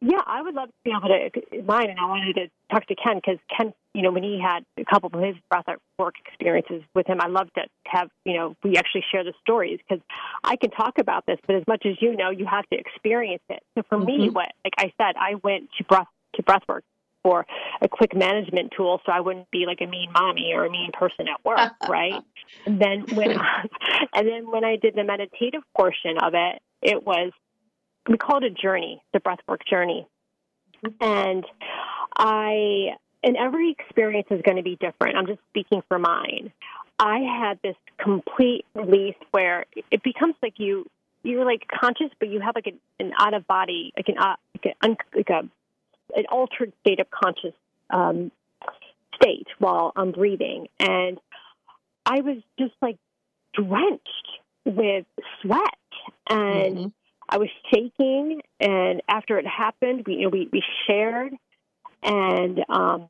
yeah, 0.00 0.22
I 0.26 0.42
would 0.42 0.54
love 0.54 0.68
to 0.68 0.74
be 0.84 0.90
able 0.90 1.08
to 1.08 1.62
mine, 1.62 1.90
and 1.90 2.00
I 2.00 2.06
wanted 2.06 2.34
to 2.34 2.48
talk 2.72 2.84
to 2.88 2.96
Ken 2.96 3.16
because 3.16 3.38
Ken, 3.56 3.72
you 3.94 4.02
know, 4.02 4.10
when 4.10 4.24
he 4.24 4.40
had 4.40 4.64
a 4.76 4.84
couple 4.84 5.10
of 5.12 5.24
his 5.24 5.36
breath 5.48 5.66
work 6.00 6.14
experiences 6.26 6.82
with 6.96 7.06
him, 7.06 7.20
I 7.20 7.28
loved 7.28 7.50
to 7.54 7.62
have, 7.86 8.08
you 8.24 8.34
know, 8.34 8.56
we 8.64 8.76
actually 8.76 9.04
share 9.10 9.22
the 9.22 9.34
stories 9.40 9.78
because 9.88 10.02
I 10.42 10.56
can 10.56 10.70
talk 10.70 10.98
about 10.98 11.26
this, 11.26 11.38
but 11.46 11.54
as 11.54 11.64
much 11.68 11.86
as 11.86 11.94
you 12.00 12.16
know, 12.16 12.30
you 12.30 12.44
have 12.46 12.64
to 12.72 12.76
experience 12.78 13.42
it. 13.48 13.62
So 13.76 13.84
for 13.88 13.98
mm-hmm. 13.98 14.06
me, 14.06 14.30
what, 14.30 14.52
like 14.64 14.74
I 14.78 14.92
said, 14.98 15.14
I 15.16 15.34
went 15.44 15.70
to 15.78 15.84
breath 15.84 16.08
to 16.34 16.42
breathwork 16.42 16.82
for 17.22 17.46
a 17.80 17.88
quick 17.88 18.14
management 18.14 18.72
tool, 18.76 19.00
so 19.04 19.12
I 19.12 19.20
wouldn't 19.20 19.50
be 19.50 19.64
like 19.66 19.80
a 19.80 19.86
mean 19.86 20.12
mommy 20.12 20.52
or 20.54 20.64
a 20.64 20.70
mean 20.70 20.90
person 20.92 21.26
at 21.28 21.44
work, 21.44 21.72
right? 21.88 22.22
and 22.66 22.80
then 22.80 23.04
when, 23.14 23.30
and 24.14 24.28
then 24.28 24.50
when 24.50 24.64
I 24.64 24.76
did 24.76 24.94
the 24.94 25.04
meditative 25.04 25.62
portion 25.76 26.18
of 26.22 26.34
it, 26.34 26.60
it 26.82 27.04
was 27.04 27.32
we 28.08 28.16
call 28.16 28.38
it 28.38 28.44
a 28.44 28.50
journey, 28.50 29.02
the 29.12 29.20
breathwork 29.20 29.60
journey. 29.68 30.06
And 31.00 31.44
I, 32.16 32.96
and 33.22 33.36
every 33.36 33.72
experience 33.78 34.28
is 34.30 34.40
going 34.42 34.56
to 34.56 34.62
be 34.62 34.76
different. 34.80 35.16
I'm 35.16 35.26
just 35.26 35.40
speaking 35.50 35.82
for 35.88 35.98
mine. 35.98 36.52
I 36.98 37.18
had 37.18 37.58
this 37.62 37.76
complete 38.02 38.64
release 38.74 39.16
where 39.30 39.66
it 39.90 40.02
becomes 40.02 40.34
like 40.42 40.54
you, 40.56 40.86
you're 41.22 41.44
like 41.44 41.66
conscious, 41.68 42.08
but 42.18 42.28
you 42.28 42.40
have 42.40 42.54
like 42.54 42.66
an, 42.66 42.78
an 42.98 43.12
out 43.18 43.34
of 43.34 43.46
body, 43.46 43.92
like 43.96 44.08
an, 44.08 44.18
uh, 44.18 44.36
like, 44.54 44.74
a, 44.82 44.88
like 45.16 45.30
a, 45.30 45.48
an 46.14 46.24
altered 46.30 46.72
state 46.80 47.00
of 47.00 47.08
conscious 47.10 47.54
um, 47.90 48.30
state 49.14 49.46
while 49.58 49.92
I'm 49.96 50.12
breathing. 50.12 50.68
And 50.78 51.18
I 52.04 52.20
was 52.20 52.38
just 52.58 52.74
like 52.80 52.98
drenched 53.54 54.28
with 54.64 55.06
sweat 55.42 55.62
and 56.28 56.76
mm-hmm. 56.76 56.86
I 57.28 57.38
was 57.38 57.48
shaking. 57.72 58.42
And 58.60 59.02
after 59.08 59.38
it 59.38 59.46
happened, 59.46 60.04
we, 60.06 60.14
you 60.14 60.22
know, 60.22 60.28
we, 60.30 60.48
we 60.52 60.62
shared 60.86 61.32
and, 62.02 62.60
um, 62.68 63.08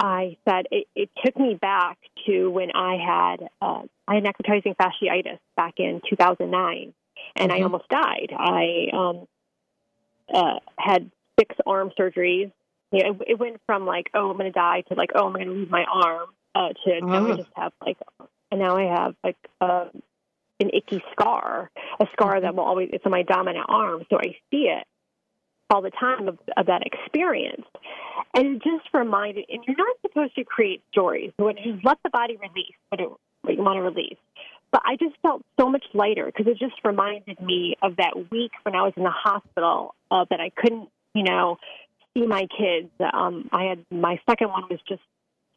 I 0.00 0.36
said 0.48 0.66
it, 0.70 0.86
it 0.94 1.10
took 1.24 1.36
me 1.36 1.58
back 1.60 1.98
to 2.26 2.48
when 2.50 2.70
I 2.72 2.96
had 3.04 3.48
uh, 3.60 3.82
I 4.06 4.14
had 4.14 4.24
necrotizing 4.24 4.76
fasciitis 4.76 5.38
back 5.56 5.74
in 5.78 6.00
2009, 6.08 6.94
and 7.34 7.50
mm-hmm. 7.50 7.60
I 7.60 7.64
almost 7.64 7.88
died. 7.88 8.32
I 8.32 8.86
um, 8.92 9.26
uh, 10.32 10.60
had 10.78 11.10
six 11.38 11.54
arm 11.66 11.92
surgeries. 11.98 12.50
You 12.90 13.04
know, 13.04 13.10
it, 13.20 13.32
it 13.32 13.38
went 13.38 13.60
from 13.66 13.86
like, 13.86 14.10
oh, 14.14 14.30
I'm 14.30 14.38
going 14.38 14.50
to 14.50 14.58
die 14.58 14.82
to 14.88 14.94
like, 14.94 15.10
oh, 15.14 15.26
I'm 15.26 15.32
going 15.34 15.46
to 15.46 15.52
lose 15.52 15.70
my 15.70 15.84
arm 15.84 16.28
uh, 16.54 16.68
to 16.68 17.00
oh. 17.02 17.06
now 17.06 17.32
I 17.32 17.36
just 17.36 17.50
have 17.54 17.72
like, 17.84 17.98
and 18.50 18.60
now 18.60 18.76
I 18.76 18.84
have 18.84 19.14
like 19.22 19.36
uh, 19.60 19.86
an 20.60 20.70
icky 20.72 21.02
scar, 21.12 21.70
a 22.00 22.06
scar 22.12 22.40
that 22.40 22.54
will 22.54 22.64
always 22.64 22.90
it's 22.92 23.04
on 23.04 23.12
my 23.12 23.22
dominant 23.22 23.66
arm, 23.68 24.04
so 24.10 24.16
I 24.16 24.36
see 24.50 24.68
it 24.68 24.86
all 25.70 25.82
the 25.82 25.90
time 25.90 26.28
of, 26.28 26.38
of 26.56 26.66
that 26.66 26.82
experience. 26.86 27.66
And 28.34 28.56
it 28.56 28.62
just 28.62 28.92
reminded, 28.92 29.44
and 29.48 29.62
you're 29.66 29.76
not 29.76 29.96
supposed 30.02 30.34
to 30.36 30.44
create 30.44 30.82
stories. 30.90 31.32
You 31.38 31.52
just 31.52 31.84
let 31.84 31.98
the 32.02 32.10
body 32.10 32.36
release 32.36 32.74
what, 32.88 33.00
it, 33.00 33.08
what 33.42 33.54
you 33.54 33.62
want 33.62 33.76
to 33.76 33.82
release. 33.82 34.18
But 34.70 34.82
I 34.84 34.96
just 34.96 35.14
felt 35.22 35.42
so 35.58 35.70
much 35.70 35.84
lighter 35.94 36.26
because 36.26 36.46
it 36.46 36.58
just 36.58 36.74
reminded 36.84 37.40
me 37.40 37.76
of 37.82 37.96
that 37.96 38.30
week 38.30 38.52
when 38.62 38.74
I 38.74 38.82
was 38.82 38.92
in 38.96 39.02
the 39.02 39.10
hospital 39.10 39.94
uh, 40.10 40.26
that 40.30 40.40
I 40.40 40.50
couldn't, 40.50 40.90
you 41.14 41.22
know, 41.22 41.58
see 42.14 42.26
my 42.26 42.46
kids. 42.58 42.90
Um, 43.00 43.48
I 43.52 43.64
had 43.64 43.84
my 43.90 44.20
second 44.28 44.48
one 44.48 44.64
was 44.70 44.80
just 44.88 45.02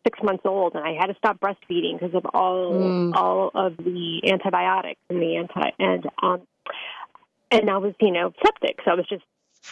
six 0.06 0.20
months 0.24 0.44
old, 0.46 0.76
and 0.76 0.84
I 0.84 0.94
had 1.00 1.08
to 1.08 1.16
stop 1.16 1.40
breastfeeding 1.40 2.00
because 2.00 2.16
of 2.16 2.26
all 2.34 2.72
mm. 2.74 3.16
all 3.16 3.52
of 3.54 3.78
the 3.78 4.22
antibiotics 4.32 5.00
and 5.10 5.22
the 5.22 5.38
anti 5.38 5.72
and 5.80 6.06
um, 6.22 6.42
and 7.52 7.70
I 7.70 7.78
was, 7.78 7.94
you 8.00 8.12
know, 8.12 8.34
septic. 8.44 8.80
So 8.84 8.92
I 8.92 8.96
was 8.96 9.06
just 9.08 9.24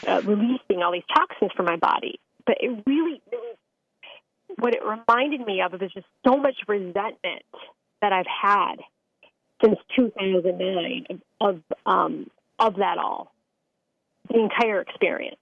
uh, 0.08 0.22
releasing 0.26 0.84
all 0.84 0.92
these 0.92 1.04
toxins 1.14 1.52
from 1.56 1.66
my 1.66 1.78
body. 1.78 2.20
But 2.46 2.58
it 2.60 2.84
really, 2.86 3.22
was, 3.32 3.56
what 4.58 4.74
it 4.74 4.82
reminded 4.84 5.46
me 5.46 5.62
of 5.62 5.72
was 5.72 5.92
just 5.94 6.06
so 6.28 6.36
much 6.38 6.56
resentment 6.68 7.44
that 8.02 8.12
I've 8.12 8.26
had 8.28 8.76
since 9.64 9.78
2009 9.96 11.06
of 11.10 11.22
of, 11.42 11.62
um, 11.86 12.30
of 12.60 12.76
that 12.76 12.98
all, 12.98 13.32
the 14.30 14.40
entire 14.40 14.82
experience, 14.82 15.38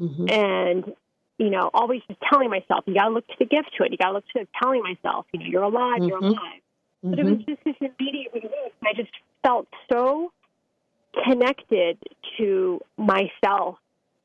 mm-hmm. 0.00 0.28
and 0.28 0.92
you 1.38 1.50
know, 1.50 1.70
always 1.74 2.00
just 2.08 2.20
telling 2.30 2.48
myself, 2.48 2.84
you 2.86 2.94
got 2.94 3.08
to 3.08 3.14
look 3.14 3.26
to 3.28 3.34
the 3.38 3.44
gift 3.44 3.70
to 3.76 3.84
it. 3.84 3.92
You 3.92 3.98
got 3.98 4.08
to 4.08 4.12
look 4.14 4.24
to 4.36 4.46
telling 4.62 4.82
myself, 4.82 5.26
you 5.32 5.40
know, 5.40 5.46
you're 5.46 5.62
alive, 5.64 6.00
mm-hmm. 6.00 6.08
you're 6.08 6.18
alive. 6.18 6.60
But 7.02 7.18
it 7.18 7.24
was 7.24 7.34
mm-hmm. 7.34 7.50
just 7.50 7.62
this 7.64 7.76
immediate 7.80 8.32
release. 8.32 8.72
I 8.82 8.94
just 8.96 9.10
felt 9.44 9.68
so 9.92 10.32
connected 11.24 11.98
to 12.38 12.80
myself 12.96 13.76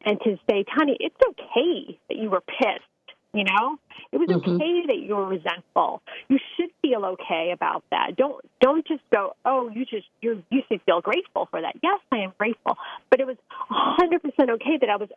and 0.04 0.20
to 0.22 0.38
say, 0.50 0.66
Tanya, 0.76 0.96
it's 1.00 1.16
okay 1.30 2.00
that 2.10 2.18
you 2.18 2.30
were 2.30 2.42
pissed. 2.42 2.86
You 3.34 3.46
know, 3.46 3.78
it 4.12 4.18
was 4.18 4.28
mm-hmm. 4.28 4.56
okay 4.56 4.82
that 4.88 4.98
you 4.98 5.16
were 5.16 5.26
resentful. 5.26 6.02
You 6.28 6.38
should 6.58 6.70
feel 6.82 7.06
okay 7.06 7.52
about 7.54 7.82
that. 7.90 8.18
Don't 8.18 8.44
don't 8.60 8.86
just 8.86 9.04
go, 9.14 9.38
oh, 9.46 9.70
you 9.74 9.86
just 9.86 10.08
you 10.22 10.44
you 10.50 10.64
should 10.68 10.82
feel 10.86 11.00
grateful 11.00 11.48
for 11.50 11.62
that. 11.62 11.78
Yes, 11.82 12.02
I 12.12 12.18
am 12.18 12.34
grateful, 12.38 12.78
but 13.10 13.22
it 13.22 13.28
was 13.28 13.38
100 13.70 14.22
percent 14.22 14.50
okay 14.50 14.78
that 14.82 14.90
I 14.90 14.98
was 14.98 15.08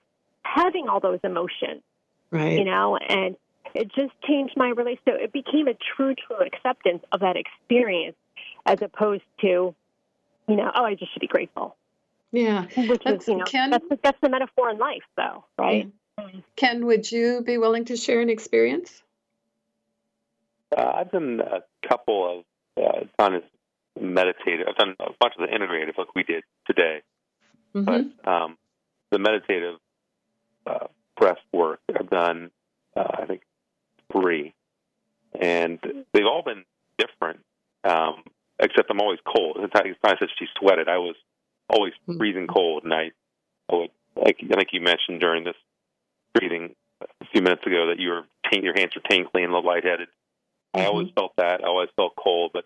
having 0.45 0.89
all 0.89 1.01
those 1.01 1.21
emotions. 1.25 1.83
Right. 2.31 2.59
You 2.59 2.65
know, 2.65 2.97
and 2.97 3.37
it 3.75 3.93
just 3.95 4.13
changed 4.27 4.55
my 4.57 4.71
relationship. 4.71 5.15
So 5.19 5.25
it 5.25 5.33
became 5.33 5.69
a 5.69 5.75
true, 5.75 6.15
true 6.15 6.45
acceptance 6.45 7.05
of 7.13 7.21
that 7.21 7.37
experience, 7.37 8.17
as 8.67 8.79
opposed 8.83 9.23
to 9.41 9.75
you 10.49 10.57
know, 10.57 10.71
oh, 10.75 10.85
I 10.85 10.95
just 10.95 11.13
should 11.13 11.21
be 11.21 11.27
grateful. 11.27 11.77
Yeah, 12.33 12.65
which 12.77 13.03
that's, 13.05 13.23
is, 13.23 13.29
you 13.29 13.37
know, 13.37 13.45
Ken, 13.45 13.71
that's, 13.71 13.85
that's 14.03 14.21
the 14.21 14.29
metaphor 14.29 14.71
in 14.71 14.79
life, 14.79 15.05
though, 15.17 15.45
right? 15.57 15.91
Ken, 16.57 16.85
would 16.87 17.11
you 17.11 17.43
be 17.43 17.59
willing 17.59 17.85
to 17.87 17.97
share 17.97 18.21
an 18.21 18.31
experience? 18.31 19.03
Uh, 20.77 20.93
I've 20.97 21.13
done 21.13 21.41
a 21.41 21.61
couple 21.89 22.45
of 22.77 22.85
uh, 22.85 23.05
done 23.19 23.41
meditative. 24.01 24.67
I've 24.69 24.77
done 24.77 24.97
a 24.99 25.13
bunch 25.21 25.35
of 25.39 25.49
the 25.49 25.57
integrative, 25.57 25.97
like 25.97 26.15
we 26.17 26.25
did 26.25 26.43
today, 26.67 27.03
mm-hmm. 27.75 27.85
but 27.85 28.31
um, 28.31 28.59
the 29.11 29.19
meditative 29.21 29.77
uh, 30.67 30.87
breath 31.17 31.39
work 31.53 31.81
I've 31.95 32.11
done, 32.11 32.51
uh, 32.97 33.07
I 33.23 33.27
think 33.27 33.43
three, 34.13 34.55
and 35.39 35.79
they've 36.13 36.27
all 36.27 36.43
been 36.43 36.65
different. 36.99 37.41
Um, 37.85 38.23
except 38.59 38.91
I'm 38.91 39.01
always 39.01 39.19
cold. 39.25 39.59
It's 39.61 39.75
not, 39.75 39.87
it's 39.87 39.99
not 40.03 40.21
that 40.21 40.29
she 40.39 40.47
sweated. 40.59 40.89
I 40.89 40.99
was 40.99 41.17
always 41.69 41.93
hmm. 42.07 42.17
freezing 42.17 42.47
cold, 42.47 42.85
and 42.85 42.93
I, 42.93 43.11
I 43.71 43.75
would 43.75 43.91
like 44.17 44.39
I 44.43 44.57
think 44.57 44.69
you 44.73 44.81
mentioned 44.81 45.21
during 45.21 45.45
this 45.45 45.57
breathing 46.35 46.75
a 47.01 47.27
few 47.33 47.43
minutes 47.43 47.67
ago 47.67 47.89
that 47.89 47.99
you 47.99 48.11
were 48.11 48.23
your 48.53 48.75
hands 48.77 48.95
were 48.95 49.03
tingling 49.03 49.45
and 49.45 49.53
a 49.53 49.57
little 49.57 49.69
lightheaded. 49.69 50.09
Mm-hmm. 50.09 50.81
I 50.81 50.87
always 50.87 51.09
felt 51.15 51.33
that. 51.37 51.65
I 51.65 51.67
always 51.67 51.89
felt 51.97 52.15
cold, 52.17 52.53
but 52.55 52.65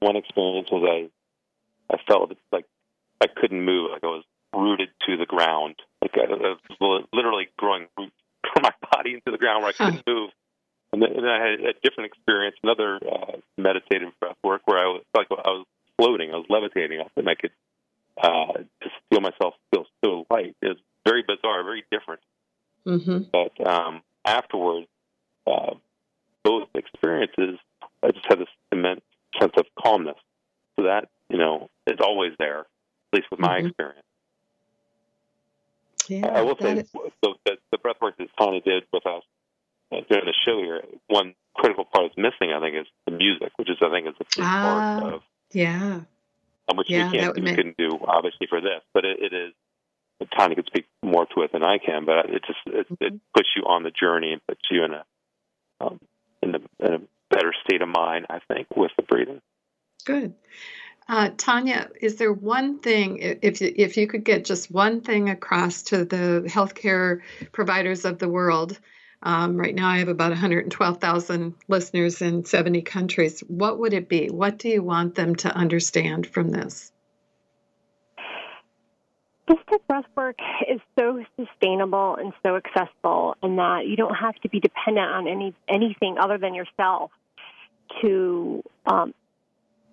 one 0.00 0.16
experience 0.16 0.68
was 0.70 0.84
I 0.88 1.94
I 1.94 1.98
felt 2.06 2.32
like 2.52 2.66
I 3.20 3.26
couldn't 3.26 3.64
move, 3.64 3.92
like 3.92 4.04
I 4.04 4.08
was 4.08 4.24
rooted 4.54 4.88
to 5.06 5.16
the 5.16 5.26
ground, 5.26 5.76
like 6.02 6.12
I, 6.16 6.30
was 6.80 7.04
literally 7.12 7.48
growing 7.56 7.86
roots 7.98 8.12
from 8.52 8.62
my 8.62 8.72
body 8.92 9.14
into 9.14 9.30
the 9.30 9.38
ground 9.38 9.62
where 9.62 9.70
I 9.70 9.72
couldn't 9.72 10.02
huh. 10.06 10.12
move. 10.12 10.30
And 10.92 11.02
then, 11.02 11.10
and 11.12 11.24
then 11.24 11.30
I 11.30 11.50
had 11.50 11.60
a 11.60 11.72
different 11.82 12.12
experience, 12.12 12.56
another 12.62 12.96
uh, 12.96 13.36
meditative 13.58 14.08
breath 14.20 14.36
work 14.42 14.62
where 14.64 14.78
I 14.78 14.86
was 14.86 15.02
like 15.14 15.26
I 15.30 15.50
was 15.50 15.66
floating, 15.98 16.30
I 16.32 16.36
was 16.36 16.46
levitating 16.48 17.00
up, 17.00 17.12
and 17.16 17.28
I 17.28 17.34
could 17.34 17.50
uh, 18.22 18.62
just 18.82 18.94
feel 19.10 19.20
myself 19.20 19.54
feel 19.72 19.84
so 20.02 20.24
light. 20.30 20.56
It 20.62 20.68
was 20.68 20.78
very 21.06 21.22
bizarre, 21.26 21.62
very 21.62 21.84
different. 21.90 22.20
Mm-hmm. 22.86 23.24
But 23.30 23.66
um, 23.68 24.00
afterwards, 24.24 24.86
uh, 25.46 25.74
both 26.42 26.68
experiences, 26.74 27.58
I 28.02 28.10
just 28.10 28.24
had 28.26 28.38
this 28.38 28.48
immense 28.72 29.02
sense 29.38 29.52
of 29.58 29.66
calmness. 29.78 30.16
So 30.78 30.84
that 30.84 31.08
you 31.28 31.38
know 31.38 31.68
is 31.86 31.98
always 32.00 32.32
there, 32.38 32.60
at 32.60 32.66
least 33.12 33.26
with 33.30 33.40
my 33.40 33.58
mm-hmm. 33.58 33.66
experience. 33.66 34.07
Yeah, 36.08 36.26
I 36.26 36.42
will 36.42 36.56
say 36.60 36.78
is... 36.78 36.90
the, 37.22 37.34
the, 37.44 37.56
the 37.72 37.78
breath 37.78 37.96
work 38.00 38.16
that 38.18 38.28
Tanya 38.38 38.60
did 38.60 38.84
with 38.92 39.06
us 39.06 39.22
uh, 39.92 40.00
during 40.08 40.26
the 40.26 40.34
show 40.46 40.58
here, 40.62 40.82
one 41.06 41.34
critical 41.54 41.84
part 41.84 42.10
that's 42.10 42.16
missing, 42.16 42.52
I 42.54 42.60
think, 42.60 42.76
is 42.76 42.86
the 43.06 43.12
music, 43.12 43.52
which 43.56 43.70
is 43.70 43.76
I 43.82 43.90
think 43.90 44.08
is 44.08 44.14
a 44.20 44.42
ah, 44.42 44.98
part 45.00 45.14
of 45.14 45.22
yeah, 45.52 46.00
which 46.74 46.90
yeah, 46.90 47.10
we 47.10 47.18
can't 47.18 47.34
we 47.34 47.54
couldn't 47.54 47.76
do 47.76 47.98
obviously 48.06 48.46
for 48.48 48.60
this, 48.60 48.82
but 48.92 49.04
it, 49.04 49.18
it 49.20 49.32
is. 49.34 49.52
Tanya 50.36 50.56
could 50.56 50.66
speak 50.66 50.84
more 51.02 51.26
to 51.26 51.42
it 51.42 51.52
than 51.52 51.62
I 51.62 51.78
can, 51.78 52.04
but 52.04 52.28
it 52.28 52.42
just 52.44 52.58
it, 52.66 52.86
mm-hmm. 52.86 53.04
it 53.04 53.20
puts 53.34 53.48
you 53.56 53.62
on 53.62 53.84
the 53.84 53.90
journey 53.90 54.32
and 54.32 54.46
puts 54.46 54.60
you 54.70 54.84
in 54.84 54.92
a 54.92 55.04
um, 55.80 56.00
in, 56.42 56.54
a, 56.56 56.58
in 56.84 56.94
a 56.94 56.98
better 57.30 57.54
state 57.64 57.82
of 57.82 57.88
mind, 57.88 58.26
I 58.28 58.40
think, 58.52 58.66
with 58.76 58.90
the 58.96 59.02
breathing. 59.02 59.40
Good. 60.04 60.34
Uh, 61.08 61.30
Tanya, 61.38 61.88
is 62.02 62.16
there 62.16 62.32
one 62.32 62.78
thing, 62.78 63.18
if 63.20 63.62
you, 63.62 63.72
if 63.74 63.96
you 63.96 64.06
could 64.06 64.24
get 64.24 64.44
just 64.44 64.70
one 64.70 65.00
thing 65.00 65.30
across 65.30 65.82
to 65.84 66.04
the 66.04 66.44
healthcare 66.46 67.20
providers 67.50 68.04
of 68.04 68.18
the 68.18 68.28
world 68.28 68.78
um, 69.22 69.56
right 69.56 69.74
now, 69.74 69.88
I 69.88 69.98
have 69.98 70.08
about 70.08 70.30
112,000 70.30 71.54
listeners 71.66 72.22
in 72.22 72.44
70 72.44 72.82
countries. 72.82 73.40
What 73.48 73.78
would 73.80 73.92
it 73.92 74.08
be? 74.08 74.28
What 74.28 74.58
do 74.58 74.68
you 74.68 74.82
want 74.82 75.16
them 75.16 75.34
to 75.36 75.52
understand 75.52 76.26
from 76.26 76.50
this? 76.50 76.92
This 79.48 79.58
breath 79.88 80.04
work 80.14 80.36
is 80.70 80.80
so 80.98 81.24
sustainable 81.36 82.16
and 82.16 82.32
so 82.42 82.56
accessible, 82.56 83.34
and 83.42 83.58
that 83.58 83.86
you 83.86 83.96
don't 83.96 84.14
have 84.14 84.34
to 84.42 84.48
be 84.48 84.60
dependent 84.60 85.10
on 85.10 85.26
any 85.26 85.54
anything 85.66 86.16
other 86.20 86.36
than 86.36 86.54
yourself 86.54 87.10
to 88.02 88.62
um, 88.86 89.14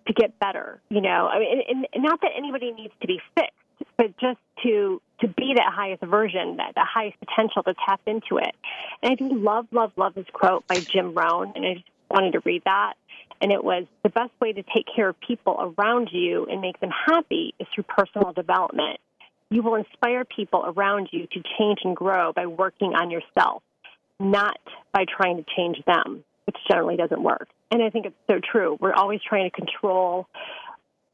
to 0.07 0.13
get 0.13 0.37
better. 0.39 0.79
You 0.89 1.01
know, 1.01 1.27
I 1.27 1.39
mean, 1.39 1.61
and, 1.69 1.87
and 1.93 2.03
not 2.03 2.21
that 2.21 2.31
anybody 2.37 2.71
needs 2.71 2.93
to 3.01 3.07
be 3.07 3.19
fixed 3.35 3.53
but 3.97 4.17
just 4.17 4.39
to 4.63 5.01
to 5.21 5.27
be 5.27 5.53
that 5.55 5.71
highest 5.73 6.03
version, 6.03 6.57
that 6.57 6.73
the 6.75 6.83
highest 6.83 7.17
potential 7.19 7.63
to 7.63 7.73
tap 7.85 8.01
into 8.05 8.37
it. 8.37 8.53
And 9.01 9.13
I 9.13 9.15
do 9.15 9.33
love, 9.33 9.65
love, 9.71 9.93
love 9.95 10.13
this 10.13 10.25
quote 10.33 10.67
by 10.67 10.75
Jim 10.75 11.13
Rohn, 11.13 11.53
and 11.55 11.65
I 11.65 11.73
just 11.75 11.85
wanted 12.09 12.33
to 12.33 12.41
read 12.43 12.63
that. 12.65 12.95
And 13.39 13.51
it 13.51 13.63
was 13.63 13.85
the 14.03 14.09
best 14.09 14.31
way 14.41 14.51
to 14.51 14.61
take 14.61 14.87
care 14.93 15.07
of 15.07 15.19
people 15.21 15.73
around 15.77 16.09
you 16.11 16.45
and 16.49 16.59
make 16.59 16.79
them 16.81 16.89
happy 16.89 17.53
is 17.59 17.67
through 17.73 17.85
personal 17.85 18.33
development. 18.33 18.99
You 19.49 19.61
will 19.61 19.75
inspire 19.75 20.25
people 20.25 20.65
around 20.65 21.09
you 21.11 21.27
to 21.27 21.43
change 21.57 21.79
and 21.85 21.95
grow 21.95 22.33
by 22.33 22.45
working 22.45 22.93
on 22.93 23.11
yourself, 23.11 23.63
not 24.19 24.59
by 24.91 25.05
trying 25.05 25.37
to 25.37 25.45
change 25.55 25.77
them, 25.85 26.25
which 26.45 26.57
generally 26.67 26.97
doesn't 26.97 27.23
work. 27.23 27.47
And 27.71 27.81
I 27.81 27.89
think 27.89 28.05
it's 28.05 28.15
so 28.27 28.39
true. 28.39 28.77
We're 28.79 28.93
always 28.93 29.21
trying 29.27 29.49
to 29.49 29.55
control 29.55 30.27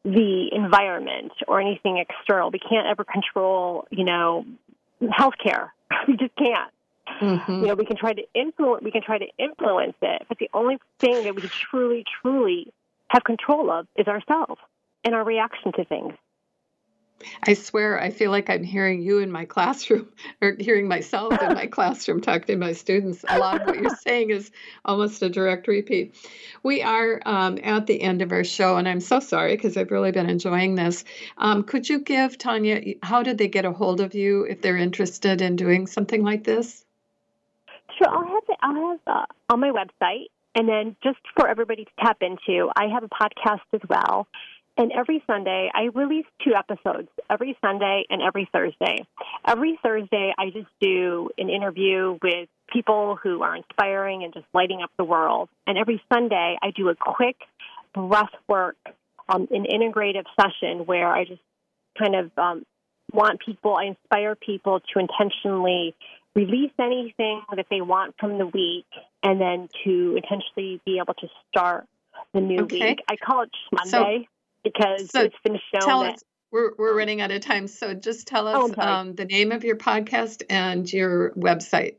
the 0.03 0.49
environment 0.51 1.31
or 1.47 1.61
anything 1.61 1.97
external. 1.97 2.51
We 2.51 2.59
can't 2.59 2.87
ever 2.87 3.03
control, 3.03 3.87
you 3.91 4.03
know, 4.03 4.45
healthcare. 5.01 5.69
We 6.07 6.15
just 6.15 6.35
can't. 6.35 6.71
Mm-hmm. 7.21 7.51
You 7.51 7.67
know, 7.67 7.75
we 7.75 7.85
can 7.85 7.97
try 7.97 8.13
to 8.13 8.23
influence. 8.33 8.83
We 8.83 8.91
can 8.91 9.03
try 9.03 9.17
to 9.17 9.27
influence 9.37 9.95
it, 10.01 10.23
but 10.27 10.37
the 10.39 10.49
only 10.53 10.79
thing 10.99 11.23
that 11.23 11.35
we 11.35 11.41
can 11.41 11.49
truly, 11.49 12.05
truly 12.21 12.73
have 13.09 13.23
control 13.23 13.69
of 13.69 13.87
is 13.95 14.07
ourselves 14.07 14.59
and 15.03 15.13
our 15.13 15.23
reaction 15.23 15.73
to 15.73 15.85
things. 15.85 16.13
I 17.47 17.53
swear, 17.53 17.99
I 17.99 18.09
feel 18.09 18.31
like 18.31 18.49
I'm 18.49 18.63
hearing 18.63 19.01
you 19.01 19.19
in 19.19 19.31
my 19.31 19.45
classroom 19.45 20.09
or 20.41 20.55
hearing 20.59 20.87
myself 20.87 21.41
in 21.41 21.53
my 21.53 21.65
classroom 21.77 22.21
talking 22.21 22.47
to 22.47 22.55
my 22.57 22.73
students. 22.73 23.25
A 23.27 23.37
lot 23.37 23.61
of 23.61 23.67
what 23.67 23.77
you're 23.77 23.95
saying 24.07 24.29
is 24.29 24.51
almost 24.85 25.21
a 25.21 25.29
direct 25.29 25.67
repeat. 25.67 26.15
We 26.63 26.81
are 26.81 27.21
um, 27.25 27.57
at 27.63 27.87
the 27.87 28.01
end 28.01 28.21
of 28.21 28.31
our 28.31 28.43
show, 28.43 28.77
and 28.77 28.87
I'm 28.87 28.99
so 28.99 29.19
sorry 29.19 29.55
because 29.55 29.77
I've 29.77 29.91
really 29.91 30.11
been 30.11 30.29
enjoying 30.29 30.75
this. 30.75 31.03
Um, 31.37 31.63
could 31.63 31.89
you 31.89 31.99
give 31.99 32.37
Tanya, 32.37 32.95
how 33.03 33.23
did 33.23 33.37
they 33.37 33.47
get 33.47 33.65
a 33.65 33.71
hold 33.71 34.01
of 34.01 34.13
you 34.13 34.43
if 34.43 34.61
they're 34.61 34.77
interested 34.77 35.41
in 35.41 35.55
doing 35.55 35.87
something 35.87 36.23
like 36.23 36.43
this? 36.43 36.85
Sure, 37.97 38.09
I'll 38.09 38.25
have 38.25 38.43
it, 38.47 38.57
I'll 38.61 38.89
have 38.89 38.99
uh, 39.07 39.25
on 39.49 39.59
my 39.59 39.71
website, 39.71 40.27
and 40.55 40.67
then 40.67 40.95
just 41.03 41.19
for 41.35 41.47
everybody 41.47 41.85
to 41.85 41.91
tap 41.99 42.17
into, 42.21 42.69
I 42.75 42.87
have 42.87 43.03
a 43.03 43.09
podcast 43.09 43.61
as 43.73 43.81
well. 43.89 44.27
And 44.77 44.91
every 44.91 45.23
Sunday, 45.27 45.69
I 45.73 45.89
release 45.93 46.25
two 46.43 46.53
episodes 46.55 47.09
every 47.29 47.57
Sunday 47.61 48.05
and 48.09 48.21
every 48.21 48.49
Thursday. 48.51 49.05
Every 49.45 49.77
Thursday, 49.83 50.33
I 50.37 50.49
just 50.49 50.69
do 50.79 51.29
an 51.37 51.49
interview 51.49 52.17
with 52.21 52.47
people 52.71 53.17
who 53.21 53.43
are 53.43 53.55
inspiring 53.55 54.23
and 54.23 54.33
just 54.33 54.45
lighting 54.53 54.81
up 54.81 54.89
the 54.97 55.03
world. 55.03 55.49
And 55.67 55.77
every 55.77 56.01
Sunday, 56.11 56.57
I 56.61 56.71
do 56.71 56.89
a 56.89 56.95
quick 56.95 57.35
breath 57.93 58.31
work, 58.47 58.77
um, 59.27 59.47
an 59.51 59.65
integrative 59.65 60.25
session 60.39 60.85
where 60.85 61.13
I 61.13 61.25
just 61.25 61.41
kind 61.99 62.15
of 62.15 62.31
um, 62.37 62.65
want 63.11 63.41
people, 63.45 63.75
I 63.75 63.85
inspire 63.87 64.35
people 64.35 64.79
to 64.79 64.99
intentionally 64.99 65.95
release 66.33 66.71
anything 66.79 67.41
that 67.53 67.65
they 67.69 67.81
want 67.81 68.15
from 68.17 68.37
the 68.37 68.47
week 68.47 68.85
and 69.21 69.39
then 69.41 69.67
to 69.83 70.15
intentionally 70.15 70.79
be 70.85 70.99
able 70.99 71.13
to 71.15 71.27
start 71.49 71.85
the 72.33 72.39
new 72.39 72.61
Okay. 72.63 72.91
week. 72.91 72.99
I 73.09 73.17
call 73.17 73.43
it 73.43 73.49
Monday 73.73 74.29
because 74.63 75.09
so 75.09 75.21
it's 75.21 75.35
been 75.43 75.59
shown 75.73 75.81
Tell 75.81 76.01
that 76.03 76.15
us, 76.15 76.23
we're, 76.51 76.71
we're 76.77 76.97
running 76.97 77.21
out 77.21 77.31
of 77.31 77.41
time. 77.41 77.67
So 77.67 77.93
just 77.93 78.27
tell 78.27 78.47
Oh, 78.47 78.69
us 78.71 78.77
um, 78.77 79.15
the 79.15 79.25
name 79.25 79.51
of 79.51 79.63
your 79.63 79.77
podcast 79.77 80.43
and 80.49 80.91
your 80.91 81.31
website. 81.31 81.95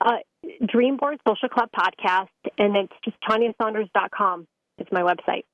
uh, 0.00 0.18
Dreamboard 0.62 1.18
Social 1.26 1.48
Club 1.48 1.68
podcast, 1.76 2.28
and 2.58 2.76
it's 2.76 2.92
just 3.04 3.16
TanyaSaunders.com. 3.28 4.46
It's 4.78 4.90
my 4.90 5.02
website. 5.02 5.44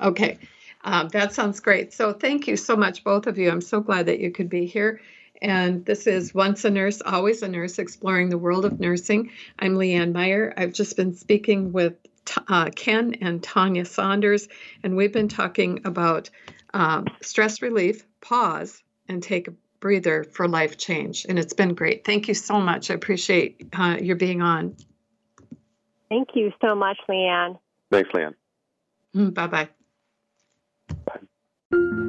Okay, 0.00 0.38
um, 0.84 1.08
that 1.08 1.32
sounds 1.32 1.60
great. 1.60 1.92
So 1.92 2.12
thank 2.12 2.46
you 2.46 2.56
so 2.56 2.76
much, 2.76 3.02
both 3.02 3.26
of 3.26 3.38
you. 3.38 3.50
I'm 3.50 3.60
so 3.60 3.80
glad 3.80 4.06
that 4.06 4.20
you 4.20 4.30
could 4.30 4.48
be 4.48 4.66
here. 4.66 5.00
And 5.40 5.84
this 5.84 6.06
is 6.06 6.34
Once 6.34 6.64
a 6.64 6.70
Nurse, 6.70 7.00
Always 7.00 7.42
a 7.42 7.48
Nurse, 7.48 7.78
exploring 7.78 8.28
the 8.28 8.38
world 8.38 8.64
of 8.64 8.78
nursing. 8.80 9.30
I'm 9.58 9.74
Leanne 9.74 10.12
Meyer. 10.12 10.52
I've 10.56 10.72
just 10.72 10.96
been 10.96 11.14
speaking 11.14 11.72
with 11.72 11.94
uh, 12.48 12.70
Ken 12.74 13.14
and 13.20 13.42
Tanya 13.42 13.84
Saunders, 13.84 14.48
and 14.82 14.96
we've 14.96 15.12
been 15.12 15.28
talking 15.28 15.80
about 15.84 16.30
um, 16.74 17.06
stress 17.22 17.62
relief, 17.62 18.04
pause, 18.20 18.82
and 19.08 19.22
take 19.22 19.48
a 19.48 19.52
breather 19.80 20.24
for 20.24 20.48
life 20.48 20.76
change. 20.76 21.26
And 21.28 21.38
it's 21.38 21.54
been 21.54 21.74
great. 21.74 22.04
Thank 22.04 22.28
you 22.28 22.34
so 22.34 22.60
much. 22.60 22.90
I 22.90 22.94
appreciate 22.94 23.68
uh, 23.72 23.98
your 24.00 24.16
being 24.16 24.42
on. 24.42 24.76
Thank 26.08 26.30
you 26.34 26.52
so 26.60 26.74
much, 26.74 26.98
Leanne. 27.08 27.58
Thanks, 27.90 28.10
Leanne. 28.10 28.34
Bye 29.14 29.46
bye 29.46 29.68
bye. 31.70 32.08